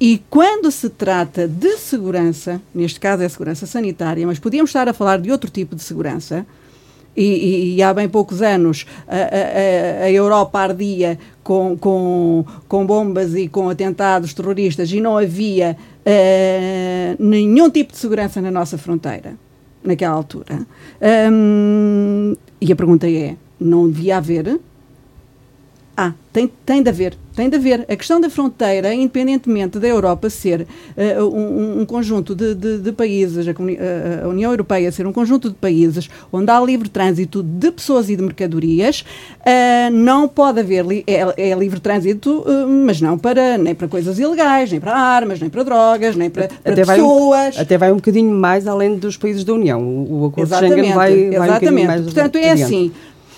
E 0.00 0.20
quando 0.28 0.70
se 0.72 0.88
trata 0.88 1.46
de 1.46 1.76
segurança, 1.76 2.60
neste 2.74 2.98
caso 2.98 3.22
é 3.22 3.28
segurança 3.28 3.66
sanitária, 3.66 4.26
mas 4.26 4.40
podíamos 4.40 4.70
estar 4.70 4.88
a 4.88 4.92
falar 4.92 5.20
de 5.20 5.30
outro 5.30 5.48
tipo 5.48 5.76
de 5.76 5.82
segurança, 5.82 6.44
e, 7.16 7.24
e, 7.24 7.76
e, 7.76 7.82
há 7.82 7.92
bem 7.92 8.08
poucos 8.08 8.40
anos 8.40 8.86
a, 9.06 9.16
a, 9.16 10.04
a, 10.04 10.10
Europa 10.10 10.58
ardia 10.58 11.18
com, 11.44 11.76
com, 11.78 12.44
com 12.66 12.86
bombas 12.86 13.34
e 13.34 13.48
com 13.48 13.68
atentados 13.68 14.32
terroristas 14.32 14.90
e 14.90 14.98
não 14.98 15.18
havia 15.18 15.76
uh, 16.06 17.22
nenhum 17.22 17.70
tipo 17.70 17.92
de 17.92 17.98
segurança 17.98 18.40
na 18.40 18.50
nossa 18.50 18.76
fronteira, 18.76 19.34
naquela 19.82 20.14
altura. 20.14 20.66
Um, 21.30 22.34
e 22.60 22.72
a 22.72 22.76
pergunta 22.76 23.08
é: 23.08 23.36
não 23.58 23.88
devia 23.90 24.18
haver? 24.18 24.60
Ah, 25.94 26.12
tem, 26.32 26.50
tem 26.64 26.82
de 26.82 26.88
haver, 26.88 27.14
tem 27.36 27.50
de 27.50 27.56
haver. 27.56 27.84
A 27.86 27.94
questão 27.94 28.18
da 28.18 28.30
fronteira, 28.30 28.94
independentemente 28.94 29.78
da 29.78 29.86
Europa 29.86 30.30
ser 30.30 30.66
uh, 30.96 31.24
um, 31.24 31.82
um, 31.82 31.84
conjunto 31.84 32.34
de, 32.34 32.54
de, 32.54 32.78
de 32.78 32.92
países, 32.92 33.46
a, 33.46 33.50
a, 34.24 34.28
União 34.28 34.50
Europeia 34.50 34.90
ser 34.90 35.06
um 35.06 35.12
conjunto 35.12 35.50
de 35.50 35.54
países 35.56 36.08
onde 36.32 36.50
há 36.50 36.58
livre 36.58 36.88
trânsito 36.88 37.42
de 37.42 37.70
pessoas 37.70 38.08
e 38.08 38.16
de 38.16 38.22
mercadorias, 38.22 39.04
uh, 39.40 39.92
não 39.92 40.26
pode 40.26 40.60
haver, 40.60 40.86
li, 40.86 41.04
é, 41.06 41.50
é, 41.50 41.54
livre 41.54 41.78
trânsito, 41.78 42.38
uh, 42.38 42.66
mas 42.86 43.02
não 43.02 43.18
para, 43.18 43.58
nem 43.58 43.74
para 43.74 43.86
coisas 43.86 44.18
ilegais, 44.18 44.70
nem 44.70 44.80
para 44.80 44.96
armas, 44.96 45.40
nem 45.40 45.50
para 45.50 45.62
drogas, 45.62 46.16
nem 46.16 46.30
para, 46.30 46.48
para 46.48 46.72
até 46.72 46.86
pessoas. 46.86 47.54
Vai 47.54 47.58
um, 47.58 47.60
até 47.60 47.78
vai 47.78 47.92
um 47.92 47.96
bocadinho 47.96 48.32
mais 48.32 48.66
além 48.66 48.96
dos 48.96 49.18
países 49.18 49.44
da 49.44 49.52
União. 49.52 49.82
O, 49.82 50.22
o 50.22 50.26
acordo 50.28 50.48
exatamente, 50.48 50.74
Schengen 50.74 50.94
vai, 50.94 51.30
vai 51.30 51.48
exatamente. 51.48 51.84
um 51.84 51.86
mais 51.86 52.00
Portanto, 52.00 52.36
é 52.36 52.52
assim 52.52 52.90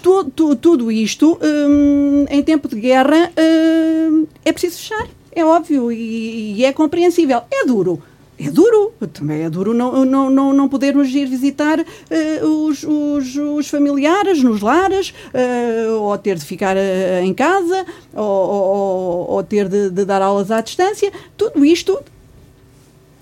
tu, 0.05 0.25
tu, 0.25 0.55
tudo 0.55 0.93
isto, 0.93 1.39
hum, 1.43 2.27
em 2.29 2.43
tempo 2.43 2.69
de 2.69 2.79
guerra, 2.79 3.33
hum, 3.39 4.27
é 4.45 4.53
preciso 4.53 4.77
fechar. 4.77 5.09
É 5.33 5.43
óbvio 5.43 5.91
e, 5.91 6.59
e, 6.59 6.65
é 6.65 6.73
compreensível. 6.75 7.41
É 7.51 7.65
duro. 7.65 8.03
É 8.39 8.51
duro, 8.51 8.93
também 9.13 9.43
é 9.43 9.49
duro 9.49 9.73
não, 9.73 10.05
não, 10.05 10.29
não, 10.29 10.53
não 10.53 10.69
podermos 10.69 11.09
ir 11.15 11.25
visitar 11.25 11.79
uh, 11.79 12.67
os, 12.67 12.83
os, 12.83 13.37
os, 13.37 13.69
familiares 13.69 14.43
nos 14.43 14.61
lares, 14.61 15.15
uh, 15.33 16.01
ou 16.01 16.19
ter 16.19 16.37
de 16.37 16.45
ficar 16.45 16.77
uh, 16.77 17.23
em 17.23 17.33
casa, 17.33 17.87
ou, 18.13 18.25
ou, 18.25 19.31
ou 19.31 19.43
ter 19.45 19.69
de, 19.69 19.89
de, 19.89 20.05
dar 20.05 20.21
aulas 20.21 20.51
à 20.51 20.61
distância. 20.61 21.13
Tudo 21.37 21.65
isto 21.65 21.97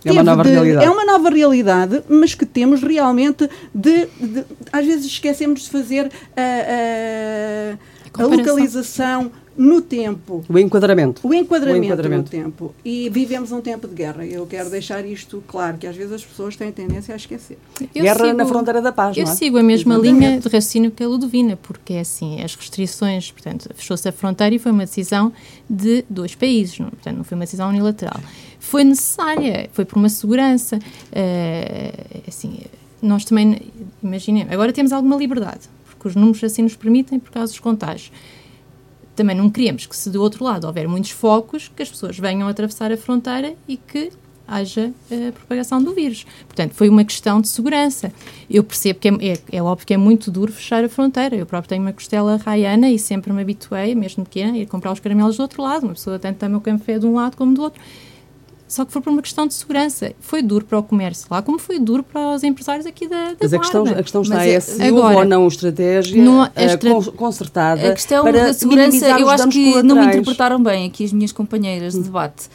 é 0.04 0.12
uma 0.12 0.22
nova 0.22 0.42
de, 0.42 0.50
realidade. 0.50 0.84
É 0.84 0.90
uma 0.90 1.04
nova 1.04 1.30
realidade, 1.30 2.02
mas 2.08 2.34
que 2.34 2.46
temos 2.46 2.82
realmente 2.82 3.48
de. 3.74 4.06
de 4.20 4.44
às 4.72 4.84
vezes 4.86 5.06
esquecemos 5.06 5.62
de 5.62 5.70
fazer 5.70 6.10
a, 6.36 8.18
a, 8.18 8.22
a 8.22 8.26
localização 8.26 9.30
no 9.56 9.80
tempo. 9.80 10.44
O 10.48 10.58
enquadramento. 10.58 11.26
O 11.26 11.34
enquadramento, 11.34 11.80
o 11.80 11.84
enquadramento, 11.84 12.36
no 12.36 12.42
tempo. 12.42 12.74
E 12.84 13.08
vivemos 13.10 13.52
um 13.52 13.60
tempo 13.60 13.86
de 13.86 13.94
guerra. 13.94 14.24
Eu 14.24 14.46
quero 14.46 14.70
deixar 14.70 15.04
isto 15.04 15.42
claro, 15.46 15.76
que 15.78 15.86
às 15.86 15.96
vezes 15.96 16.12
as 16.12 16.24
pessoas 16.24 16.56
têm 16.56 16.72
tendência 16.72 17.12
a 17.12 17.16
esquecer. 17.16 17.58
Eu 17.94 18.02
guerra 18.02 18.26
sigo, 18.26 18.36
na 18.36 18.46
fronteira 18.46 18.80
da 18.80 18.92
paz, 18.92 19.16
Eu 19.16 19.24
é? 19.24 19.26
sigo 19.26 19.58
a 19.58 19.62
mesma 19.62 19.94
Exatamente. 19.94 20.20
linha 20.20 20.40
de 20.40 20.44
raciocínio 20.44 20.90
que 20.90 21.02
a 21.02 21.08
Ludovina, 21.08 21.56
porque 21.56 21.94
é 21.94 22.00
assim, 22.00 22.42
as 22.42 22.54
restrições, 22.54 23.30
portanto, 23.30 23.68
fechou-se 23.74 24.08
a 24.08 24.12
fronteira 24.12 24.54
e 24.54 24.58
foi 24.58 24.72
uma 24.72 24.84
decisão 24.84 25.32
de 25.68 26.04
dois 26.08 26.34
países, 26.34 26.78
não, 26.78 26.90
portanto, 26.90 27.16
não 27.16 27.24
foi 27.24 27.36
uma 27.36 27.44
decisão 27.44 27.68
unilateral 27.68 28.20
foi 28.62 28.84
necessária, 28.84 29.68
foi 29.72 29.84
por 29.84 29.98
uma 29.98 30.08
segurança. 30.08 30.78
Uh, 30.78 32.22
assim, 32.28 32.60
nós 33.02 33.24
também, 33.24 33.60
imaginemos, 34.00 34.52
agora 34.52 34.72
temos 34.72 34.92
alguma 34.92 35.16
liberdade, 35.16 35.68
porque 35.84 36.06
os 36.06 36.14
números 36.14 36.42
assim 36.44 36.62
nos 36.62 36.76
permitem 36.76 37.18
por 37.18 37.32
causa 37.32 37.52
dos 37.52 37.58
contágios. 37.58 38.12
Também 39.16 39.36
não 39.36 39.50
queremos 39.50 39.84
que, 39.84 39.96
se 39.96 40.08
do 40.08 40.22
outro 40.22 40.44
lado 40.44 40.64
houver 40.64 40.86
muitos 40.86 41.10
focos, 41.10 41.70
que 41.74 41.82
as 41.82 41.90
pessoas 41.90 42.18
venham 42.18 42.46
atravessar 42.46 42.92
a 42.92 42.96
fronteira 42.96 43.54
e 43.66 43.76
que 43.76 44.12
haja 44.46 44.92
uh, 45.10 45.32
propagação 45.32 45.82
do 45.82 45.92
vírus. 45.92 46.24
Portanto, 46.46 46.72
foi 46.72 46.88
uma 46.88 47.04
questão 47.04 47.40
de 47.40 47.48
segurança. 47.48 48.12
Eu 48.48 48.62
percebo 48.62 49.00
que 49.00 49.08
é, 49.08 49.12
é, 49.20 49.56
é, 49.56 49.62
óbvio 49.62 49.86
que 49.86 49.92
é 49.92 49.96
muito 49.96 50.30
duro 50.30 50.52
fechar 50.52 50.84
a 50.84 50.88
fronteira. 50.88 51.34
Eu 51.34 51.46
próprio 51.46 51.68
tenho 51.68 51.82
uma 51.82 51.92
costela 51.92 52.36
raiana 52.36 52.88
e 52.88 52.98
sempre 52.98 53.32
me 53.32 53.42
habituei, 53.42 53.94
mesmo 53.96 54.24
pequena, 54.24 54.52
a 54.52 54.58
ir 54.58 54.66
comprar 54.66 54.92
os 54.92 55.00
caramelos 55.00 55.36
do 55.36 55.42
outro 55.42 55.60
lado. 55.62 55.82
Uma 55.82 55.94
pessoa 55.94 56.16
tanto 56.16 56.38
toma 56.38 56.58
o 56.58 56.60
café 56.60 56.98
de 56.98 57.06
um 57.06 57.14
lado 57.14 57.36
como 57.36 57.52
do 57.54 57.60
outro 57.62 57.82
só 58.72 58.86
que 58.86 58.92
foi 58.92 59.02
por 59.02 59.10
uma 59.10 59.20
questão 59.20 59.46
de 59.46 59.52
segurança. 59.52 60.14
Foi 60.18 60.40
duro 60.40 60.64
para 60.64 60.78
o 60.78 60.82
comércio 60.82 61.26
lá, 61.30 61.42
como 61.42 61.58
foi 61.58 61.78
duro 61.78 62.02
para 62.02 62.34
os 62.34 62.42
empresários 62.42 62.86
aqui 62.86 63.06
da, 63.06 63.32
da 63.32 63.36
Mas 63.42 63.52
a 63.52 63.58
questão, 63.58 63.84
a 63.84 64.02
questão 64.02 64.22
está 64.22 64.46
é 64.46 64.58
se 64.60 64.82
agora, 64.82 65.18
ou 65.18 65.24
não 65.26 65.46
estratégia 65.46 66.22
não, 66.24 66.44
a 66.44 66.52
eh, 66.56 66.64
estra... 66.64 66.90
consertada 67.12 67.90
A 67.90 67.92
questão 67.92 68.24
da 68.32 68.54
segurança, 68.54 69.06
eu 69.20 69.28
acho 69.28 69.48
que 69.48 69.82
não 69.82 69.96
me 69.96 70.06
interpretaram 70.06 70.62
bem 70.62 70.86
aqui 70.86 71.04
as 71.04 71.12
minhas 71.12 71.32
companheiras 71.32 71.92
de 71.92 72.00
debate. 72.00 72.46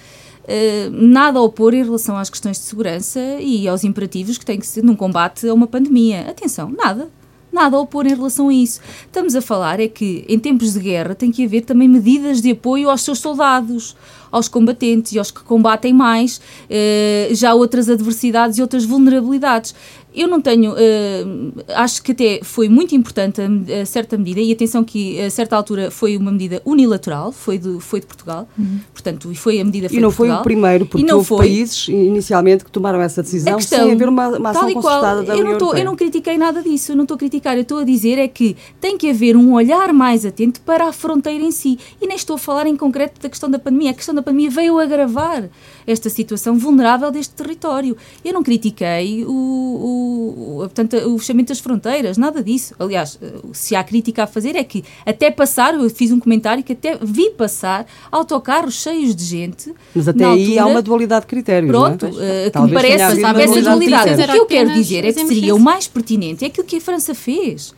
Uh, 0.43 0.89
nada 0.89 1.37
a 1.37 1.41
opor 1.43 1.75
em 1.75 1.83
relação 1.83 2.17
às 2.17 2.31
questões 2.31 2.57
de 2.57 2.63
segurança 2.63 3.19
e 3.39 3.67
aos 3.67 3.83
imperativos 3.83 4.39
que 4.39 4.45
tem 4.45 4.59
que 4.59 4.65
ser 4.65 4.83
num 4.83 4.95
combate 4.95 5.47
a 5.47 5.53
uma 5.53 5.67
pandemia. 5.67 6.21
Atenção, 6.21 6.73
nada 6.75 7.09
nada 7.51 7.75
a 7.75 7.79
opor 7.79 8.05
em 8.05 8.13
relação 8.13 8.49
a 8.49 8.53
isso. 8.53 8.79
Estamos 9.05 9.35
a 9.35 9.41
falar 9.41 9.79
é 9.79 9.87
que 9.87 10.23
em 10.27 10.37
tempos 10.37 10.73
de 10.73 10.79
guerra 10.79 11.15
tem 11.15 11.31
que 11.31 11.43
haver 11.43 11.61
também 11.61 11.87
medidas 11.87 12.41
de 12.41 12.51
apoio 12.51 12.89
aos 12.89 13.01
seus 13.01 13.19
soldados, 13.19 13.95
aos 14.31 14.47
combatentes 14.47 15.11
e 15.13 15.19
aos 15.19 15.31
que 15.31 15.41
combatem 15.41 15.93
mais 15.93 16.41
eh, 16.69 17.29
já 17.31 17.53
outras 17.53 17.89
adversidades 17.89 18.57
e 18.57 18.61
outras 18.61 18.85
vulnerabilidades 18.85 19.73
eu 20.21 20.27
não 20.27 20.41
tenho. 20.41 20.71
Uh, 20.71 21.53
acho 21.75 22.01
que 22.01 22.11
até 22.11 22.39
foi 22.43 22.69
muito 22.69 22.95
importante 22.95 23.41
a, 23.41 23.81
a, 23.81 23.85
certa 23.85 24.17
medida, 24.17 24.39
e 24.39 24.51
atenção 24.51 24.83
que 24.83 25.19
a 25.21 25.29
certa 25.29 25.55
altura 25.55 25.91
foi 25.91 26.17
uma 26.17 26.31
medida 26.31 26.61
unilateral, 26.65 27.31
foi 27.31 27.57
de, 27.57 27.79
foi 27.79 27.99
de 27.99 28.05
Portugal, 28.05 28.47
uhum. 28.57 28.79
portanto, 28.93 29.31
e 29.31 29.35
foi 29.35 29.59
a 29.59 29.65
medida 29.65 29.87
E 29.91 29.99
não 29.99 30.11
foi 30.11 30.29
o 30.31 30.41
primeiro, 30.41 30.85
porque 30.85 31.11
houve 31.13 31.27
foi. 31.27 31.37
países 31.37 31.87
inicialmente 31.87 32.63
que 32.63 32.71
tomaram 32.71 33.01
essa 33.01 33.21
decisão 33.21 33.55
questão, 33.57 33.79
sem 33.79 33.91
haver 33.91 34.09
uma, 34.09 34.29
uma 34.29 34.49
ação 34.49 34.73
consultada 34.73 35.23
da 35.23 35.33
eu 35.33 35.39
União 35.39 35.51
não 35.53 35.57
tô, 35.57 35.73
Eu 35.75 35.85
não 35.85 35.95
critiquei 35.95 36.37
nada 36.37 36.61
disso, 36.61 36.91
eu 36.91 36.95
não 36.95 37.03
estou 37.03 37.15
a 37.15 37.17
criticar, 37.17 37.55
eu 37.55 37.61
estou 37.61 37.79
a 37.79 37.83
dizer 37.83 38.17
é 38.17 38.27
que 38.27 38.55
tem 38.79 38.97
que 38.97 39.09
haver 39.09 39.35
um 39.35 39.53
olhar 39.53 39.91
mais 39.93 40.25
atento 40.25 40.61
para 40.61 40.87
a 40.87 40.93
fronteira 40.93 41.43
em 41.43 41.51
si. 41.51 41.77
E 42.01 42.07
nem 42.07 42.15
estou 42.15 42.35
a 42.35 42.39
falar 42.39 42.67
em 42.67 42.75
concreto 42.75 43.21
da 43.21 43.29
questão 43.29 43.49
da 43.49 43.59
pandemia. 43.59 43.91
A 43.91 43.93
questão 43.93 44.13
da 44.13 44.21
pandemia 44.21 44.49
veio 44.49 44.79
agravar 44.79 45.49
esta 45.85 46.09
situação 46.09 46.57
vulnerável 46.57 47.11
deste 47.11 47.33
território. 47.33 47.95
Eu 48.23 48.33
não 48.33 48.43
critiquei 48.43 49.25
o, 49.25 49.31
o, 49.31 50.06
o, 50.07 50.59
portanto, 50.59 50.95
o 50.95 51.17
fechamento 51.17 51.49
das 51.49 51.59
fronteiras, 51.59 52.17
nada 52.17 52.43
disso. 52.43 52.73
Aliás, 52.79 53.19
se 53.53 53.75
há 53.75 53.83
crítica 53.83 54.23
a 54.23 54.27
fazer 54.27 54.55
é 54.55 54.63
que 54.63 54.83
até 55.05 55.29
passar, 55.29 55.73
eu 55.73 55.89
fiz 55.89 56.11
um 56.11 56.19
comentário 56.19 56.63
que 56.63 56.73
até 56.73 56.97
vi 57.01 57.29
passar 57.31 57.85
autocarros 58.11 58.75
cheios 58.75 59.15
de 59.15 59.23
gente. 59.23 59.73
Mas 59.95 60.07
até 60.07 60.25
aí 60.25 60.43
altura, 60.43 60.61
há 60.61 60.65
uma 60.65 60.81
dualidade 60.81 61.21
de 61.21 61.27
critérios. 61.27 61.71
Pronto, 61.71 62.07
não 62.07 62.21
é? 62.21 62.47
uh, 62.47 62.51
que 62.51 62.59
me 62.61 62.73
parece, 62.73 63.21
sabe, 63.21 63.41
essa 63.41 63.61
dualidade. 63.61 64.21
O 64.23 64.25
que 64.25 64.37
eu 64.37 64.45
quero 64.45 64.73
dizer 64.73 65.05
é 65.05 65.13
que 65.13 65.25
seria 65.25 65.55
o 65.55 65.59
mais 65.59 65.87
pertinente 65.87 66.43
é 66.43 66.47
aquilo 66.47 66.65
que 66.65 66.77
a 66.77 66.81
França 66.81 67.13
fez. 67.13 67.73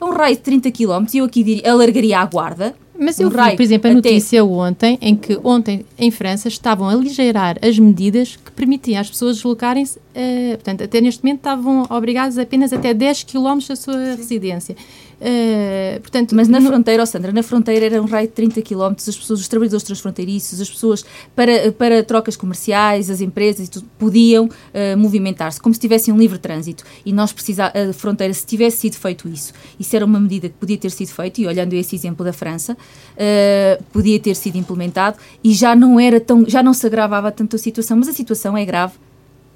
A 0.00 0.06
um 0.06 0.10
raio 0.10 0.36
de 0.36 0.42
30 0.42 0.70
km, 0.70 1.06
e 1.14 1.18
eu 1.18 1.24
aqui 1.24 1.42
diria, 1.42 1.70
alargaria 1.70 2.18
a 2.18 2.26
guarda, 2.26 2.74
mas 2.98 3.18
eu 3.18 3.28
vi, 3.28 3.56
por 3.56 3.62
exemplo, 3.62 3.90
a 3.90 3.94
notícia 3.94 4.42
até... 4.42 4.50
ontem, 4.50 4.98
em 5.00 5.16
que 5.16 5.38
ontem 5.42 5.84
em 5.98 6.10
França 6.10 6.48
estavam 6.48 6.88
a 6.88 6.92
aligeirar 6.92 7.56
as 7.60 7.78
medidas 7.78 8.36
que 8.36 8.52
permitiam 8.52 9.00
às 9.00 9.10
pessoas 9.10 9.36
deslocarem-se, 9.36 9.98
uh, 9.98 10.50
portanto, 10.52 10.84
até 10.84 11.00
neste 11.00 11.22
momento 11.24 11.38
estavam 11.38 11.86
obrigados 11.90 12.38
apenas 12.38 12.72
até 12.72 12.94
10 12.94 13.24
km 13.24 13.58
da 13.68 13.76
sua 13.76 13.94
Sim. 13.94 14.16
residência. 14.16 14.76
Uh, 15.24 16.00
portanto, 16.00 16.34
Mas 16.34 16.48
na 16.48 16.60
no... 16.60 16.68
fronteira, 16.68 17.02
oh 17.02 17.06
Sandra, 17.06 17.32
na 17.32 17.42
fronteira 17.42 17.86
era 17.86 18.02
um 18.02 18.04
raio 18.04 18.28
de 18.28 18.34
30 18.34 18.60
km, 18.60 18.92
as 18.94 19.16
pessoas, 19.16 19.40
os 19.40 19.48
trabalhadores 19.48 19.82
transfronteiriços, 19.82 20.60
as 20.60 20.68
pessoas 20.68 21.02
para, 21.34 21.72
para 21.72 22.04
trocas 22.04 22.36
comerciais, 22.36 23.08
as 23.08 23.22
empresas 23.22 23.68
e 23.68 23.70
tudo, 23.70 23.86
podiam 23.98 24.44
uh, 24.44 24.98
movimentar-se 24.98 25.58
como 25.58 25.74
se 25.74 25.80
tivessem 25.80 26.12
um 26.12 26.18
livre 26.18 26.38
trânsito. 26.38 26.84
E 27.06 27.12
nós 27.12 27.32
precisávamos, 27.32 27.88
a 27.88 27.92
fronteira, 27.94 28.34
se 28.34 28.44
tivesse 28.44 28.76
sido 28.76 28.96
feito 28.96 29.26
isso, 29.26 29.54
isso 29.80 29.96
era 29.96 30.04
uma 30.04 30.20
medida 30.20 30.50
que 30.50 30.56
podia 30.56 30.76
ter 30.76 30.90
sido 30.90 31.08
feita, 31.08 31.40
e 31.40 31.46
olhando 31.46 31.72
esse 31.72 31.96
exemplo 31.96 32.22
da 32.22 32.32
França, 32.32 32.74
uh, 32.74 33.84
podia 33.84 34.20
ter 34.20 34.36
sido 34.36 34.56
implementado 34.56 35.16
e 35.42 35.54
já 35.54 35.74
não 35.74 35.98
era 35.98 36.20
tão, 36.20 36.44
já 36.46 36.62
não 36.62 36.74
se 36.74 36.86
agravava 36.86 37.32
tanto 37.32 37.56
a 37.56 37.58
situação, 37.58 37.96
mas 37.96 38.08
a 38.08 38.12
situação 38.12 38.58
é 38.58 38.64
grave 38.66 38.92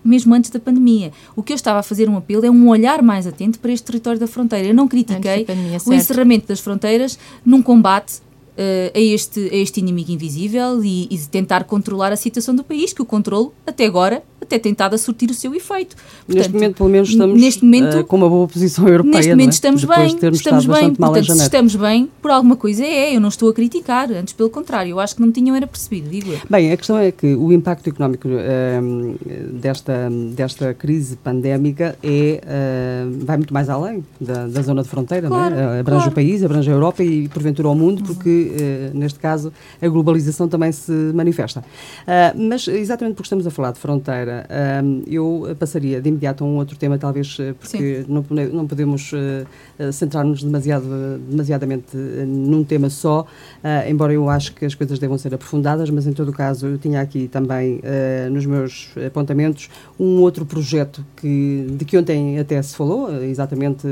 mesmo 0.04 0.34
antes 0.34 0.50
da 0.50 0.58
pandemia. 0.58 1.12
O 1.34 1.42
que 1.42 1.52
eu 1.52 1.56
estava 1.56 1.80
a 1.80 1.82
fazer 1.82 2.08
um 2.08 2.16
apelo 2.16 2.44
é 2.44 2.50
um 2.50 2.68
olhar 2.68 3.02
mais 3.02 3.26
atento 3.26 3.58
para 3.58 3.72
este 3.72 3.84
território 3.84 4.18
da 4.18 4.26
fronteira. 4.26 4.68
Eu 4.68 4.74
não 4.74 4.88
critiquei 4.88 5.44
pandemia, 5.44 5.78
o 5.84 5.92
encerramento 5.92 6.46
das 6.46 6.60
fronteiras 6.60 7.18
num 7.44 7.62
combate 7.62 8.20
uh, 8.58 8.90
a, 8.94 9.00
este, 9.00 9.40
a 9.50 9.56
este 9.56 9.80
inimigo 9.80 10.10
invisível 10.10 10.82
e, 10.82 11.08
e 11.10 11.18
tentar 11.30 11.64
controlar 11.64 12.12
a 12.12 12.16
situação 12.16 12.54
do 12.54 12.64
país, 12.64 12.92
que 12.92 13.02
o 13.02 13.06
controle, 13.06 13.50
até 13.66 13.86
agora, 13.86 14.22
até 14.40 14.58
tentado 14.58 14.94
a 14.94 14.98
surtir 14.98 15.30
o 15.30 15.34
seu 15.34 15.54
efeito. 15.54 15.96
Portanto, 15.96 16.36
neste 16.36 16.52
momento, 16.52 16.76
pelo 16.76 16.88
menos, 16.88 17.08
estamos 17.08 17.40
neste 17.40 17.64
momento, 17.64 17.98
uh, 17.98 18.04
com 18.04 18.16
uma 18.16 18.28
boa 18.28 18.48
posição 18.48 18.88
europeia. 18.88 19.16
Neste 19.16 19.30
momento 19.30 19.48
é? 19.48 19.52
estamos 19.52 19.80
Depois 19.82 19.98
bem, 19.98 20.30
estamos 20.32 20.66
bem. 20.66 20.94
Portanto, 20.94 21.36
se 21.36 21.42
estamos 21.42 21.76
bem, 21.76 22.10
por 22.22 22.30
alguma 22.30 22.56
coisa 22.56 22.84
é, 22.84 23.14
eu 23.14 23.20
não 23.20 23.28
estou 23.28 23.48
a 23.48 23.52
criticar, 23.52 24.10
antes 24.10 24.32
pelo 24.32 24.50
contrário, 24.50 24.90
eu 24.90 25.00
acho 25.00 25.16
que 25.16 25.20
não 25.20 25.32
tinham 25.32 25.54
era 25.56 25.66
percebido, 25.66 26.08
digo 26.08 26.32
eu. 26.32 26.40
Bem, 26.48 26.72
a 26.72 26.76
questão 26.76 26.98
é 26.98 27.10
que 27.10 27.34
o 27.34 27.52
impacto 27.52 27.88
económico 27.88 28.28
uh, 28.28 29.52
desta, 29.52 30.08
desta 30.34 30.72
crise 30.74 31.16
pandémica 31.16 31.96
é, 32.02 32.40
uh, 32.42 33.24
vai 33.24 33.36
muito 33.36 33.52
mais 33.52 33.68
além 33.68 34.04
da, 34.20 34.46
da 34.46 34.62
zona 34.62 34.82
de 34.82 34.88
fronteira, 34.88 35.28
claro, 35.28 35.54
não 35.54 35.60
é? 35.60 35.80
abrange 35.80 36.04
claro. 36.04 36.10
o 36.10 36.14
país, 36.14 36.44
abrange 36.44 36.70
a 36.70 36.72
Europa 36.72 37.02
e 37.02 37.28
porventura 37.28 37.68
o 37.68 37.74
mundo, 37.74 38.02
porque 38.04 38.50
neste 38.94 39.18
caso 39.18 39.52
a 39.80 39.88
globalização 39.88 40.48
também 40.48 40.72
se 40.72 40.92
manifesta. 41.14 41.64
mas 42.34 42.68
exatamente 42.68 43.14
porque 43.14 43.26
estamos 43.26 43.46
a 43.46 43.50
falar 43.50 43.72
de 43.72 43.78
fronteira, 43.78 44.27
eu 45.06 45.56
passaria 45.58 46.00
de 46.00 46.08
imediato 46.08 46.44
a 46.44 46.46
um 46.46 46.56
outro 46.56 46.76
tema, 46.76 46.98
talvez 46.98 47.36
eh, 47.40 47.54
porque 47.58 48.04
não, 48.08 48.24
não, 48.52 48.66
podemos 48.66 49.12
uh, 49.78 49.92
centrar-nos 49.92 50.42
demasiado, 50.42 50.86
demasiadamente 51.28 51.96
num 51.96 52.64
tema 52.64 52.90
só, 52.90 53.22
uh, 53.22 53.88
embora 53.88 54.12
eu 54.12 54.28
acho 54.28 54.54
que 54.54 54.64
as 54.64 54.74
coisas 54.74 54.98
devam 54.98 55.18
ser 55.18 55.34
aprofundadas, 55.34 55.90
mas 55.90 56.06
em 56.06 56.12
todo 56.12 56.28
o 56.28 56.32
caso 56.32 56.66
eu 56.66 56.78
tinha 56.78 57.00
aqui 57.00 57.28
também 57.28 57.80
nos 58.30 58.44
meus 58.46 58.90
apontamentos 59.06 59.68
um 59.98 60.20
outro 60.20 60.44
projeto 60.44 61.04
que, 61.16 61.66
de 61.76 61.84
que 61.84 61.96
ontem 61.96 62.38
até 62.38 62.60
se 62.62 62.74
falou, 62.74 63.12
exatamente 63.22 63.86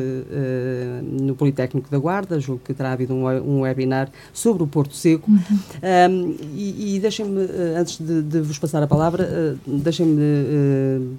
no 1.03 1.34
Politécnico 1.34 1.91
da 1.91 1.99
Guarda, 1.99 2.39
julgo 2.41 2.62
que 2.64 2.74
terá 2.74 2.93
havido 2.93 3.14
um, 3.14 3.26
um 3.26 3.61
webinar 3.61 4.11
sobre 4.32 4.62
o 4.62 4.66
Porto 4.66 4.95
Seco. 4.95 5.30
Uhum. 5.30 5.39
Um, 6.11 6.37
e, 6.55 6.97
e 6.97 7.01
deixem-me, 7.01 7.43
antes 7.76 7.99
de, 7.99 8.22
de, 8.22 8.41
vos 8.41 8.59
passar 8.59 8.82
a 8.82 8.87
palavra, 8.87 9.57
deixem-me 9.66 11.16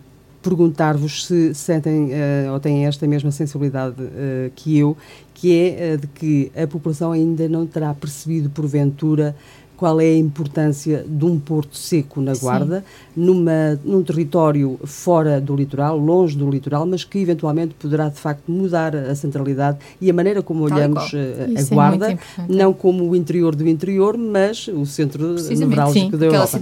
perguntar-vos 0.48 1.26
se 1.26 1.54
sentem 1.54 2.06
uh, 2.06 2.54
ou 2.54 2.60
têm 2.60 2.86
esta 2.86 3.06
mesma 3.06 3.32
sensibilidade 3.32 4.02
uh, 4.02 4.52
que 4.56 4.78
eu, 4.78 4.96
que 5.34 5.54
é 5.54 5.98
de 5.98 6.08
que 6.08 6.52
a 6.56 6.66
população 6.66 7.12
ainda 7.12 7.50
não 7.50 7.66
terá 7.66 7.94
percebido, 7.94 8.50
porventura, 8.50 9.36
qual 9.78 10.02
é 10.02 10.06
a 10.06 10.18
importância 10.18 11.06
de 11.08 11.24
um 11.24 11.40
porto 11.40 11.78
seco 11.78 12.20
na 12.20 12.34
Guarda, 12.34 12.84
numa, 13.16 13.80
num 13.86 14.04
território 14.04 14.80
fora 14.84 15.40
do 15.40 15.56
litoral, 15.56 15.98
longe 15.98 16.36
do 16.36 16.50
litoral, 16.50 16.86
mas 16.86 17.04
que 17.04 17.20
eventualmente 17.20 17.76
poderá 17.76 18.10
de 18.10 18.20
facto 18.20 18.52
mudar 18.52 18.96
a 18.96 19.14
centralidade 19.14 19.78
e 20.02 20.10
a 20.10 20.14
maneira 20.14 20.42
como 20.42 20.64
olhamos 20.64 21.14
a, 21.14 21.18
a 21.18 21.62
é 21.62 21.64
Guarda, 21.64 22.12
é 22.12 22.20
não 22.50 22.74
como 22.74 23.08
o 23.08 23.16
interior 23.16 23.56
do 23.56 23.68
interior, 23.68 24.18
mas 24.18 24.68
o 24.68 24.86
centro 24.86 25.36
nevrálgico 25.36 26.18
da 26.18 26.26
Europa. 26.26 26.60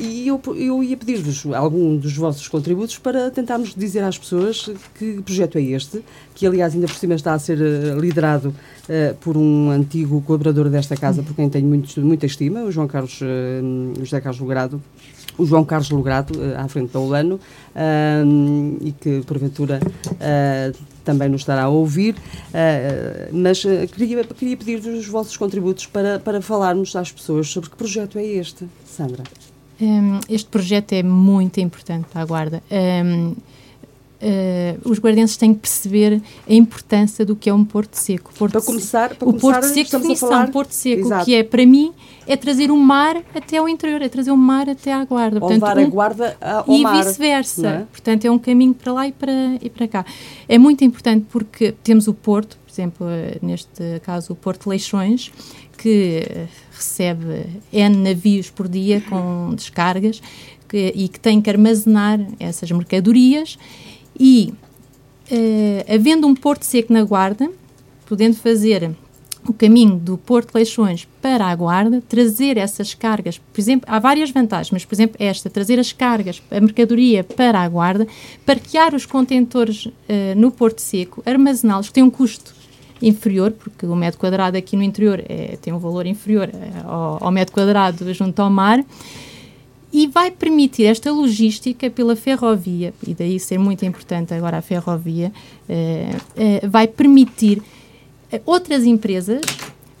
E 0.00 0.26
eu, 0.26 0.40
eu 0.56 0.82
ia 0.82 0.96
pedir-vos 0.96 1.46
algum 1.54 1.96
dos 1.96 2.16
vossos 2.16 2.48
contributos 2.48 2.96
para 2.98 3.30
tentarmos 3.30 3.74
dizer 3.74 4.02
às 4.02 4.16
pessoas 4.16 4.70
que 4.98 5.20
projeto 5.22 5.58
é 5.58 5.62
este, 5.62 6.02
que 6.34 6.46
aliás 6.46 6.74
ainda 6.74 6.86
por 6.86 6.96
cima 6.96 7.14
está 7.14 7.34
a 7.34 7.38
ser 7.38 7.60
eh, 7.60 7.94
liderado 7.98 8.48
uh, 8.88 9.14
por 9.16 9.36
um 9.36 9.70
antigo 9.70 10.22
colaborador 10.22 10.68
desta 10.68 10.96
casa, 10.96 11.22
por 11.22 11.34
quem 11.34 11.48
tenho 11.48 11.66
muito, 11.66 12.00
muita 12.00 12.26
o 12.64 12.70
João 12.70 12.86
Carlos, 12.86 13.20
uh, 13.20 14.04
José 14.04 14.20
Carlos 14.20 14.40
Logrado, 14.40 14.82
o 15.36 15.46
João 15.46 15.64
Carlos 15.64 15.90
Logrado, 15.90 16.38
uh, 16.38 16.58
à 16.58 16.68
frente 16.68 16.92
da 16.92 17.00
Ulano, 17.00 17.40
e 18.80 18.92
que 18.92 19.22
porventura 19.26 19.80
também 21.04 21.28
nos 21.28 21.42
estará 21.42 21.62
a 21.64 21.68
ouvir, 21.68 22.16
mas 23.32 23.62
queria, 23.92 24.24
queria 24.24 24.56
pedir-vos 24.56 24.86
os 24.86 25.06
vossos 25.06 25.36
contributos 25.36 25.86
para, 25.86 26.18
para 26.18 26.42
falarmos 26.42 26.94
às 26.96 27.12
pessoas 27.12 27.48
sobre 27.48 27.70
que 27.70 27.76
projeto 27.76 28.18
é 28.18 28.24
este, 28.24 28.66
Sandra. 28.84 29.22
Um, 29.80 30.18
este 30.28 30.48
projeto 30.48 30.92
é 30.92 31.02
muito 31.04 31.60
importante 31.60 32.08
para 32.12 32.22
a 32.22 32.24
Guarda. 32.24 32.62
Um, 32.70 33.36
Uh, 34.20 34.90
os 34.90 34.98
guardenses 34.98 35.36
têm 35.36 35.54
que 35.54 35.60
perceber 35.60 36.20
a 36.48 36.52
importância 36.52 37.24
do 37.24 37.36
que 37.36 37.48
é 37.48 37.54
um 37.54 37.64
porto 37.64 37.94
seco. 37.94 38.32
Porto 38.36 38.52
para 38.52 38.62
começar, 38.62 39.14
para 39.14 39.28
o 39.28 39.32
começar, 39.32 39.60
porto 39.60 39.64
seco, 39.72 39.90
definição, 39.92 40.28
falar... 40.28 40.50
porto 40.50 40.72
seco, 40.72 41.06
Exato. 41.06 41.24
que 41.24 41.34
é 41.36 41.44
para 41.44 41.64
mim 41.64 41.92
é 42.26 42.36
trazer 42.36 42.70
o 42.72 42.76
mar 42.76 43.22
até 43.32 43.58
ao 43.58 43.68
interior, 43.68 44.02
é 44.02 44.08
trazer 44.08 44.32
o 44.32 44.36
mar 44.36 44.68
até 44.68 44.92
à 44.92 45.04
guarda. 45.04 45.38
Portanto, 45.38 45.62
levar 45.62 45.78
um, 45.78 45.84
a 45.84 45.86
guarda 45.86 46.36
ao 46.40 46.64
e 46.68 46.82
mar. 46.82 46.96
E 46.96 47.04
vice-versa. 47.04 47.68
É? 47.68 47.78
Portanto, 47.92 48.24
é 48.24 48.30
um 48.30 48.38
caminho 48.38 48.74
para 48.74 48.92
lá 48.92 49.06
e 49.06 49.12
para, 49.12 49.32
e 49.62 49.70
para 49.70 49.86
cá. 49.86 50.04
É 50.48 50.58
muito 50.58 50.82
importante 50.82 51.24
porque 51.30 51.72
temos 51.84 52.08
o 52.08 52.12
porto, 52.12 52.58
por 52.66 52.72
exemplo, 52.72 53.06
eh, 53.08 53.38
neste 53.40 54.00
caso 54.02 54.32
o 54.32 54.36
Porto 54.36 54.68
Leixões, 54.68 55.32
que 55.78 56.24
eh, 56.28 56.46
recebe 56.72 57.46
N 57.72 57.96
navios 57.96 58.50
por 58.50 58.66
dia 58.68 59.00
com 59.08 59.54
descargas 59.54 60.20
que, 60.68 60.92
e 60.94 61.08
que 61.08 61.18
tem 61.18 61.40
que 61.40 61.48
armazenar 61.48 62.20
essas 62.38 62.70
mercadorias 62.70 63.58
e, 64.18 64.52
uh, 65.30 65.94
havendo 65.94 66.26
um 66.26 66.34
porto 66.34 66.64
seco 66.64 66.92
na 66.92 67.02
Guarda, 67.02 67.50
podendo 68.06 68.36
fazer 68.36 68.90
o 69.46 69.52
caminho 69.52 69.96
do 69.96 70.18
Porto 70.18 70.48
de 70.48 70.58
Leixões 70.58 71.08
para 71.22 71.46
a 71.46 71.54
Guarda, 71.54 72.02
trazer 72.06 72.56
essas 72.56 72.94
cargas, 72.94 73.38
por 73.38 73.60
exemplo, 73.60 73.88
há 73.90 73.98
várias 73.98 74.30
vantagens, 74.30 74.70
mas, 74.70 74.84
por 74.84 74.94
exemplo, 74.94 75.16
esta, 75.18 75.48
trazer 75.48 75.78
as 75.78 75.92
cargas, 75.92 76.42
a 76.50 76.60
mercadoria 76.60 77.24
para 77.24 77.60
a 77.60 77.68
Guarda, 77.68 78.06
parquear 78.44 78.94
os 78.94 79.06
contentores 79.06 79.86
uh, 79.86 79.92
no 80.36 80.50
Porto 80.50 80.80
Seco, 80.80 81.22
armazená-los, 81.24 81.88
que 81.88 81.94
tem 81.94 82.02
um 82.02 82.10
custo 82.10 82.58
inferior, 83.00 83.52
porque 83.52 83.86
o 83.86 83.94
metro 83.94 84.18
quadrado 84.18 84.56
aqui 84.56 84.76
no 84.76 84.82
interior 84.82 85.22
é, 85.28 85.56
tem 85.62 85.72
um 85.72 85.78
valor 85.78 86.04
inferior 86.04 86.50
eh, 86.52 86.82
ao, 86.84 87.26
ao 87.26 87.30
metro 87.30 87.54
quadrado 87.54 88.12
junto 88.12 88.40
ao 88.42 88.50
mar, 88.50 88.84
e 89.92 90.06
vai 90.06 90.30
permitir 90.30 90.84
esta 90.84 91.10
logística 91.10 91.88
pela 91.88 92.14
ferrovia, 92.14 92.92
e 93.06 93.14
daí 93.14 93.40
ser 93.40 93.58
muito 93.58 93.84
importante 93.86 94.34
agora 94.34 94.58
a 94.58 94.62
ferrovia, 94.62 95.32
eh, 95.68 96.14
eh, 96.36 96.66
vai 96.68 96.86
permitir 96.86 97.62
outras 98.44 98.84
empresas 98.84 99.40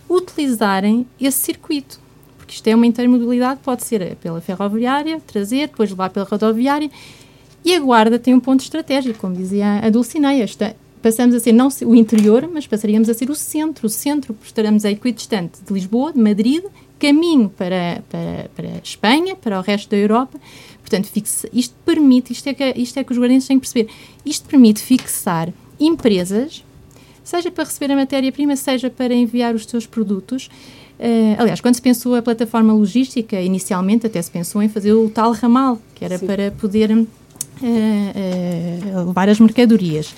utilizarem 0.08 1.06
esse 1.20 1.38
circuito. 1.38 2.00
Porque 2.36 2.54
isto 2.54 2.66
é 2.66 2.74
uma 2.74 2.86
intermodalidade, 2.86 3.60
pode 3.62 3.84
ser 3.84 4.16
pela 4.16 4.40
ferroviária, 4.40 5.20
trazer, 5.26 5.68
depois 5.68 5.90
levar 5.90 6.10
pela 6.10 6.26
rodoviária. 6.26 6.90
E 7.64 7.74
a 7.74 7.80
Guarda 7.80 8.18
tem 8.18 8.34
um 8.34 8.40
ponto 8.40 8.60
estratégico, 8.60 9.18
como 9.18 9.34
dizia 9.34 9.80
a 9.80 9.90
Dulcineia. 9.90 10.46
Passamos 11.02 11.34
a 11.34 11.40
ser 11.40 11.52
não 11.52 11.68
o 11.84 11.94
interior, 11.94 12.48
mas 12.52 12.66
passaríamos 12.66 13.08
a 13.08 13.14
ser 13.14 13.30
o 13.30 13.34
centro. 13.34 13.86
O 13.86 13.90
centro, 13.90 14.36
estaremos 14.42 14.84
a 14.84 14.90
equidistante 14.90 15.60
de 15.62 15.72
Lisboa, 15.72 16.12
de 16.12 16.18
Madrid, 16.18 16.64
caminho 16.98 17.48
para, 17.50 18.02
para, 18.08 18.50
para 18.54 18.68
a 18.68 18.80
Espanha, 18.82 19.36
para 19.36 19.58
o 19.58 19.62
resto 19.62 19.90
da 19.90 19.96
Europa. 19.96 20.38
Portanto, 20.80 21.06
fixa, 21.06 21.48
isto 21.52 21.74
permite, 21.84 22.32
isto 22.32 22.46
é, 22.48 22.54
que, 22.54 22.72
isto 22.76 22.98
é 22.98 23.04
que 23.04 23.12
os 23.12 23.18
guardiões 23.18 23.46
têm 23.46 23.58
que 23.58 23.68
perceber, 23.68 23.92
isto 24.24 24.48
permite 24.48 24.80
fixar 24.80 25.52
empresas, 25.78 26.64
seja 27.22 27.50
para 27.50 27.64
receber 27.64 27.92
a 27.92 27.96
matéria-prima, 27.96 28.56
seja 28.56 28.88
para 28.88 29.14
enviar 29.14 29.54
os 29.54 29.66
seus 29.66 29.86
produtos. 29.86 30.48
Uh, 30.98 31.36
aliás, 31.38 31.60
quando 31.60 31.74
se 31.74 31.82
pensou 31.82 32.14
a 32.14 32.22
plataforma 32.22 32.72
logística, 32.72 33.40
inicialmente 33.40 34.06
até 34.06 34.20
se 34.20 34.30
pensou 34.30 34.62
em 34.62 34.68
fazer 34.68 34.92
o 34.92 35.10
tal 35.10 35.32
ramal, 35.32 35.78
que 35.94 36.04
era 36.04 36.18
Sim. 36.18 36.26
para 36.26 36.50
poder 36.52 36.90
uh, 36.90 37.06
uh, 37.62 39.06
levar 39.06 39.28
as 39.28 39.38
mercadorias. 39.38 40.14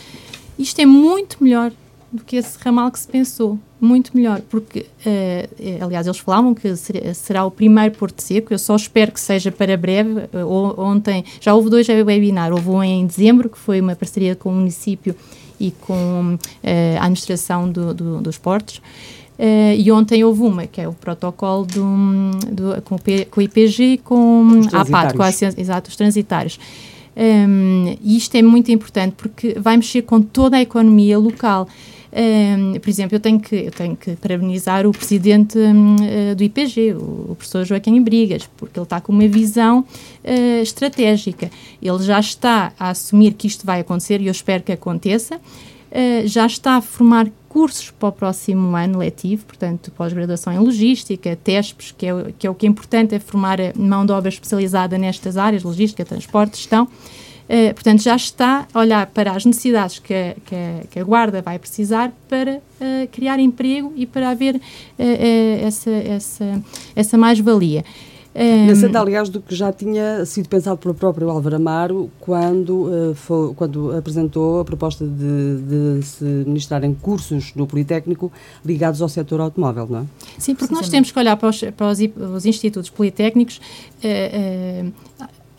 Isto 0.59 0.81
é 0.81 0.87
muito 0.87 1.43
melhor 1.43 1.73
do 2.13 2.25
que 2.25 2.37
esse 2.37 2.59
ramal 2.59 2.91
que 2.91 2.99
se 2.99 3.09
pensou. 3.09 3.59
Muito 3.81 4.15
melhor, 4.15 4.43
porque, 4.51 4.81
uh, 5.07 5.85
aliás, 5.85 6.07
eles 6.07 6.19
falavam 6.19 6.55
que 6.55 6.77
ser, 6.77 7.15
será 7.15 7.45
o 7.45 7.51
primeiro 7.51 7.95
Porto 7.97 8.21
Seco, 8.21 8.53
eu 8.53 8.59
só 8.59 8.77
espero 8.77 9.13
que 9.13 9.21
seja 9.21 9.51
para 9.51 9.77
breve. 9.77 10.29
Uh, 10.35 10.81
ontem, 10.81 11.25
já 11.41 11.55
houve 11.55 11.71
dois 11.71 11.89
webinars, 11.89 12.53
houve 12.53 12.69
um 12.69 12.83
em 12.83 13.07
dezembro, 13.07 13.49
que 13.49 13.59
foi 13.59 13.81
uma 13.81 13.95
parceria 13.95 14.35
com 14.35 14.51
o 14.51 14.53
município 14.53 15.15
e 15.59 15.71
com 15.71 16.35
uh, 16.35 16.99
a 16.99 17.03
administração 17.05 17.71
do, 17.71 17.95
do, 17.95 18.21
dos 18.21 18.37
portos. 18.37 18.83
Uh, 19.39 19.73
e 19.79 19.91
ontem 19.91 20.23
houve 20.23 20.43
uma, 20.43 20.67
que 20.67 20.83
é 20.83 20.87
o 20.87 20.93
protocolo 20.93 21.65
do, 21.65 22.31
do 22.53 22.83
com, 22.83 22.97
o 22.97 22.99
P, 23.01 23.25
com 23.25 23.41
o 23.41 23.43
IPG 23.43 23.85
e 23.85 23.99
com 23.99 24.61
a 24.71 24.83
APAT, 24.83 25.17
com 25.17 25.23
a, 25.23 25.31
exato, 25.31 25.89
os 25.89 25.97
transitários. 25.97 26.59
Um, 27.17 27.97
e 28.03 28.17
isto 28.17 28.35
é 28.37 28.43
muito 28.43 28.71
importante 28.71 29.15
porque 29.17 29.55
vai 29.59 29.77
mexer 29.77 30.03
com 30.03 30.21
toda 30.21 30.57
a 30.57 30.61
economia 30.61 31.19
local. 31.19 31.67
Por 32.81 32.91
exemplo, 32.91 33.17
eu 33.17 33.21
tenho, 33.21 33.39
que, 33.39 33.55
eu 33.55 33.71
tenho 33.71 33.97
que 33.97 34.17
parabenizar 34.17 34.87
o 34.87 34.93
presidente 34.93 35.57
um, 35.59 35.95
uh, 35.95 35.99
eh, 36.03 36.35
do 36.35 36.43
IPG, 36.43 36.95
o, 36.95 37.37
professor 37.37 37.65
Joaquim 37.65 38.03
Brigas, 38.03 38.49
porque 38.57 38.79
ele 38.79 38.85
está 38.85 39.01
com 39.01 39.13
uma 39.13 39.29
visão 39.29 39.81
uh, 39.81 40.63
estratégica. 40.63 41.51
Ele 41.81 42.03
já 42.03 42.19
está 42.19 42.73
a 42.79 42.91
assumir 42.91 43.35
que 43.35 43.47
isto 43.47 43.65
vai 43.65 43.81
acontecer 43.81 44.21
e 44.21 44.27
eu 44.27 44.33
espero 44.33 44.63
que 44.63 44.73
aconteça. 44.73 45.37
Uh, 45.37 46.27
já 46.27 46.47
está 46.47 46.77
a 46.77 46.81
formar 46.81 47.29
cursos 47.49 47.91
para 47.91 48.09
o 48.09 48.13
próximo 48.13 48.77
ano 48.77 48.99
letivo, 48.99 49.45
portanto, 49.45 49.91
pós-graduação 49.93 50.53
em 50.53 50.59
logística, 50.59 51.37
TESPs, 51.37 51.93
que 51.97 52.07
é, 52.07 52.33
que 52.39 52.47
é 52.47 52.51
o 52.51 52.55
que 52.55 52.67
é 52.67 52.69
importante, 52.69 53.15
é 53.15 53.19
formar 53.19 53.59
mão 53.77 54.07
de 54.07 54.13
obra 54.13 54.29
especializada 54.29 54.97
nestas 54.97 55.37
áreas, 55.37 55.63
logística, 55.63 56.05
transporte, 56.05 56.57
gestão. 56.57 56.89
Uh, 57.51 57.75
portanto, 57.75 58.01
já 58.01 58.15
está 58.15 58.69
a 58.73 58.79
olhar 58.79 59.09
para 59.09 59.33
as 59.33 59.45
necessidades 59.45 59.99
que 59.99 60.15
a, 60.15 60.37
que 60.47 60.55
a, 60.55 60.87
que 60.89 61.01
a 61.01 61.03
Guarda 61.03 61.43
vai 61.43 61.59
precisar 61.59 62.13
para 62.29 62.59
uh, 62.59 63.09
criar 63.11 63.41
emprego 63.41 63.93
e 63.97 64.07
para 64.07 64.31
haver 64.31 64.55
uh, 64.55 64.61
essa, 65.67 65.91
essa, 65.91 66.63
essa 66.95 67.19
mais-valia. 67.19 67.85
Um, 68.33 68.67
Na 68.67 68.77
senda, 68.77 69.01
aliás, 69.01 69.29
do 69.29 69.41
que 69.41 69.53
já 69.53 69.73
tinha 69.73 70.25
sido 70.25 70.49
pensado 70.49 70.79
pelo 70.79 70.95
próprio 70.95 71.29
Álvaro 71.29 71.57
Amaro 71.57 72.11
quando, 72.21 73.11
uh, 73.11 73.15
foi, 73.17 73.53
quando 73.55 73.97
apresentou 73.97 74.61
a 74.61 74.65
proposta 74.65 75.05
de, 75.05 75.99
de, 75.99 76.07
se 76.07 76.25
ministrarem 76.25 76.95
cursos 76.95 77.53
no 77.57 77.67
Politécnico 77.67 78.31
ligados 78.65 79.03
ao 79.03 79.09
setor 79.09 79.41
automóvel, 79.41 79.89
não 79.91 79.99
é? 80.03 80.05
Sim, 80.39 80.55
porque 80.55 80.73
nós 80.73 80.89
temos 80.89 81.11
que 81.11 81.19
olhar 81.19 81.37
para 81.37 81.49
os, 81.49 81.61
para 81.77 81.89
os, 81.89 81.99
os 82.37 82.47
institutos 82.47 82.89
politécnicos. 82.89 83.61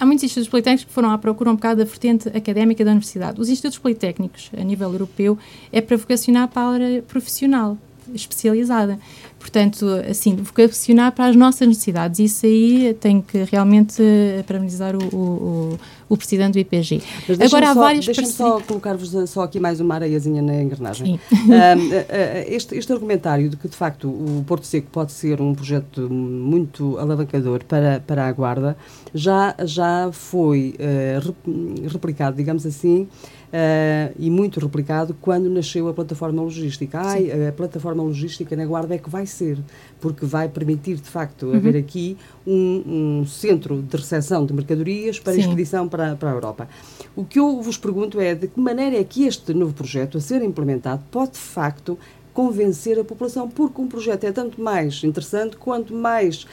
Há 0.02 0.06
muitos 0.08 0.24
institutos 0.24 0.50
politécnicos 0.50 0.86
que 0.86 0.92
foram 0.92 1.12
à 1.12 1.18
procura 1.20 1.52
um 1.52 1.56
bocado 1.56 1.78
da 1.78 1.86
vertente 1.86 2.28
académica 2.30 2.84
da 2.84 2.90
universidade. 2.90 3.40
Os 3.40 3.50
institutos 3.50 3.78
politécnicos, 3.78 4.50
a 4.60 4.64
nível 4.64 4.92
europeu, 4.92 5.38
é 5.72 5.80
para 5.80 5.96
vocacionar 5.96 6.48
para 6.48 6.64
a 6.64 6.72
área 6.72 7.02
profissional, 7.04 7.78
especializada. 8.12 9.00
Portanto, 9.42 9.88
assim, 10.08 10.36
vocacionar 10.36 11.12
para 11.12 11.26
as 11.26 11.36
nossas 11.36 11.68
necessidades. 11.68 12.20
Isso 12.20 12.46
aí 12.46 12.96
tem 13.00 13.22
que 13.22 13.44
realmente 13.44 14.02
parabenizar 14.46 14.96
o, 14.96 15.04
o, 15.04 15.80
o 16.08 16.16
presidente 16.16 16.54
do 16.54 16.60
IPG. 16.60 17.02
Agora 17.44 17.72
há 17.72 17.74
só, 17.74 17.80
vários 17.80 18.06
Deixa-me 18.06 18.28
só 18.28 18.62
colocar-vos 18.62 19.30
só 19.30 19.42
aqui 19.42 19.60
mais 19.60 19.80
uma 19.80 19.96
areiazinha 19.96 20.44
na 20.44 20.62
engrenagem. 20.62 21.20
Um, 21.34 22.48
este, 22.48 22.76
este 22.78 22.94
argumentário 22.94 23.50
de 23.50 23.58
que, 23.58 23.68
de 23.68 23.76
facto, 23.76 24.08
o 24.08 24.44
Porto 24.46 24.66
Seco 24.66 24.88
pode 24.92 25.12
ser 25.12 25.42
um 25.42 25.56
projeto 25.56 26.02
muito 26.10 26.98
alavancador 27.00 27.64
para, 27.64 28.00
para 28.06 28.28
a 28.28 28.32
Guarda 28.32 28.78
já, 29.14 29.56
já 29.66 30.10
foi 30.12 30.76
uh, 30.78 31.90
replicado, 31.90 32.38
digamos 32.38 32.66
assim, 32.66 33.08
Uh, 33.52 34.16
e 34.18 34.30
muito 34.30 34.62
replicado 34.62 35.14
quando 35.20 35.50
nasceu 35.50 35.90
a 35.90 35.94
plataforma 35.94 36.42
logística. 36.42 36.98
Ai, 36.98 37.48
a 37.50 37.52
plataforma 37.52 38.02
logística 38.02 38.56
na 38.56 38.66
Guarda 38.66 38.96
é 38.96 38.98
que 38.98 39.10
vai 39.10 39.26
ser, 39.26 39.58
porque 40.00 40.26
vai 40.26 40.48
permitir, 40.48 40.96
de 40.96 41.10
facto, 41.10 41.48
uhum. 41.48 41.56
haver 41.56 41.76
aqui 41.76 42.18
um, 42.48 43.20
um, 43.22 43.26
centro 43.26 43.82
de 43.82 43.98
recepção 43.98 44.46
de 44.46 44.54
mercadorias 44.54 45.20
para 45.20 45.34
Sim. 45.34 45.42
expedição 45.42 45.88
para, 45.90 46.16
para 46.16 46.30
a 46.30 46.34
Europa. 46.34 46.70
O 47.14 47.26
que 47.26 47.40
eu 47.40 47.62
vos 47.62 47.78
pergunto 47.78 48.22
é 48.22 48.34
de 48.34 48.48
que 48.48 48.60
maneira 48.60 48.96
é 48.96 49.04
que 49.04 49.26
este 49.26 49.54
novo 49.54 49.74
projeto, 49.74 50.18
a 50.18 50.22
ser 50.22 50.42
implementado, 50.42 51.04
pode, 51.12 51.32
de 51.32 51.40
facto, 51.40 51.98
convencer 52.34 52.98
a 53.00 53.04
população, 53.04 53.50
porque 53.50 53.82
um 53.82 53.88
projeto 53.88 54.24
é 54.24 54.32
tanto 54.32 54.62
mais 54.62 55.04
interessante 55.04 55.58
quanto 55.58 55.94
mais 55.94 56.44
uh, 56.44 56.48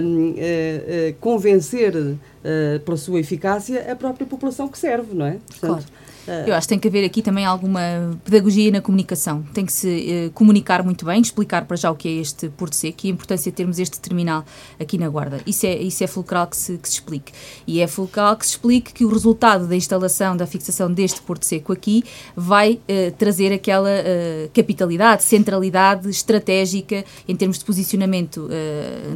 uh, 0.00 1.14
convencer 1.20 1.94
uh, 1.96 2.80
pela 2.84 2.96
sua 2.96 3.18
eficácia 3.18 3.90
a 3.90 3.96
própria 3.96 4.26
população 4.26 4.68
que 4.68 4.78
serve, 4.78 5.14
não 5.14 5.26
é? 5.26 5.38
Portanto, 5.48 5.60
claro. 5.60 5.84
Eu 6.46 6.54
acho 6.54 6.66
que 6.66 6.70
tem 6.70 6.78
que 6.78 6.88
haver 6.88 7.04
aqui 7.04 7.22
também 7.22 7.44
alguma 7.44 7.80
pedagogia 8.24 8.70
na 8.70 8.80
comunicação. 8.80 9.42
Tem 9.52 9.64
que 9.66 9.72
se 9.72 10.26
uh, 10.28 10.30
comunicar 10.32 10.82
muito 10.82 11.04
bem, 11.04 11.20
explicar 11.20 11.64
para 11.64 11.76
já 11.76 11.90
o 11.90 11.94
que 11.94 12.08
é 12.08 12.12
este 12.12 12.48
Porto 12.48 12.74
Seco 12.74 12.98
e 13.04 13.08
a 13.08 13.12
importância 13.12 13.50
de 13.50 13.56
termos 13.56 13.78
este 13.78 14.00
terminal 14.00 14.44
aqui 14.80 14.96
na 14.98 15.08
Guarda. 15.08 15.40
Isso 15.46 15.66
é, 15.66 15.76
isso 15.76 16.02
é 16.02 16.06
fulcral 16.06 16.46
que 16.46 16.56
se, 16.56 16.78
que 16.78 16.88
se 16.88 16.94
explique. 16.94 17.32
E 17.66 17.80
é 17.80 17.86
fulcral 17.86 18.36
que 18.36 18.46
se 18.46 18.52
explique 18.52 18.92
que 18.92 19.04
o 19.04 19.08
resultado 19.08 19.66
da 19.66 19.76
instalação, 19.76 20.36
da 20.36 20.46
fixação 20.46 20.92
deste 20.92 21.20
Porto 21.22 21.44
Seco 21.44 21.72
aqui, 21.72 22.04
vai 22.34 22.74
uh, 22.74 23.12
trazer 23.18 23.52
aquela 23.52 23.90
uh, 23.90 24.50
capitalidade, 24.52 25.22
centralidade 25.22 26.08
estratégica 26.08 27.04
em 27.28 27.36
termos 27.36 27.58
de 27.58 27.64
posicionamento 27.64 28.48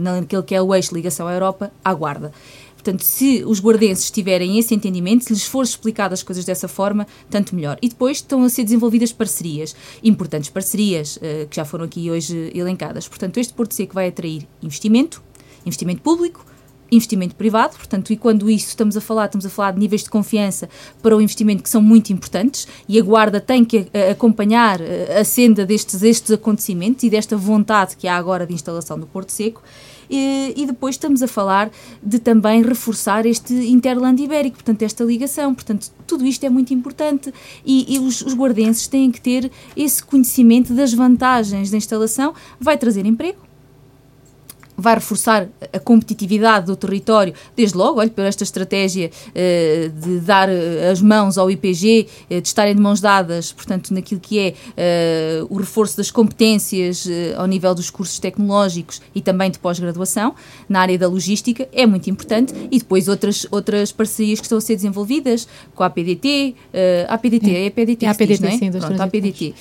naquele 0.00 0.42
que 0.42 0.54
é 0.54 0.60
o 0.60 0.74
eixo 0.74 0.94
ligação 0.94 1.26
à 1.26 1.32
Europa, 1.32 1.70
à 1.84 1.92
Guarda. 1.94 2.32
Portanto, 2.78 3.02
se 3.02 3.42
os 3.44 3.60
guardenses 3.60 4.08
tiverem 4.08 4.56
esse 4.56 4.72
entendimento, 4.72 5.24
se 5.24 5.32
lhes 5.32 5.44
for 5.44 5.64
explicado 5.64 6.14
as 6.14 6.22
coisas 6.22 6.44
dessa 6.44 6.68
forma, 6.68 7.08
tanto 7.28 7.54
melhor. 7.54 7.76
E 7.82 7.88
depois 7.88 8.18
estão 8.18 8.44
a 8.44 8.48
ser 8.48 8.62
desenvolvidas 8.62 9.12
parcerias, 9.12 9.74
importantes 10.02 10.48
parcerias, 10.48 11.16
uh, 11.16 11.48
que 11.50 11.56
já 11.56 11.64
foram 11.64 11.84
aqui 11.84 12.08
hoje 12.08 12.52
elencadas. 12.54 13.08
Portanto, 13.08 13.38
este 13.38 13.52
Porto 13.52 13.74
Seco 13.74 13.94
vai 13.94 14.06
atrair 14.06 14.46
investimento, 14.62 15.20
investimento 15.66 16.02
público, 16.02 16.46
investimento 16.90 17.34
privado, 17.34 17.76
portanto, 17.76 18.12
e 18.12 18.16
quando 18.16 18.48
isso 18.48 18.68
estamos 18.68 18.96
a 18.96 19.00
falar, 19.00 19.26
estamos 19.26 19.44
a 19.44 19.50
falar 19.50 19.72
de 19.72 19.80
níveis 19.80 20.04
de 20.04 20.10
confiança 20.10 20.68
para 21.02 21.16
o 21.16 21.20
investimento 21.20 21.62
que 21.62 21.68
são 21.68 21.82
muito 21.82 22.12
importantes 22.12 22.66
e 22.88 22.98
a 22.98 23.02
Guarda 23.02 23.40
tem 23.40 23.64
que 23.64 23.88
a, 23.92 24.12
acompanhar 24.12 24.80
eh, 24.80 25.18
a 25.20 25.24
senda 25.24 25.66
destes, 25.66 26.02
estes 26.02 26.30
acontecimentos 26.30 27.02
e 27.04 27.10
desta 27.10 27.36
vontade 27.36 27.96
que 27.96 28.08
há 28.08 28.16
agora 28.16 28.46
de 28.46 28.54
instalação 28.54 28.98
do 28.98 29.06
Porto 29.06 29.32
Seco 29.32 29.62
e, 30.10 30.54
e 30.56 30.66
depois 30.66 30.94
estamos 30.94 31.22
a 31.22 31.28
falar 31.28 31.70
de 32.02 32.18
também 32.18 32.62
reforçar 32.62 33.26
este 33.26 33.52
interland 33.52 34.22
ibérico, 34.22 34.56
portanto, 34.56 34.82
esta 34.82 35.04
ligação. 35.04 35.54
Portanto, 35.54 35.90
tudo 36.06 36.24
isto 36.26 36.44
é 36.44 36.50
muito 36.50 36.72
importante 36.72 37.32
e, 37.64 37.94
e 37.94 37.98
os, 37.98 38.22
os 38.22 38.34
guardenses 38.34 38.86
têm 38.86 39.10
que 39.10 39.20
ter 39.20 39.50
esse 39.76 40.02
conhecimento 40.02 40.72
das 40.74 40.92
vantagens 40.92 41.70
da 41.70 41.76
instalação, 41.76 42.34
vai 42.60 42.76
trazer 42.76 43.06
emprego, 43.06 43.47
vai 44.78 44.94
reforçar 44.94 45.48
a 45.72 45.80
competitividade 45.80 46.66
do 46.66 46.76
território, 46.76 47.34
desde 47.56 47.76
logo, 47.76 47.98
olha, 47.98 48.08
por 48.08 48.24
esta 48.24 48.44
estratégia 48.44 49.10
uh, 49.10 49.88
de 49.88 50.20
dar 50.20 50.48
eh, 50.48 50.88
as 50.90 51.02
mãos 51.02 51.36
ao 51.36 51.50
IPG, 51.50 52.06
eh, 52.30 52.40
de 52.40 52.46
estarem 52.46 52.76
de 52.76 52.80
mãos 52.80 53.00
dadas, 53.00 53.50
portanto, 53.52 53.92
naquilo 53.92 54.20
que 54.20 54.38
é 54.38 54.54
uh, 55.42 55.46
o 55.50 55.58
reforço 55.58 55.96
das 55.96 56.12
competências 56.12 57.08
ao 57.36 57.46
nível 57.46 57.74
dos 57.74 57.90
cursos 57.90 58.18
tecnológicos 58.20 59.02
e 59.14 59.20
também 59.20 59.50
de 59.50 59.58
pós-graduação, 59.58 60.34
na 60.68 60.80
área 60.80 60.96
da 60.96 61.08
logística, 61.08 61.68
é 61.72 61.84
muito 61.84 62.08
importante, 62.08 62.54
e 62.70 62.78
depois 62.78 63.08
outras, 63.08 63.46
outras 63.50 63.90
parcerias 63.90 64.38
que 64.38 64.46
estão 64.46 64.58
a 64.58 64.60
ser 64.60 64.76
desenvolvidas 64.76 65.48
com 65.74 65.82
a 65.82 65.86
APDT, 65.86 66.54
a 67.08 67.14
APDT, 67.14 67.50
é, 67.50 67.66
a 67.66 67.70
PDT, 67.70 68.04
é 68.04 68.08
a 68.08 68.12
APDT, 68.12 68.42
não 68.42 68.48
é? 68.48 68.58
Sim, 68.58 68.70
Pronto, 68.70 69.00
a 69.00 69.04
APDT, 69.04 69.54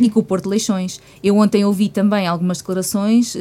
e 0.00 0.10
com 0.10 0.20
o 0.20 0.22
Porto 0.22 0.44
de 0.44 0.50
Leixões. 0.50 1.00
Eu 1.22 1.36
ontem 1.38 1.64
ouvi 1.64 1.88
também 1.88 2.26
algumas 2.26 2.58
declarações 2.58 3.34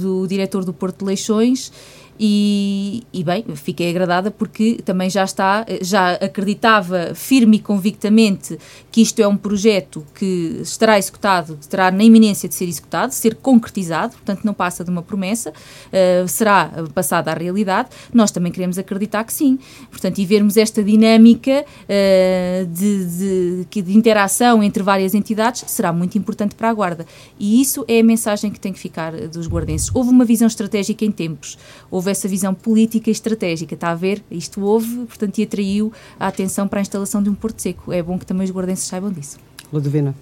do 0.00 0.26
diretor 0.34 0.64
do 0.64 0.72
Porto 0.72 0.98
de 0.98 1.04
Leixões 1.04 1.70
E, 2.18 3.02
e, 3.12 3.24
bem, 3.24 3.44
fiquei 3.56 3.90
agradada 3.90 4.30
porque 4.30 4.78
também 4.84 5.10
já 5.10 5.24
está, 5.24 5.66
já 5.80 6.12
acreditava 6.12 7.12
firme 7.14 7.56
e 7.56 7.60
convictamente 7.60 8.56
que 8.90 9.02
isto 9.02 9.20
é 9.20 9.26
um 9.26 9.36
projeto 9.36 10.06
que 10.14 10.60
estará 10.62 10.96
executado, 10.96 11.58
estará 11.60 11.90
na 11.90 12.04
iminência 12.04 12.48
de 12.48 12.54
ser 12.54 12.66
executado, 12.66 13.12
ser 13.12 13.34
concretizado, 13.34 14.12
portanto 14.12 14.44
não 14.44 14.54
passa 14.54 14.84
de 14.84 14.90
uma 14.90 15.02
promessa, 15.02 15.50
uh, 15.50 16.28
será 16.28 16.70
passada 16.94 17.32
à 17.32 17.34
realidade. 17.34 17.88
Nós 18.12 18.30
também 18.30 18.52
queremos 18.52 18.78
acreditar 18.78 19.24
que 19.24 19.32
sim. 19.32 19.58
Portanto, 19.90 20.18
e 20.18 20.24
vermos 20.24 20.56
esta 20.56 20.84
dinâmica 20.84 21.64
uh, 21.64 22.66
de, 22.66 23.66
de, 23.66 23.82
de 23.82 23.96
interação 23.96 24.62
entre 24.62 24.82
várias 24.82 25.14
entidades 25.14 25.64
será 25.66 25.92
muito 25.92 26.16
importante 26.16 26.54
para 26.54 26.70
a 26.70 26.72
Guarda. 26.74 27.06
E 27.38 27.60
isso 27.60 27.84
é 27.88 27.98
a 27.98 28.04
mensagem 28.04 28.50
que 28.52 28.60
tem 28.60 28.72
que 28.72 28.78
ficar 28.78 29.12
dos 29.28 29.48
guardenses. 29.48 29.90
Houve 29.92 30.10
uma 30.10 30.24
visão 30.24 30.46
estratégica 30.46 31.04
em 31.04 31.10
tempos, 31.10 31.58
houve 31.90 32.03
essa 32.10 32.28
visão 32.28 32.54
política 32.54 33.10
e 33.10 33.12
estratégica, 33.12 33.74
está 33.74 33.90
a 33.90 33.94
ver? 33.94 34.22
Isto 34.30 34.62
houve, 34.62 35.06
portanto, 35.06 35.38
e 35.38 35.42
atraiu 35.42 35.92
a 36.18 36.28
atenção 36.28 36.66
para 36.68 36.80
a 36.80 36.82
instalação 36.82 37.22
de 37.22 37.30
um 37.30 37.34
Porto 37.34 37.60
Seco. 37.60 37.92
É 37.92 38.02
bom 38.02 38.18
que 38.18 38.26
também 38.26 38.44
os 38.44 38.50
guardenses 38.50 38.86
saibam 38.86 39.10
disso. 39.10 39.38
Ludovina. 39.72 40.14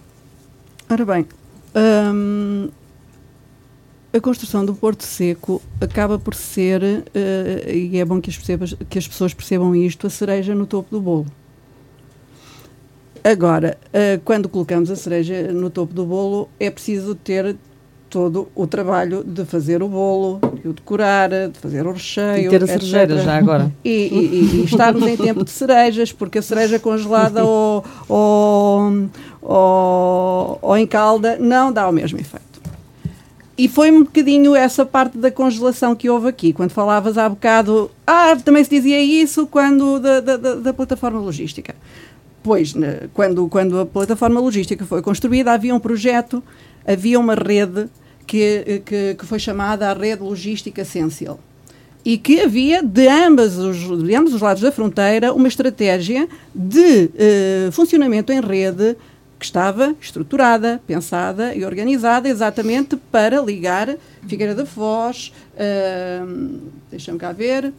Ora 0.88 1.04
bem, 1.04 1.26
hum, 1.74 2.68
a 4.12 4.20
construção 4.20 4.62
do 4.62 4.74
Porto 4.74 5.04
Seco 5.04 5.62
acaba 5.80 6.18
por 6.18 6.34
ser, 6.34 6.82
uh, 6.82 7.70
e 7.70 7.98
é 7.98 8.04
bom 8.04 8.20
que 8.20 8.28
as, 8.28 8.36
percebas, 8.36 8.74
que 8.90 8.98
as 8.98 9.08
pessoas 9.08 9.32
percebam 9.32 9.74
isto, 9.74 10.06
a 10.06 10.10
cereja 10.10 10.54
no 10.54 10.66
topo 10.66 10.90
do 10.90 11.00
bolo. 11.00 11.26
Agora, 13.24 13.78
uh, 13.86 14.20
quando 14.22 14.50
colocamos 14.50 14.90
a 14.90 14.96
cereja 14.96 15.50
no 15.50 15.70
topo 15.70 15.94
do 15.94 16.04
bolo, 16.04 16.50
é 16.60 16.70
preciso 16.70 17.14
ter 17.14 17.56
todo 18.10 18.48
o 18.54 18.66
trabalho 18.66 19.24
de 19.24 19.46
fazer 19.46 19.82
o 19.82 19.88
bolo, 19.88 20.38
de 20.62 20.68
o 20.68 20.72
decorar, 20.72 21.28
de 21.28 21.58
fazer 21.58 21.84
o 21.86 21.92
recheio. 21.92 22.46
E 22.46 22.48
ter 22.48 22.62
a 22.62 22.66
cerejeira 22.66 23.18
já 23.18 23.36
agora. 23.36 23.72
E, 23.84 23.90
e, 23.90 24.60
e, 24.60 24.64
estarmos 24.64 25.02
em 25.06 25.16
tempo 25.16 25.44
de 25.44 25.50
cerejas, 25.50 26.12
porque 26.12 26.38
a 26.38 26.42
cereja 26.42 26.78
congelada 26.78 27.42
ou, 27.44 27.84
ou, 28.08 29.08
ou, 29.42 30.58
ou 30.62 30.76
em 30.76 30.86
calda 30.86 31.36
não 31.38 31.72
dá 31.72 31.88
o 31.88 31.92
mesmo 31.92 32.18
efeito. 32.18 32.52
E 33.58 33.68
foi 33.68 33.90
um 33.90 34.04
bocadinho 34.04 34.54
essa 34.54 34.86
parte 34.86 35.18
da 35.18 35.30
congelação 35.30 35.94
que 35.94 36.08
houve 36.08 36.28
aqui, 36.28 36.52
quando 36.52 36.70
falavas 36.70 37.18
há 37.18 37.28
bocado, 37.28 37.90
ah, 38.06 38.36
também 38.36 38.64
se 38.64 38.70
dizia 38.70 39.00
isso 39.00 39.46
quando 39.46 39.98
da, 39.98 40.20
da, 40.20 40.36
da 40.36 40.72
plataforma 40.72 41.18
logística. 41.18 41.74
Pois, 42.42 42.74
né, 42.74 43.08
quando, 43.12 43.46
quando 43.48 43.80
a 43.80 43.86
plataforma 43.86 44.40
logística 44.40 44.84
foi 44.84 45.02
construída, 45.02 45.52
havia 45.52 45.74
um 45.74 45.78
projeto, 45.78 46.42
havia 46.86 47.20
uma 47.20 47.34
rede 47.34 47.88
que, 48.26 48.82
que, 48.84 49.14
que 49.14 49.26
foi 49.26 49.38
chamada 49.38 49.90
a 49.90 49.92
Rede 49.92 50.22
Logística 50.22 50.82
Essential. 50.82 51.38
E 52.04 52.18
que 52.18 52.40
havia 52.40 52.82
de, 52.82 53.06
ambas 53.06 53.56
os, 53.56 54.02
de 54.02 54.14
ambos 54.14 54.34
os 54.34 54.40
lados 54.40 54.62
da 54.62 54.72
fronteira 54.72 55.32
uma 55.32 55.46
estratégia 55.46 56.28
de 56.52 57.10
uh, 57.68 57.72
funcionamento 57.72 58.32
em 58.32 58.40
rede 58.40 58.96
que 59.38 59.44
estava 59.44 59.94
estruturada, 60.00 60.80
pensada 60.86 61.54
e 61.54 61.64
organizada 61.64 62.28
exatamente 62.28 62.96
para 62.96 63.40
ligar 63.40 63.96
Figueira 64.26 64.54
da 64.54 64.66
Foz, 64.66 65.32
uh, 65.54 66.60
deixa-me 66.90 67.18
cá 67.18 67.32
ver, 67.32 67.66
uh, 67.66 67.72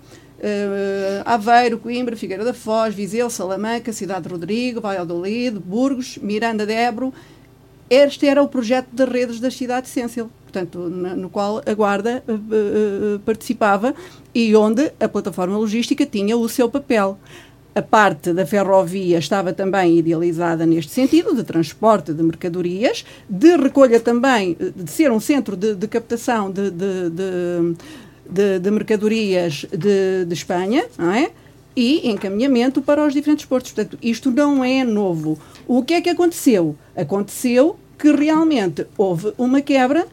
Aveiro, 1.25 1.77
Coimbra, 1.77 2.15
Figueira 2.15 2.45
da 2.45 2.53
Foz, 2.53 2.93
Viseu, 2.93 3.29
Salamanca, 3.29 3.91
Cidade 3.91 4.23
de 4.23 4.29
Rodrigo, 4.29 4.81
Valladolid, 4.81 5.51
Burgos, 5.51 6.17
Miranda 6.17 6.65
de 6.65 6.73
Ebro 6.73 7.13
este 7.93 8.27
era 8.27 8.41
o 8.41 8.47
projeto 8.47 8.87
das 8.91 9.07
redes 9.07 9.39
das 9.39 9.55
cidades 9.55 9.91
Sensel, 9.91 10.29
portanto, 10.43 10.79
no, 10.79 11.29
qual 11.29 11.61
a 11.65 11.73
Guarda 11.73 12.23
uh, 12.27 12.33
uh, 12.33 13.19
participava 13.19 13.93
e 14.33 14.55
onde 14.55 14.91
a 14.99 15.07
plataforma 15.07 15.57
logística 15.57 16.05
tinha 16.05 16.35
o 16.35 16.49
seu 16.49 16.69
papel. 16.69 17.17
A 17.75 17.81
parte 17.81 18.33
da 18.33 18.45
ferrovia 18.45 19.17
estava 19.17 19.51
também 19.51 19.97
idealizada 19.97 20.63
neste 20.63 20.91
sentido, 20.91 21.35
de 21.35 21.43
transporte 21.43 22.13
de 22.13 22.21
mercadorias, 22.21 23.03
de 23.27 23.55
recolha 23.57 23.99
também, 23.99 24.55
de 24.75 24.91
ser 24.91 25.11
um 25.11 25.19
centro 25.19 25.55
de, 25.55 25.73
de 25.73 25.87
captação 25.87 26.51
de, 26.51 26.69
de, 26.69 27.09
de, 28.29 28.59
de 28.59 28.71
mercadorias 28.71 29.65
de, 29.71 30.31
Espanha, 30.31 30.85
não 30.99 31.11
é? 31.11 31.31
e 31.75 32.09
encaminhamento 32.09 32.81
para 32.81 33.05
os 33.05 33.13
diferentes 33.13 33.45
portos. 33.45 33.71
Portanto, 33.71 33.97
isto 34.01 34.29
não 34.31 34.63
é 34.63 34.83
novo. 34.83 35.39
O 35.67 35.83
que 35.83 35.95
é 35.95 36.01
que 36.01 36.09
aconteceu? 36.09 36.75
Aconteceu 36.95 37.77
que 38.03 38.11
realmente 38.11 38.85
houve 38.97 39.33
uma 39.37 39.61
quebra 39.61 40.05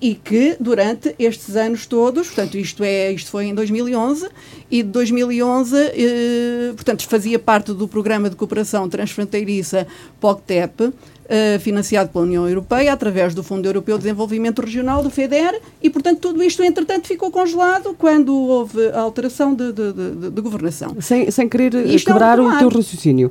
e 0.00 0.14
que 0.14 0.56
durante 0.58 1.14
estes 1.18 1.56
anos 1.56 1.84
todos, 1.84 2.28
portanto 2.28 2.56
isto 2.56 2.82
é 2.82 3.12
isto 3.12 3.30
foi 3.30 3.44
em 3.44 3.54
2011 3.54 4.30
e 4.70 4.82
de 4.82 4.88
2011, 4.88 5.76
eh, 5.76 6.72
portanto 6.74 7.06
fazia 7.06 7.38
parte 7.38 7.74
do 7.74 7.86
programa 7.86 8.30
de 8.30 8.36
cooperação 8.36 8.88
transfronteiriça 8.88 9.86
POCTEP, 10.18 10.90
eh, 11.28 11.58
financiado 11.58 12.08
pela 12.08 12.24
União 12.24 12.48
Europeia 12.48 12.90
através 12.94 13.34
do 13.34 13.42
Fundo 13.42 13.66
Europeu 13.66 13.98
de 13.98 14.04
Desenvolvimento 14.04 14.62
Regional 14.62 15.02
do 15.02 15.10
FEDER 15.10 15.60
e 15.82 15.90
portanto 15.90 16.20
tudo 16.20 16.42
isto 16.42 16.62
entretanto 16.62 17.06
ficou 17.06 17.30
congelado 17.30 17.94
quando 17.98 18.34
houve 18.34 18.88
a 18.88 19.00
alteração 19.00 19.54
de, 19.54 19.70
de, 19.70 19.92
de, 19.92 20.30
de 20.30 20.40
governação. 20.40 20.96
Sem, 20.98 21.30
sem 21.30 21.46
querer 21.46 21.74
isto 21.88 22.06
quebrar 22.06 22.38
é 22.38 22.42
o 22.42 22.58
teu 22.58 22.70
raciocínio. 22.70 23.30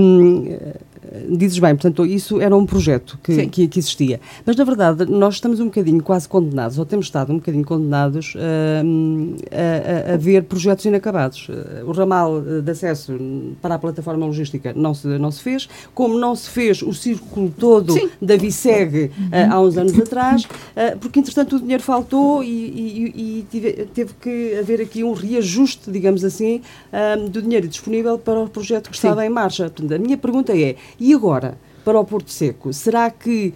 Um, 0.00 0.56
dizes 1.28 1.58
bem, 1.58 1.74
portanto, 1.74 2.06
isso 2.06 2.40
era 2.40 2.56
um 2.56 2.64
projeto 2.64 3.18
que, 3.22 3.46
que, 3.46 3.68
que, 3.68 3.78
existia. 3.78 4.20
Mas, 4.46 4.56
na 4.56 4.64
verdade, 4.64 5.04
nós 5.04 5.34
estamos 5.34 5.60
um 5.60 5.66
bocadinho 5.66 6.02
quase 6.02 6.28
condenados, 6.28 6.78
ou 6.78 6.86
temos 6.86 7.06
estado 7.06 7.32
um 7.32 7.36
bocadinho 7.36 7.64
condenados 7.64 8.34
uh, 8.34 8.38
a, 9.50 10.10
a, 10.10 10.14
a, 10.14 10.16
ver 10.16 10.44
projetos 10.44 10.84
inacabados. 10.84 11.48
Uh, 11.48 11.86
o 11.88 11.92
ramal 11.92 12.40
de 12.40 12.70
acesso 12.70 13.12
para 13.60 13.74
a 13.74 13.78
plataforma 13.78 14.24
logística 14.24 14.72
não 14.74 14.94
se, 14.94 15.06
não 15.06 15.30
se 15.30 15.42
fez, 15.42 15.68
como 15.94 16.18
não 16.18 16.34
se 16.34 16.48
fez 16.48 16.82
o 16.82 16.92
círculo 16.92 17.52
todo 17.58 17.92
Sim. 17.92 18.08
da 18.20 18.36
VISEG 18.36 19.04
uh, 19.06 19.10
há 19.50 19.60
uns 19.60 19.76
anos 19.76 19.98
atrás, 19.98 20.46
porque, 21.00 21.20
entretanto, 21.20 21.56
o 21.56 21.60
dinheiro 21.60 21.82
faltou 21.82 22.42
e, 22.42 22.48
e, 22.48 23.38
e 23.38 23.46
tive, 23.50 23.72
teve 23.94 24.12
que 24.20 24.56
haver 24.58 24.80
aqui 24.80 25.04
um 25.04 25.12
reajuste, 25.12 25.90
digamos 25.90 26.24
assim, 26.24 26.62
do 27.30 27.42
dinheiro 27.42 27.68
disponível 27.68 28.18
para 28.18 28.40
o 28.40 28.48
projeto 28.48 28.90
que 28.90 28.96
Sim. 28.96 29.08
estava 29.08 29.24
em 29.26 29.28
marcha. 29.28 29.64
Portanto, 29.64 29.94
a 29.94 29.98
minha 29.98 30.16
pergunta 30.16 30.56
é, 30.56 30.76
e 31.02 31.12
agora, 31.12 31.58
para 31.84 31.98
o 31.98 32.04
Porto 32.04 32.30
Seco, 32.30 32.72
será 32.72 33.10
que 33.10 33.54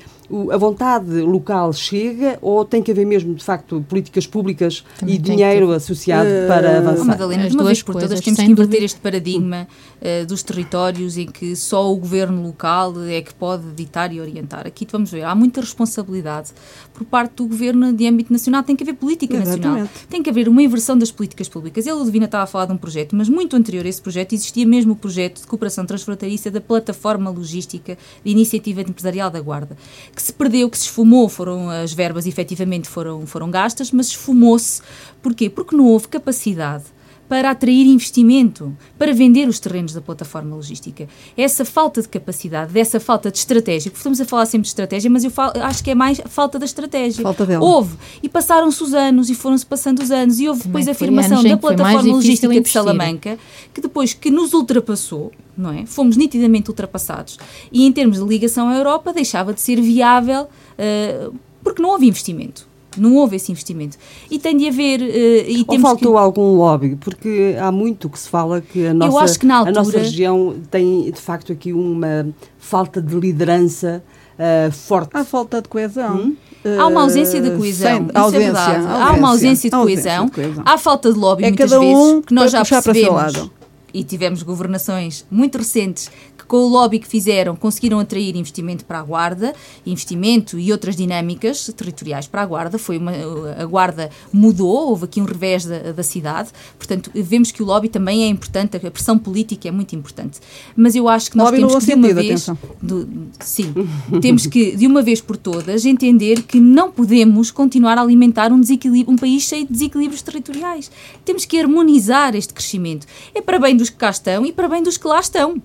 a 0.51 0.57
vontade 0.57 1.21
local 1.21 1.73
chega 1.73 2.39
ou 2.43 2.65
tem 2.65 2.83
que 2.83 2.91
haver 2.91 3.07
mesmo, 3.07 3.35
de 3.35 3.45
facto, 3.45 3.85
políticas 3.89 4.27
públicas 4.27 4.85
Também 4.99 5.15
e 5.15 5.19
dinheiro 5.19 5.69
que... 5.69 5.75
associado 5.75 6.29
uh, 6.29 6.49
para 6.49 6.79
avançar? 6.79 7.05
Madalena, 7.05 7.49
uma 7.49 7.65
vez 7.65 7.83
por 7.83 7.95
todas 7.95 8.21
temos 8.21 8.41
que 8.41 8.47
inverter 8.47 8.83
este 8.83 9.01
paradigma 9.01 9.69
uh, 10.01 10.27
dos 10.27 10.43
territórios 10.43 11.17
em 11.17 11.27
que 11.27 11.55
só 11.55 11.91
o 11.93 11.97
governo 11.97 12.43
local 12.43 12.95
é 13.05 13.21
que 13.23 13.33
pode 13.35 13.71
ditar 13.73 14.13
e 14.13 14.21
orientar. 14.21 14.67
Aqui 14.67 14.87
vamos 14.91 15.11
ver, 15.11 15.23
há 15.23 15.35
muita 15.35 15.61
responsabilidade 15.61 16.51
por 16.93 17.05
parte 17.05 17.35
do 17.37 17.47
governo 17.47 17.93
de 17.93 18.07
âmbito 18.07 18.33
nacional, 18.33 18.63
tem 18.63 18.75
que 18.75 18.83
haver 18.83 18.95
política 18.95 19.35
Exatamente. 19.35 19.67
nacional, 19.67 19.89
tem 20.09 20.23
que 20.23 20.31
haver 20.31 20.49
uma 20.49 20.63
inversão 20.63 20.99
das 20.99 21.11
políticas 21.11 21.49
públicas. 21.49 21.87
Ele, 21.87 22.05
Divina, 22.05 22.25
estava 22.25 22.45
a 22.45 22.47
falar 22.47 22.67
de 22.67 22.73
um 22.73 22.77
projeto, 22.77 23.15
mas 23.15 23.29
muito 23.29 23.55
anterior 23.55 23.85
a 23.85 23.89
esse 23.89 24.03
projeto 24.03 24.33
existia 24.33 24.67
mesmo 24.67 24.93
o 24.93 24.97
projeto 24.97 25.41
de 25.41 25.47
cooperação 25.47 25.87
transfronteiriça 25.87 26.51
da 26.51 26.61
plataforma 26.61 27.31
logística 27.31 27.97
de 28.25 28.31
iniciativa 28.31 28.81
empresarial 28.81 29.31
da 29.31 29.41
Guarda 29.41 29.77
que 30.17 30.23
se 30.23 30.33
perdeu, 30.33 30.71
que 30.71 30.79
se 30.79 30.85
esfumou, 30.85 31.29
foram 31.29 31.69
as 31.69 31.93
verbas 31.93 32.27
efetivamente 32.27 32.89
foram, 32.89 33.27
foram 33.27 33.51
gastas, 33.51 33.93
mas 33.93 34.07
esfumou-se. 34.07 34.81
Porquê? 35.23 35.51
Porque 35.51 35.77
não 35.77 35.85
houve 35.85 36.09
capacidade 36.09 36.85
para 37.29 37.51
atrair 37.51 37.87
investimento, 37.87 38.77
para 38.99 39.13
vender 39.13 39.49
os 39.49 39.59
terrenos 39.59 39.93
da 39.93 40.01
plataforma 40.01 40.55
logística. 40.55 41.09
Essa 41.37 41.65
falta 41.65 42.01
de 42.03 42.09
capacidade, 42.09 42.73
dessa 42.73 43.01
falta 43.01 43.31
de 43.31 43.39
estratégia, 43.39 43.91
porque 43.91 43.99
estamos 43.99 44.21
a 44.21 44.25
falar 44.25 44.47
sempre 44.47 44.63
de 44.63 44.69
estratégia, 44.69 45.11
mas 45.11 45.25
eu 45.25 45.31
falo, 45.31 45.53
acho 45.63 45.83
que 45.83 45.91
é 45.91 45.95
mais 45.95 46.21
falta 46.27 46.59
da 46.59 46.65
estratégia. 46.65 47.23
Falta 47.23 47.45
dela. 47.45 47.65
Houve, 47.65 47.97
e 48.23 48.29
passaram-se 48.29 48.83
os 48.83 48.95
anos, 48.95 49.29
e 49.31 49.35
foram-se 49.35 49.67
passando 49.67 50.01
os 50.03 50.11
anos, 50.11 50.39
e 50.39 50.49
houve 50.49 50.63
Também 50.63 50.85
depois 50.85 50.89
a 50.89 50.91
afirmação 50.93 51.43
da 51.43 51.57
plataforma 51.57 52.13
logística 52.13 52.61
de 52.61 52.69
Salamanca, 52.69 53.39
que 53.75 53.81
depois 53.81 54.15
que 54.15 54.31
nos 54.31 54.53
ultrapassou, 54.55 55.33
não 55.57 55.73
é? 55.73 55.87
Fomos 55.87 56.17
nitidamente 56.17 56.71
ultrapassados. 56.71 57.39
E 57.73 57.87
em 57.87 57.93
termos 57.93 58.19
de 58.19 58.25
ligação 58.25 58.69
à 58.69 58.77
Europa, 58.77 59.13
deixava 59.13 59.53
de 59.53 59.61
ser 59.61 59.81
viável 59.81 60.43
uh, 60.43 61.35
porque 61.63 61.83
não 61.83 61.91
houve 61.91 62.07
investimento. 62.07 62.69
Não 62.97 63.15
houve 63.15 63.37
esse 63.37 63.51
investimento. 63.51 63.97
E 64.31 64.39
tem 64.39 64.57
de 64.57 64.69
haver. 64.69 65.01
Uh, 65.01 65.51
e 65.51 65.65
Ou 65.67 65.79
faltou 65.81 66.13
que... 66.13 66.19
algum 66.19 66.57
lobby? 66.57 66.97
Porque 66.97 67.57
há 67.61 67.71
muito 67.71 68.09
que 68.09 68.19
se 68.19 68.29
fala 68.29 68.61
que 68.61 68.87
a 68.87 68.95
nossa, 68.95 69.19
acho 69.21 69.39
que 69.39 69.47
na 69.47 69.59
altura... 69.59 69.81
a 69.81 69.85
nossa 69.85 69.99
região 69.99 70.57
tem, 70.71 71.11
de 71.11 71.21
facto, 71.21 71.53
aqui 71.53 71.73
uma 71.73 72.29
falta 72.59 73.01
de 73.01 73.15
liderança 73.15 74.03
uh, 74.39 74.73
forte. 74.73 75.11
Há 75.15 75.25
falta 75.25 75.63
de 75.63 75.69
coesão. 75.69 76.17
Hum? 76.17 76.37
Há 76.79 76.87
uma 76.89 77.03
ausência 77.03 77.41
de 77.41 77.51
coesão, 77.51 77.97
Sem, 77.97 78.07
isso 78.07 78.19
ausência, 78.19 78.37
é 78.37 78.45
verdade. 78.45 78.77
Ausência, 78.77 79.05
há 79.05 79.13
uma 79.13 79.29
ausência 79.29 79.71
de, 79.71 79.77
coesão. 79.77 80.13
Ausência 80.13 80.25
de 80.27 80.31
coesão. 80.33 80.65
Há 80.67 80.79
falta 80.79 81.13
de 81.13 81.19
lobby 81.19 81.45
é 81.45 81.49
muitas 81.49 81.71
vezes, 81.71 81.85
um 81.85 82.23
que 82.23 82.35
nós 82.35 82.51
já 82.51 82.65
percebemos 82.65 83.51
e 83.95 84.05
tivemos 84.05 84.43
governações 84.43 85.25
muito 85.31 85.59
recentes 85.59 86.11
com 86.47 86.59
o 86.59 86.69
lobby 86.69 86.99
que 86.99 87.07
fizeram, 87.07 87.57
conseguiram 87.57 87.99
atrair 87.99 88.37
investimento 88.37 88.85
para 88.85 89.01
a 89.01 89.03
Guarda, 89.03 89.55
investimento 89.85 90.59
e 90.59 90.73
outras 90.73 90.97
dinâmicas 90.97 91.73
territoriais 91.77 92.27
para 92.27 92.43
a 92.43 92.47
Guarda. 92.47 92.79
Foi 92.79 92.99
uma, 92.99 93.13
a 93.59 93.65
Guarda 93.65 94.11
mudou, 94.33 94.89
houve 94.89 95.05
aqui 95.05 95.21
um 95.21 95.25
revés 95.25 95.65
da, 95.65 95.93
da 95.93 96.03
cidade. 96.03 96.51
Portanto, 96.79 97.11
vemos 97.15 97.51
que 97.51 97.63
o 97.63 97.67
lobby 97.67 97.89
também 97.89 98.25
é 98.25 98.29
importante, 98.29 98.77
a 98.77 98.91
pressão 98.91 99.19
política 99.19 99.69
é 99.69 99.71
muito 99.71 99.95
importante. 99.95 100.39
Mas 100.77 100.95
eu 100.95 101.09
acho 101.09 101.31
que 101.31 101.37
nós 101.37 101.47
lobby 101.47 101.59
temos 101.59 101.85
que, 101.85 101.87
de 101.87 101.95
uma 101.95 102.15
vez. 102.15 102.47
Do, 102.83 103.09
sim, 103.41 103.75
temos 104.21 104.47
que, 104.47 104.77
de 104.77 104.87
uma 104.87 105.03
vez 105.03 105.21
por 105.21 105.37
todas, 105.37 105.85
entender 105.85 106.43
que 106.43 106.61
não 106.61 106.91
podemos 106.91 107.51
continuar 107.51 107.99
a 107.99 108.03
alimentar 108.03 108.53
um, 108.53 108.61
desequilíbrio, 108.61 109.13
um 109.13 109.17
país 109.17 109.43
cheio 109.43 109.67
de 109.67 109.73
desequilíbrios 109.73 110.23
territoriais. 110.23 110.91
Temos 111.25 111.45
que 111.45 111.59
harmonizar 111.59 112.35
este 112.35 112.55
crescimento. 112.55 113.07
É 113.35 113.41
para 113.41 113.59
bem 113.59 113.77
dos 113.77 113.91
que 113.91 113.97
cá 113.97 114.11
estão 114.11 114.45
e 114.47 114.53
para 114.53 114.69
bem 114.69 114.83
dos 114.83 114.97
que 114.97 115.07
lá 115.07 115.21
estão 115.21 115.61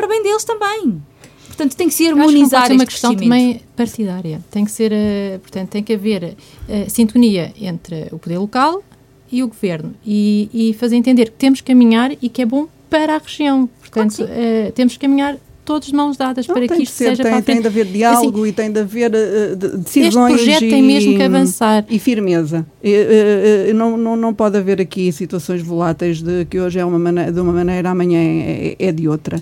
para 0.00 0.08
bem 0.08 0.22
deles 0.22 0.44
também. 0.44 1.02
Portanto, 1.46 1.76
tem 1.76 1.88
que 1.88 1.94
se 1.94 2.08
harmonizar 2.08 2.68
que 2.68 2.72
uma 2.72 2.86
questão 2.86 3.14
também 3.14 3.60
partidária. 3.76 4.40
Tem 4.50 4.64
que 4.64 4.70
ser, 4.70 4.92
uh, 4.92 5.38
portanto, 5.40 5.68
tem 5.68 5.82
que 5.82 5.92
haver 5.92 6.34
uh, 6.68 6.90
sintonia 6.90 7.52
entre 7.60 8.08
o 8.10 8.18
poder 8.18 8.38
local 8.38 8.82
e 9.30 9.42
o 9.42 9.48
governo 9.48 9.94
e, 10.04 10.48
e, 10.52 10.74
fazer 10.74 10.96
entender 10.96 11.26
que 11.26 11.36
temos 11.36 11.60
que 11.60 11.66
caminhar 11.66 12.12
e 12.20 12.28
que 12.30 12.40
é 12.40 12.46
bom 12.46 12.66
para 12.88 13.14
a 13.14 13.18
região. 13.18 13.68
Portanto, 13.78 14.16
claro 14.16 14.32
uh, 14.32 14.72
temos 14.72 14.94
que 14.94 15.00
caminhar 15.00 15.36
todos 15.64 15.88
de 15.88 15.94
mãos 15.94 16.16
dadas 16.16 16.48
Não, 16.48 16.54
para 16.54 16.66
que 16.66 16.82
isto 16.82 16.94
ser, 16.94 17.10
seja 17.10 17.22
tem, 17.22 17.32
para 17.32 17.42
Tem 17.42 17.60
de 17.60 17.66
haver 17.66 17.86
diálogo 17.86 18.40
assim, 18.40 18.48
e 18.48 18.52
tem 18.52 18.72
de 18.72 18.80
haver 18.80 19.12
uh, 19.12 19.56
decisões. 19.78 20.34
Este 20.34 20.44
projeto 20.44 20.64
e, 20.64 20.70
tem 20.70 20.82
mesmo 20.82 21.14
que 21.14 21.22
avançar. 21.22 21.84
E 21.88 21.98
firmeza. 21.98 22.66
uh, 22.82 23.70
uh, 23.70 23.74
não, 23.74 23.96
não, 23.96 24.16
não 24.16 24.34
pode 24.34 24.56
haver 24.56 24.80
aqui 24.80 25.12
situações 25.12 25.62
voláteis 25.62 26.22
de 26.22 26.44
que 26.46 26.58
hoje 26.58 26.78
é 26.78 26.84
uma 26.84 26.98
maneira, 26.98 27.30
de 27.30 27.38
uma 27.40 27.52
maneira, 27.52 27.90
amanhã 27.90 28.18
é, 28.18 28.76
é 28.78 28.90
de 28.90 29.06
outra. 29.06 29.40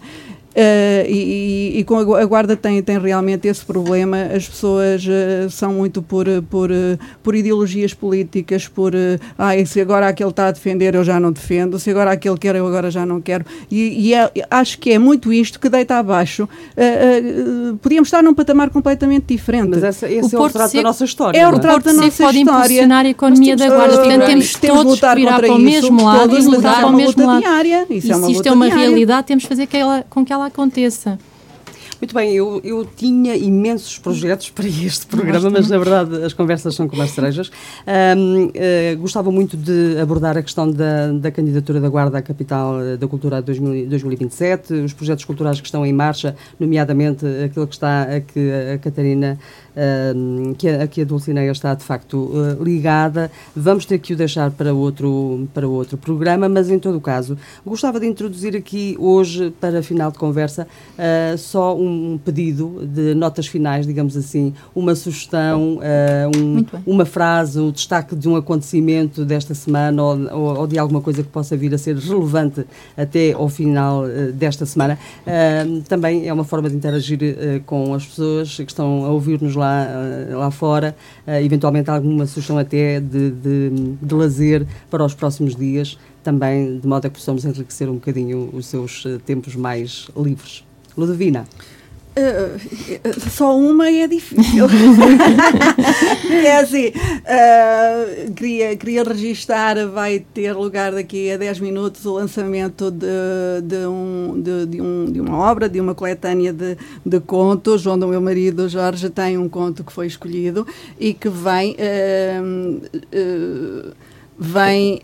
Uh, 0.58 1.06
e, 1.08 1.78
e, 1.78 1.84
com 1.84 2.16
a, 2.16 2.24
Guarda 2.24 2.56
tem, 2.56 2.82
tem 2.82 2.98
realmente 2.98 3.46
esse 3.46 3.64
problema. 3.64 4.22
As 4.34 4.48
pessoas 4.48 5.06
uh, 5.06 5.48
são 5.48 5.72
muito 5.72 6.02
por, 6.02 6.26
por, 6.50 6.68
uh, 6.72 6.98
por 7.22 7.36
ideologias 7.36 7.94
políticas, 7.94 8.66
por 8.66 8.92
ah, 9.38 9.52
se 9.64 9.80
agora 9.80 10.08
aquele 10.08 10.30
está 10.30 10.48
a 10.48 10.50
defender 10.50 10.96
eu 10.96 11.04
já 11.04 11.20
não 11.20 11.30
defendo, 11.30 11.78
se 11.78 11.88
agora 11.90 12.10
aquele 12.10 12.36
quer 12.36 12.56
eu 12.56 12.66
agora 12.66 12.90
já 12.90 13.06
não 13.06 13.20
quero. 13.20 13.44
E, 13.70 14.08
e 14.08 14.14
é, 14.14 14.28
acho 14.50 14.80
que 14.80 14.90
é 14.90 14.98
muito 14.98 15.32
isto 15.32 15.60
que 15.60 15.68
deita 15.68 15.96
abaixo. 15.96 16.48
podíamos 17.80 18.08
estar 18.08 18.20
num 18.20 18.34
patamar 18.34 18.70
completamente 18.70 19.26
diferente. 19.28 19.68
Mas 19.68 19.84
essa, 19.84 20.10
esse 20.10 20.34
o 20.34 20.38
é 20.38 20.40
o 20.40 20.46
retrato 20.46 20.74
da 20.74 20.82
nossa 20.82 21.04
história. 21.04 21.38
É 21.38 21.46
o 21.46 21.50
é? 21.50 21.54
retrato 21.54 21.84
da 21.84 21.92
nossa 21.92 22.24
pode 22.24 22.38
história. 22.38 22.40
impulsionar 22.40 23.06
a 23.06 23.08
economia 23.08 23.56
da 23.56 23.68
Guarda. 23.68 23.96
Portanto, 23.98 24.26
temos, 24.26 24.52
temos 24.54 24.82
todos 24.82 25.00
que 25.00 25.14
virar 25.14 25.38
para 25.38 25.54
o 25.54 25.58
mesmo 25.58 26.04
lado 26.04 26.36
e 26.36 26.42
lutar 26.42 26.80
para 26.80 26.86
o 26.88 26.92
mesmo 26.92 27.24
lado. 27.24 27.40
Diária. 27.40 27.86
Isso 27.88 28.08
e 28.08 28.10
é 28.10 28.14
se 28.14 28.32
isto 28.32 28.48
é 28.48 28.52
uma 28.52 28.66
diária. 28.66 28.86
realidade, 28.86 29.26
temos 29.28 29.44
que 29.44 29.48
fazer 29.48 29.66
que 29.68 29.76
ela, 29.76 30.04
com 30.10 30.24
que 30.24 30.32
ela 30.32 30.47
aconteça. 30.48 31.18
Muito 32.00 32.14
bem, 32.14 32.32
eu, 32.32 32.60
eu 32.62 32.84
tinha 32.84 33.34
imensos 33.34 33.98
projetos 33.98 34.50
para 34.50 34.68
este 34.68 35.04
programa, 35.06 35.50
mas 35.50 35.68
na 35.68 35.78
verdade 35.78 36.22
as 36.22 36.32
conversas 36.32 36.74
são 36.76 36.88
como 36.88 37.02
as 37.02 37.10
cerejas. 37.10 37.50
Um, 38.16 38.44
uh, 38.46 38.50
eh, 38.54 38.94
gostava 38.94 39.32
muito 39.32 39.56
de 39.56 39.98
abordar 40.00 40.38
a 40.38 40.42
questão 40.42 40.70
da, 40.70 41.10
da 41.10 41.32
candidatura 41.32 41.80
da 41.80 41.88
Guarda 41.88 42.18
à 42.18 42.22
Capital 42.22 42.80
eh, 42.80 42.96
da 42.96 43.08
Cultura 43.08 43.42
2027, 43.42 44.74
os 44.74 44.92
projetos 44.92 45.24
culturais 45.24 45.60
que 45.60 45.66
estão 45.66 45.84
em 45.84 45.92
marcha, 45.92 46.36
nomeadamente 46.60 47.26
aquilo 47.44 47.66
que 47.66 47.74
está 47.74 48.02
a 48.02 48.20
que 48.20 48.48
a 48.74 48.78
Catarina 48.78 49.36
uh, 49.78 50.54
que, 50.54 50.68
a, 50.68 50.86
que 50.86 51.02
a 51.02 51.04
Dulcineia 51.04 51.50
está 51.50 51.74
de 51.74 51.84
facto 51.84 52.16
uh, 52.16 52.62
ligada. 52.62 53.30
Vamos 53.54 53.86
ter 53.86 53.98
que 53.98 54.12
o 54.12 54.16
deixar 54.16 54.50
para 54.50 54.74
outro, 54.74 55.48
para 55.54 55.68
outro 55.68 55.96
programa, 55.96 56.48
mas 56.48 56.70
em 56.70 56.78
todo 56.78 56.98
o 56.98 57.00
caso, 57.00 57.38
gostava 57.64 58.00
de 58.00 58.06
introduzir 58.06 58.56
aqui 58.56 58.96
hoje, 58.98 59.52
para 59.60 59.82
final 59.82 60.10
de 60.10 60.18
conversa, 60.18 60.66
uh, 60.98 61.38
só 61.38 61.76
um 61.76 62.18
pedido 62.22 62.86
de 62.86 63.14
notas 63.14 63.46
finais, 63.46 63.86
digamos 63.86 64.16
assim, 64.16 64.52
uma 64.74 64.94
sugestão, 64.94 65.78
um, 66.36 66.64
uma 66.86 67.04
frase, 67.04 67.58
o 67.58 67.68
um 67.68 67.70
destaque 67.70 68.16
de 68.16 68.28
um 68.28 68.36
acontecimento 68.36 69.24
desta 69.24 69.54
semana 69.54 70.02
ou, 70.02 70.18
ou, 70.32 70.58
ou, 70.60 70.66
de 70.66 70.78
alguma 70.78 71.00
coisa 71.00 71.22
que 71.22 71.28
possa 71.28 71.56
vir 71.56 71.74
a 71.74 71.78
ser 71.78 71.96
relevante 71.96 72.64
até 72.96 73.32
ao 73.32 73.48
final 73.48 74.04
desta 74.34 74.64
semana. 74.66 74.98
também 75.88 76.26
é 76.26 76.32
uma 76.32 76.44
forma 76.44 76.68
de 76.68 76.76
interagir 76.76 77.18
com 77.66 77.94
as 77.94 78.06
pessoas 78.06 78.56
que 78.56 78.62
estão 78.62 79.04
a 79.04 79.10
ouvir-nos 79.10 79.54
lá 79.54 79.67
lá, 79.68 79.86
eh, 80.30 80.34
lá 80.34 80.50
fora, 80.50 80.96
uh, 81.26 81.30
eventualmente 81.44 81.90
alguma 81.90 82.26
sugestão 82.26 82.58
até 82.58 83.00
de, 83.00 83.30
de, 83.30 83.70
de 84.00 84.14
lazer 84.14 84.66
para 84.90 85.04
os 85.04 85.14
próximos 85.14 85.54
dias, 85.54 85.98
também 86.22 86.78
de 86.78 86.86
modo 86.86 87.06
a 87.06 87.10
que 87.10 87.16
possamos 87.16 87.44
enriquecer 87.44 87.88
um 87.88 87.94
bocadinho 87.94 88.50
os 88.52 88.66
seus 88.66 89.04
uh, 89.04 89.18
tempos 89.18 89.54
mais 89.54 90.08
livres. 90.16 90.64
Ludovina. 90.96 91.44
Uh, 92.18 93.30
só 93.30 93.56
uma 93.56 93.88
é 93.88 94.08
difícil. 94.08 94.66
é 96.44 96.56
assim, 96.56 96.88
uh, 96.88 98.32
queria, 98.34 98.76
queria 98.76 99.04
registar, 99.04 99.86
vai 99.88 100.18
ter 100.34 100.52
lugar 100.52 100.90
daqui 100.92 101.30
a 101.30 101.36
10 101.36 101.60
minutos 101.60 102.04
o 102.04 102.14
lançamento 102.14 102.90
de, 102.90 103.06
de, 103.62 103.86
um, 103.86 104.40
de, 104.42 104.66
de, 104.66 104.82
um, 104.82 105.04
de 105.12 105.20
uma 105.20 105.38
obra, 105.38 105.68
de 105.68 105.80
uma 105.80 105.94
coletânea 105.94 106.52
de, 106.52 106.76
de 107.06 107.20
contos, 107.20 107.86
onde 107.86 108.04
o 108.04 108.08
meu 108.08 108.20
marido 108.20 108.68
Jorge 108.68 109.08
tem 109.10 109.38
um 109.38 109.48
conto 109.48 109.84
que 109.84 109.92
foi 109.92 110.08
escolhido 110.08 110.66
e 110.98 111.14
que 111.14 111.28
vem. 111.28 111.76
Uh, 113.14 113.92
vem 114.38 115.02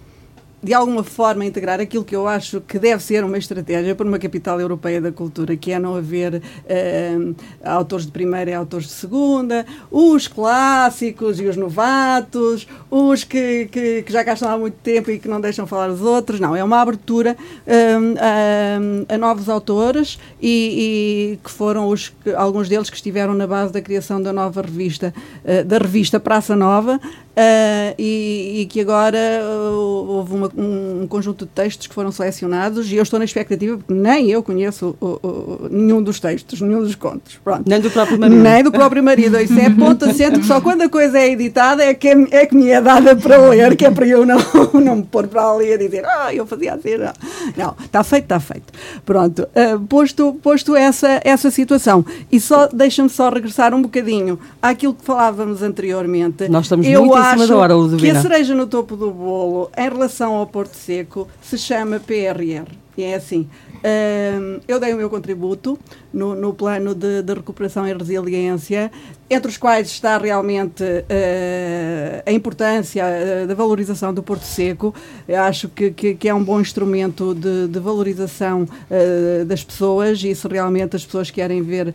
de 0.64 0.72
alguma 0.72 1.04
forma 1.04 1.44
integrar 1.44 1.78
aquilo 1.78 2.02
que 2.02 2.16
eu 2.16 2.26
acho 2.26 2.60
que 2.62 2.78
deve 2.78 3.02
ser 3.02 3.22
uma 3.22 3.36
estratégia 3.36 3.94
para 3.94 4.06
uma 4.06 4.18
capital 4.18 4.58
europeia 4.58 4.98
da 4.98 5.12
cultura, 5.12 5.54
que 5.56 5.70
é 5.70 5.78
não 5.78 5.94
haver 5.94 6.36
uh, 6.36 7.36
autores 7.62 8.06
de 8.06 8.12
primeira 8.12 8.50
e 8.50 8.54
autores 8.54 8.86
de 8.86 8.92
segunda, 8.92 9.66
os 9.90 10.26
clássicos 10.26 11.38
e 11.38 11.46
os 11.46 11.56
novatos, 11.56 12.66
os 12.90 13.24
que, 13.24 13.68
que, 13.70 14.02
que, 14.02 14.12
já 14.12 14.22
estão 14.22 14.48
há 14.48 14.56
muito 14.56 14.76
tempo 14.82 15.10
e 15.10 15.18
que 15.18 15.28
não 15.28 15.38
deixam 15.38 15.66
falar 15.66 15.90
os 15.90 16.00
outros. 16.00 16.40
Não, 16.40 16.56
é 16.56 16.64
uma 16.64 16.80
abertura 16.80 17.36
uh, 17.66 19.06
a 19.06 19.18
novos 19.18 19.50
autores 19.50 20.18
e, 20.40 21.34
e, 21.34 21.44
que 21.44 21.50
foram 21.50 21.88
os, 21.88 22.10
alguns 22.36 22.70
deles 22.70 22.88
que 22.88 22.96
estiveram 22.96 23.34
na 23.34 23.46
base 23.46 23.70
da 23.70 23.82
criação 23.82 24.22
da 24.22 24.32
nova 24.32 24.62
revista, 24.62 25.12
uh, 25.44 25.62
da 25.62 25.76
revista 25.76 26.18
Praça 26.18 26.56
Nova, 26.56 26.98
Uh, 27.34 27.90
e, 27.98 28.60
e, 28.60 28.66
que 28.66 28.80
agora 28.80 29.18
uh, 29.42 30.08
houve 30.08 30.34
uma, 30.34 30.50
um, 30.56 31.02
um, 31.02 31.06
conjunto 31.08 31.44
de 31.44 31.50
textos 31.50 31.88
que 31.88 31.94
foram 31.94 32.12
selecionados 32.12 32.92
e 32.92 32.94
eu 32.94 33.02
estou 33.02 33.18
na 33.18 33.24
expectativa, 33.24 33.76
porque 33.76 33.92
nem 33.92 34.30
eu 34.30 34.40
conheço 34.40 34.96
uh, 35.00 35.68
nenhum 35.68 36.00
dos 36.00 36.20
textos, 36.20 36.60
nenhum 36.60 36.80
dos 36.80 36.94
contos. 36.94 37.40
Pronto. 37.42 37.64
Nem 37.68 37.80
do 37.80 37.90
próprio 37.90 38.20
marido. 38.20 38.40
Nem 38.40 38.62
do 38.62 38.70
próprio 38.70 39.02
marido. 39.02 39.40
Isso 39.40 39.58
é 39.58 39.68
ponto 39.68 40.04
assente 40.04 40.38
que 40.38 40.46
só 40.46 40.60
quando 40.60 40.82
a 40.82 40.88
coisa 40.88 41.18
é 41.18 41.28
editada 41.28 41.82
é 41.82 41.92
que, 41.92 42.06
é, 42.06 42.14
é 42.30 42.46
que 42.46 42.54
me 42.54 42.68
é 42.70 42.80
dada 42.80 43.16
para 43.16 43.36
ler, 43.48 43.76
que 43.76 43.84
é 43.84 43.90
para 43.90 44.06
eu 44.06 44.24
não, 44.24 44.38
não 44.72 44.96
me 44.96 45.02
pôr 45.02 45.26
para 45.26 45.50
ali 45.50 45.72
a 45.72 45.76
dizer, 45.76 46.04
ah, 46.06 46.32
eu 46.32 46.46
fazia 46.46 46.74
assim. 46.74 46.96
Não, 46.98 47.12
não 47.56 47.74
está 47.84 48.04
feito, 48.04 48.24
está 48.24 48.38
feito. 48.38 48.72
Pronto. 49.04 49.48
posto 49.88 50.34
posto 50.34 50.76
essa, 50.76 51.20
essa 51.24 51.50
situação. 51.50 52.06
E 52.30 52.38
só 52.38 52.68
deixa-me 52.68 53.08
só 53.08 53.28
regressar 53.28 53.74
um 53.74 53.82
bocadinho 53.82 54.38
àquilo 54.62 54.94
que 54.94 55.04
falávamos 55.04 55.62
anteriormente. 55.62 56.48
Nós 56.48 56.66
estamos 56.66 56.86
eu 56.86 57.04
muito 57.04 57.23
da 57.46 57.56
hora, 57.56 57.74
Ludovina. 57.74 58.12
que 58.12 58.16
a 58.16 58.20
cereja 58.20 58.54
no 58.54 58.66
topo 58.66 58.96
do 58.96 59.10
bolo, 59.10 59.70
em 59.76 59.88
relação 59.88 60.34
ao 60.34 60.46
Porto 60.46 60.74
Seco, 60.74 61.28
se 61.40 61.58
chama 61.58 62.00
PRR. 62.00 62.84
E 62.96 63.02
é 63.02 63.16
assim, 63.16 63.48
uh, 63.78 64.60
eu 64.68 64.78
dei 64.78 64.94
o 64.94 64.96
meu 64.96 65.10
contributo 65.10 65.76
no, 66.12 66.34
no 66.36 66.54
plano 66.54 66.94
de, 66.94 67.22
de, 67.22 67.34
recuperação 67.34 67.86
e 67.88 67.92
resiliência, 67.92 68.90
entre 69.28 69.50
os 69.50 69.56
quais 69.56 69.88
está 69.88 70.16
realmente 70.16 70.84
uh, 70.84 72.22
a 72.24 72.30
importância 72.30 73.04
uh, 73.04 73.46
da 73.48 73.54
valorização 73.54 74.14
do 74.14 74.22
Porto 74.22 74.44
Seco. 74.44 74.94
Eu 75.26 75.40
acho 75.42 75.68
que, 75.68 75.90
que, 75.90 76.14
que, 76.14 76.28
é 76.28 76.34
um 76.34 76.44
bom 76.44 76.60
instrumento 76.60 77.34
de, 77.34 77.66
de 77.66 77.80
valorização 77.80 78.66
eh, 78.90 79.44
das 79.44 79.64
pessoas 79.64 80.22
e 80.22 80.34
se 80.34 80.46
realmente 80.46 80.94
as 80.94 81.04
pessoas 81.04 81.30
querem 81.30 81.62
ver, 81.62 81.94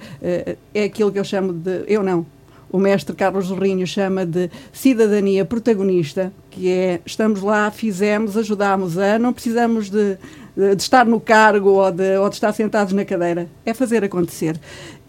é 0.74 0.84
aquilo 0.84 1.12
que 1.12 1.20
eu 1.20 1.24
chamo 1.24 1.54
de. 1.54 1.84
Eu 1.88 2.04
não, 2.04 2.26
o 2.72 2.78
mestre 2.78 3.16
Carlos 3.16 3.50
Rinho 3.52 3.86
chama 3.86 4.26
de 4.26 4.50
cidadania 4.72 5.44
protagonista, 5.46 6.32
que 6.52 6.70
é 6.70 7.02
estamos 7.06 7.42
lá, 7.42 7.72
fizemos, 7.72 8.38
ajudámos 8.38 8.98
a, 8.98 9.18
não 9.18 9.34
precisamos 9.34 9.90
de, 9.90 10.18
de, 10.56 10.76
de 10.76 10.82
estar 10.82 11.06
no 11.06 11.20
cargo 11.20 11.72
ou 11.72 11.92
de, 11.92 12.18
ou 12.18 12.30
de 12.30 12.36
estar 12.36 12.54
sentados 12.54 12.94
na 12.94 13.06
cadeira, 13.06 13.48
é 13.66 13.74
fazer 13.74 14.04
acontecer. 14.04 14.60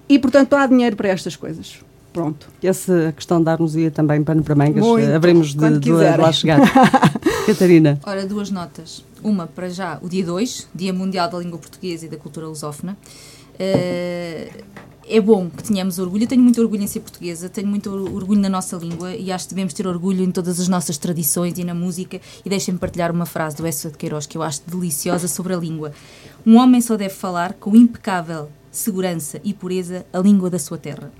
E, 0.08 0.18
portanto, 0.18 0.54
há 0.54 0.66
dinheiro 0.66 0.96
para 0.96 1.08
estas 1.08 1.36
coisas. 1.36 1.78
Pronto. 2.12 2.48
Essa 2.62 3.12
questão 3.14 3.40
dar-nos-ia 3.40 3.90
também 3.90 4.22
pano 4.24 4.42
para 4.42 4.54
mangas, 4.54 4.84
Muito, 4.84 5.12
abrimos 5.12 5.54
de, 5.54 5.78
de, 5.78 5.92
lá 5.92 6.32
chegar. 6.32 6.60
Catarina. 7.46 8.00
Ora, 8.04 8.26
duas 8.26 8.50
notas. 8.50 9.04
Uma, 9.22 9.46
para 9.46 9.68
já, 9.68 9.98
o 10.02 10.08
dia 10.08 10.24
2, 10.24 10.68
Dia 10.74 10.92
Mundial 10.92 11.30
da 11.30 11.38
Língua 11.38 11.58
Portuguesa 11.58 12.06
e 12.06 12.08
da 12.08 12.16
Cultura 12.16 12.48
Lusófona. 12.48 12.96
Uh, 13.54 14.64
é 15.10 15.20
bom 15.20 15.50
que 15.50 15.64
tenhamos 15.64 15.98
orgulho. 15.98 16.24
Eu 16.24 16.28
tenho 16.28 16.42
muito 16.42 16.60
orgulho 16.60 16.82
em 16.82 16.86
ser 16.86 17.00
portuguesa, 17.00 17.48
tenho 17.48 17.66
muito 17.66 17.90
orgulho 17.90 18.40
na 18.40 18.48
nossa 18.48 18.76
língua 18.76 19.14
e 19.14 19.32
acho 19.32 19.48
que 19.48 19.54
devemos 19.54 19.74
ter 19.74 19.86
orgulho 19.86 20.22
em 20.22 20.30
todas 20.30 20.60
as 20.60 20.68
nossas 20.68 20.96
tradições 20.96 21.58
e 21.58 21.64
na 21.64 21.74
música. 21.74 22.20
E 22.44 22.48
deixem-me 22.48 22.78
partilhar 22.78 23.10
uma 23.10 23.26
frase 23.26 23.56
do 23.56 23.66
Essa 23.66 23.90
de 23.90 23.98
Queiroz 23.98 24.26
que 24.26 24.38
eu 24.38 24.42
acho 24.42 24.62
deliciosa 24.66 25.26
sobre 25.26 25.52
a 25.52 25.56
língua. 25.56 25.92
Um 26.46 26.56
homem 26.56 26.80
só 26.80 26.96
deve 26.96 27.14
falar 27.14 27.54
com 27.54 27.74
impecável 27.74 28.48
segurança 28.70 29.40
e 29.42 29.52
pureza 29.52 30.06
a 30.12 30.18
língua 30.18 30.48
da 30.48 30.58
sua 30.58 30.78
terra. 30.78 31.12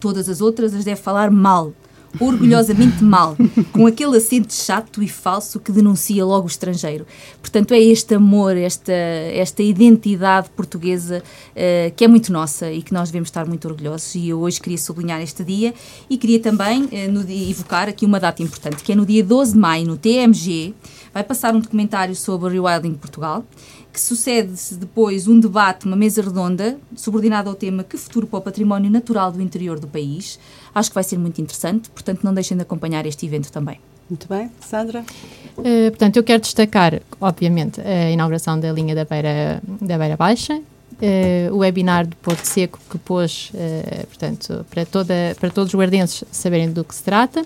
Todas 0.00 0.28
as 0.28 0.40
outras 0.40 0.74
as 0.74 0.84
deve 0.84 1.00
falar 1.00 1.30
mal, 1.30 1.72
orgulhosamente 2.20 3.02
mal, 3.02 3.36
com 3.72 3.86
aquele 3.86 4.16
acento 4.16 4.52
chato 4.52 5.02
e 5.02 5.08
falso 5.08 5.58
que 5.58 5.72
denuncia 5.72 6.24
logo 6.24 6.44
o 6.44 6.48
estrangeiro. 6.48 7.06
Portanto, 7.40 7.72
é 7.72 7.80
este 7.80 8.14
amor, 8.14 8.56
esta, 8.56 8.92
esta 8.92 9.62
identidade 9.62 10.50
portuguesa 10.50 11.22
uh, 11.22 11.94
que 11.94 12.04
é 12.04 12.08
muito 12.08 12.32
nossa 12.32 12.70
e 12.70 12.82
que 12.82 12.92
nós 12.92 13.10
devemos 13.10 13.28
estar 13.28 13.46
muito 13.46 13.66
orgulhosos. 13.66 14.14
E 14.14 14.28
eu 14.28 14.40
hoje 14.40 14.60
queria 14.60 14.78
sublinhar 14.78 15.20
este 15.20 15.44
dia 15.44 15.74
e 16.08 16.16
queria 16.16 16.40
também 16.40 16.84
uh, 16.84 17.12
no, 17.12 17.28
evocar 17.30 17.88
aqui 17.88 18.04
uma 18.04 18.20
data 18.20 18.42
importante, 18.42 18.82
que 18.82 18.92
é 18.92 18.94
no 18.94 19.06
dia 19.06 19.24
12 19.24 19.52
de 19.52 19.58
maio, 19.58 19.86
no 19.86 19.96
TMG, 19.96 20.74
vai 21.12 21.24
passar 21.24 21.54
um 21.54 21.60
documentário 21.60 22.14
sobre 22.14 22.46
o 22.46 22.50
Rewilding 22.50 22.94
Portugal 22.94 23.44
que 23.92 24.00
sucede-se 24.00 24.74
depois 24.74 25.28
um 25.28 25.38
debate, 25.38 25.84
uma 25.86 25.96
mesa 25.96 26.22
redonda, 26.22 26.78
subordinada 26.96 27.50
ao 27.50 27.54
tema 27.54 27.84
Que 27.84 27.98
futuro 27.98 28.26
para 28.26 28.38
o 28.38 28.42
património 28.42 28.90
natural 28.90 29.30
do 29.30 29.42
interior 29.42 29.78
do 29.78 29.86
país. 29.86 30.38
Acho 30.74 30.90
que 30.90 30.94
vai 30.94 31.04
ser 31.04 31.18
muito 31.18 31.40
interessante, 31.40 31.90
portanto, 31.90 32.24
não 32.24 32.32
deixem 32.32 32.56
de 32.56 32.62
acompanhar 32.62 33.04
este 33.04 33.26
evento 33.26 33.52
também. 33.52 33.78
Muito 34.08 34.26
bem. 34.28 34.50
Sandra? 34.60 35.04
Uh, 35.56 35.90
portanto, 35.90 36.16
eu 36.16 36.24
quero 36.24 36.40
destacar, 36.40 37.00
obviamente, 37.20 37.80
a 37.80 38.10
inauguração 38.10 38.58
da 38.58 38.72
linha 38.72 38.94
da 38.94 39.04
Beira, 39.04 39.62
da 39.80 39.98
Beira 39.98 40.16
Baixa, 40.16 40.54
uh, 40.56 41.54
o 41.54 41.58
webinar 41.58 42.06
do 42.06 42.16
Porto 42.16 42.44
Seco 42.44 42.78
que 42.90 42.98
pôs, 42.98 43.50
uh, 43.54 44.06
portanto, 44.06 44.66
para, 44.70 44.86
toda, 44.86 45.14
para 45.38 45.50
todos 45.50 45.72
os 45.72 45.78
guardenses 45.78 46.24
saberem 46.30 46.70
do 46.70 46.84
que 46.84 46.94
se 46.94 47.02
trata, 47.02 47.44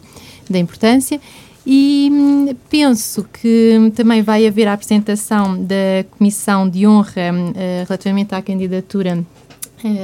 da 0.49 0.59
importância, 0.59 1.21
e 1.67 2.09
hum, 2.13 2.55
penso 2.71 3.27
que 3.33 3.93
também 3.97 4.23
vai 4.23 4.47
haver 4.47 4.69
a 4.69 4.73
apresentação 4.73 5.61
da 5.65 6.05
Comissão 6.17 6.69
de 6.69 6.87
Honra 6.87 7.33
hum, 7.33 7.53
relativamente 7.87 8.35
à 8.35 8.41
candidatura 8.41 9.19
eh, 9.19 9.36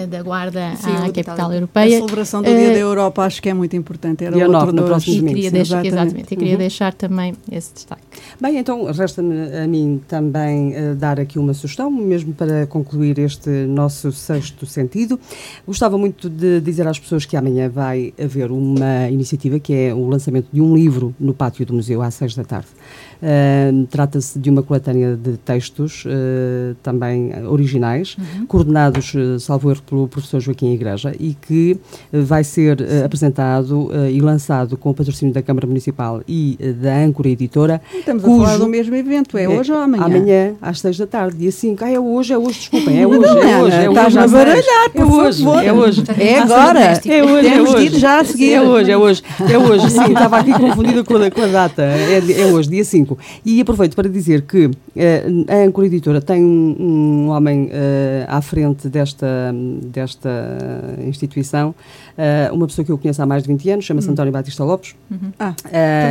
da 0.09 0.23
Guarda 0.23 0.75
Sim, 0.77 0.91
à 0.91 1.13
capital 1.13 1.53
europeia. 1.53 1.97
A 1.97 2.01
celebração 2.01 2.43
do 2.43 2.47
Dia 2.47 2.71
uh, 2.71 2.73
da 2.73 2.79
Europa 2.79 3.23
acho 3.23 3.43
que 3.43 3.49
é 3.49 3.55
muito 3.55 3.75
importante. 3.75 4.25
Era 4.25 4.37
dia 4.37 4.47
outro 4.47 4.67
9, 4.67 4.73
no 4.73 4.83
próximo 4.85 5.17
domingo. 5.17 5.35
Queria 5.35 5.51
deixar, 5.51 5.85
exatamente, 5.85 6.35
e 6.35 6.37
queria 6.37 6.53
uhum. 6.53 6.59
deixar 6.59 6.93
também 6.93 7.35
esse 7.51 7.73
destaque. 7.75 8.03
Bem, 8.41 8.59
então 8.59 8.85
resta-me 8.93 9.57
a 9.57 9.67
mim 9.67 10.01
também 10.07 10.73
uh, 10.73 10.95
dar 10.95 11.19
aqui 11.19 11.39
uma 11.39 11.55
sugestão, 11.55 11.91
mesmo 11.91 12.33
para 12.35 12.67
concluir 12.67 13.19
este 13.19 13.51
nosso 13.51 14.13
sexto 14.13 14.67
sentido. 14.67 15.19
Gostava 15.67 15.97
muito 15.97 16.29
de 16.29 16.61
dizer 16.61 16.87
às 16.87 16.99
pessoas 16.99 17.25
que 17.25 17.37
amanhã 17.37 17.69
vai 17.69 18.13
haver 18.23 18.51
uma 18.51 19.09
iniciativa 19.11 19.59
que 19.59 19.73
é 19.73 19.95
o 19.95 20.07
lançamento 20.07 20.49
de 20.53 20.61
um 20.61 20.75
livro 20.75 21.15
no 21.19 21.33
pátio 21.33 21.65
do 21.65 21.75
museu 21.75 22.03
às 22.03 22.15
seis 22.15 22.35
da 22.35 22.45
tarde. 22.45 22.69
Uh, 23.23 23.87
Trata-se 23.87 24.37
de 24.37 24.51
uma 24.51 24.65
coletânea 24.65 25.17
de 25.17 25.37
textos 25.37 26.05
uh, 26.05 26.75
também 26.83 27.33
originais, 27.47 28.17
uhum. 28.19 28.47
coordenados, 28.47 29.15
uh, 29.15 29.39
salvo 29.63 29.71
erro, 29.71 29.83
pelo 29.83 30.09
professor 30.09 30.41
Joaquim 30.41 30.73
Igreja 30.73 31.15
e 31.19 31.35
que 31.35 31.79
vai 32.13 32.43
ser 32.43 32.79
apresentado 33.05 33.91
e 34.11 34.21
lançado 34.21 34.77
com 34.77 34.91
o 34.91 34.95
patrocínio 34.95 35.33
da 35.33 35.43
Câmara 35.43 35.67
Municipal 35.67 36.23
e 36.27 36.59
da 36.81 36.97
Âncora 36.97 37.29
Editora. 37.29 37.81
Estamos 37.95 38.23
cujo, 38.23 38.43
a 38.43 38.47
falar 38.47 38.59
do 38.59 38.69
mesmo 38.69 38.95
evento, 38.95 39.39
é, 39.39 39.45
é, 39.45 39.49
hoje 39.49 39.73
ou 39.73 39.79
amanhã? 39.79 40.05
Amanhã, 40.05 40.55
às 40.61 40.81
seis 40.81 40.99
da 40.99 41.07
tarde, 41.07 41.39
dia 41.39 41.53
5. 41.53 41.85
Ah, 41.85 41.91
é 41.91 42.01
hoje, 42.01 42.33
é 42.33 42.39
hoje, 42.39 42.59
desculpem, 42.59 43.01
é 43.01 43.07
hoje, 43.07 43.21
não, 43.21 43.43
é 43.43 43.63
hoje. 43.63 43.77
É 43.77 43.91
hoje, 43.91 44.19
a 44.19 44.29
baralhar, 44.29 44.91
é 44.95 45.05
hoje, 45.05 45.45
é 45.67 45.73
hoje. 45.73 46.05
É 46.19 46.39
agora. 46.41 46.81
É 46.81 47.25
hoje, 47.25 47.49
é 47.49 47.63
hoje. 47.63 47.99
já 47.99 48.21
a 48.21 48.25
seguir. 48.25 48.53
É 48.53 48.63
hoje, 48.63 48.91
é 48.91 48.97
hoje. 48.97 49.23
É 49.49 49.59
hoje, 49.59 49.91
sim, 49.91 50.13
estava 50.13 50.39
aqui 50.39 50.53
confundida 50.53 51.05
com 51.05 51.17
a, 51.17 51.31
com 51.31 51.43
a 51.43 51.47
data. 51.47 51.83
É, 51.83 52.43
é 52.43 52.47
hoje, 52.47 52.69
dia 52.69 52.85
5. 52.85 53.19
E 53.45 53.61
aproveito 53.61 53.95
para 53.95 54.09
dizer 54.09 54.43
que 54.43 54.67
uh, 54.67 54.73
a 55.49 55.65
Âncora 55.65 55.87
Editora 55.87 56.21
tem 56.21 56.43
um, 56.43 56.77
um 56.79 57.29
homem 57.29 57.67
uh, 57.67 58.25
à 58.29 58.41
frente 58.41 58.89
desta, 58.89 59.52
desta 59.53 60.31
instituição, 61.07 61.71
uh, 61.71 62.55
uma 62.55 62.67
pessoa 62.67 62.85
que 62.85 62.93
eu 62.93 62.99
conheço 62.99 63.23
há 63.23 63.27
mais 63.27 63.43
de 63.43 63.49
20 63.49 63.71
anos, 63.71 63.85
chama-se 63.85 64.09
uhum. 64.09 64.13
António 64.13 64.33
Batista 64.33 64.65
Lopes. 64.65 64.95
Uhum. 65.11 65.33
Ah, 65.39 65.55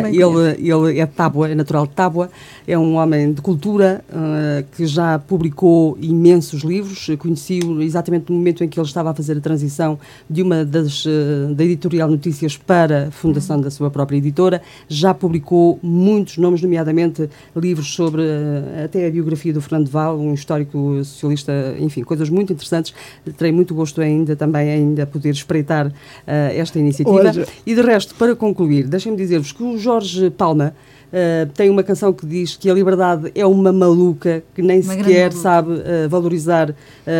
ele, 0.07 0.23
ele 0.59 0.99
é 0.99 1.05
de 1.05 1.11
Tábua, 1.11 1.49
é 1.49 1.55
natural 1.55 1.87
de 1.87 1.93
Tábua, 1.93 2.29
é 2.67 2.77
um 2.77 2.95
homem 2.95 3.33
de 3.33 3.41
cultura 3.41 4.03
que 4.71 4.85
já 4.85 5.19
publicou 5.19 5.97
imensos 5.99 6.61
livros, 6.61 7.09
conheci-o 7.17 7.81
exatamente 7.81 8.31
no 8.31 8.37
momento 8.37 8.63
em 8.63 8.67
que 8.67 8.79
ele 8.79 8.87
estava 8.87 9.11
a 9.11 9.13
fazer 9.13 9.37
a 9.37 9.41
transição 9.41 9.99
de 10.29 10.41
uma 10.41 10.63
das 10.63 11.05
da 11.55 11.63
editorial 11.63 12.09
Notícias 12.09 12.57
para 12.57 13.07
a 13.07 13.11
fundação 13.11 13.57
uhum. 13.57 13.61
da 13.63 13.71
sua 13.71 13.89
própria 13.89 14.17
editora, 14.17 14.61
já 14.87 15.13
publicou 15.13 15.79
muitos 15.81 16.37
nomes, 16.37 16.61
nomeadamente 16.61 17.29
livros 17.55 17.93
sobre 17.93 18.21
uh, 18.21 18.85
até 18.85 19.07
a 19.07 19.11
biografia 19.11 19.53
do 19.53 19.61
Fernando 19.61 19.89
Val, 19.89 20.17
um 20.19 20.33
histórico 20.33 21.03
socialista, 21.03 21.75
enfim, 21.79 22.03
coisas 22.03 22.29
muito 22.29 22.53
interessantes. 22.53 22.93
Terei 23.33 23.51
muito 23.51 23.73
gosto 23.73 24.01
ainda 24.01 24.35
também 24.35 24.69
ainda 24.69 25.05
poder 25.05 25.31
espreitar 25.31 25.87
uh, 25.87 25.91
esta 26.27 26.79
iniciativa. 26.79 27.29
Hoje. 27.29 27.45
E 27.65 27.75
de 27.75 27.81
resto, 27.81 28.15
para 28.15 28.35
concluir, 28.35 28.87
deixem-me 28.87 29.17
dizer-vos 29.17 29.51
que 29.51 29.63
o 29.63 29.77
Jorge 29.77 30.29
Palma 30.29 30.73
Uh, 31.11 31.51
tem 31.51 31.69
uma 31.69 31.83
canção 31.83 32.13
que 32.13 32.25
diz 32.25 32.55
que 32.55 32.69
a 32.69 32.73
liberdade 32.73 33.33
é 33.35 33.45
uma 33.45 33.73
maluca 33.73 34.41
que 34.55 34.61
nem 34.61 34.79
uma 34.79 34.93
sequer 34.93 35.33
sabe 35.33 35.73
uh, 35.73 36.07
valorizar 36.07 36.69
uh, 36.69 36.73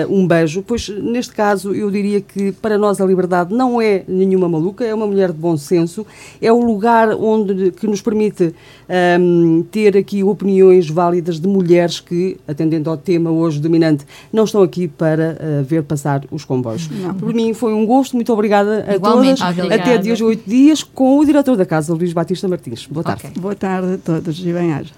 um 0.09 0.25
beijo. 0.25 0.63
Pois, 0.65 0.87
neste 0.87 1.33
caso, 1.33 1.73
eu 1.75 1.91
diria 1.91 2.21
que 2.21 2.53
para 2.53 2.77
nós 2.77 3.01
a 3.01 3.05
liberdade 3.05 3.53
não 3.53 3.81
é 3.81 4.03
nenhuma 4.07 4.47
maluca, 4.47 4.85
é 4.85 4.93
uma 4.93 5.05
mulher 5.05 5.33
de 5.33 5.37
bom 5.37 5.57
senso, 5.57 6.05
é 6.41 6.49
o 6.53 6.63
lugar 6.63 7.09
onde 7.15 7.71
que 7.71 7.85
nos 7.85 8.01
permite 8.01 8.43
um, 8.43 8.53
ehm, 8.87 9.61
ter 9.69 9.97
aqui 9.97 10.23
opiniões 10.23 10.89
válidas 10.89 11.37
de 11.37 11.47
mulheres 11.47 11.99
que, 11.99 12.37
atendendo 12.47 12.89
ao 12.89 12.95
tema 12.95 13.29
hoje 13.29 13.59
dominante, 13.59 14.05
não 14.31 14.45
estão 14.45 14.63
aqui 14.63 14.87
para 14.87 15.37
ver 15.65 15.83
passar 15.83 16.23
os 16.31 16.45
comboios. 16.45 16.89
Não. 16.89 17.13
Por 17.13 17.33
mim 17.33 17.53
foi 17.53 17.73
um 17.73 17.85
gosto, 17.85 18.15
muito 18.15 18.31
obrigada 18.31 18.85
a 18.87 18.95
Igualmente. 18.95 19.41
todas. 19.41 19.57
Obrigada. 19.57 19.81
Até 19.81 19.97
dias 19.97 20.21
8 20.21 20.49
dias 20.49 20.83
com 20.83 21.19
o 21.19 21.25
diretor 21.25 21.57
da 21.57 21.65
casa, 21.65 21.93
Luís 21.93 22.13
Batista 22.13 22.47
Martins. 22.47 22.87
Boa 22.87 23.03
tarde. 23.03 23.27
Okay. 23.27 23.41
Boa 23.41 23.55
tarde 23.55 23.80
tarde 23.81 23.95
a 23.95 23.97
todos 23.97 24.39
e 24.39 24.53
bem-aja. 24.53 24.89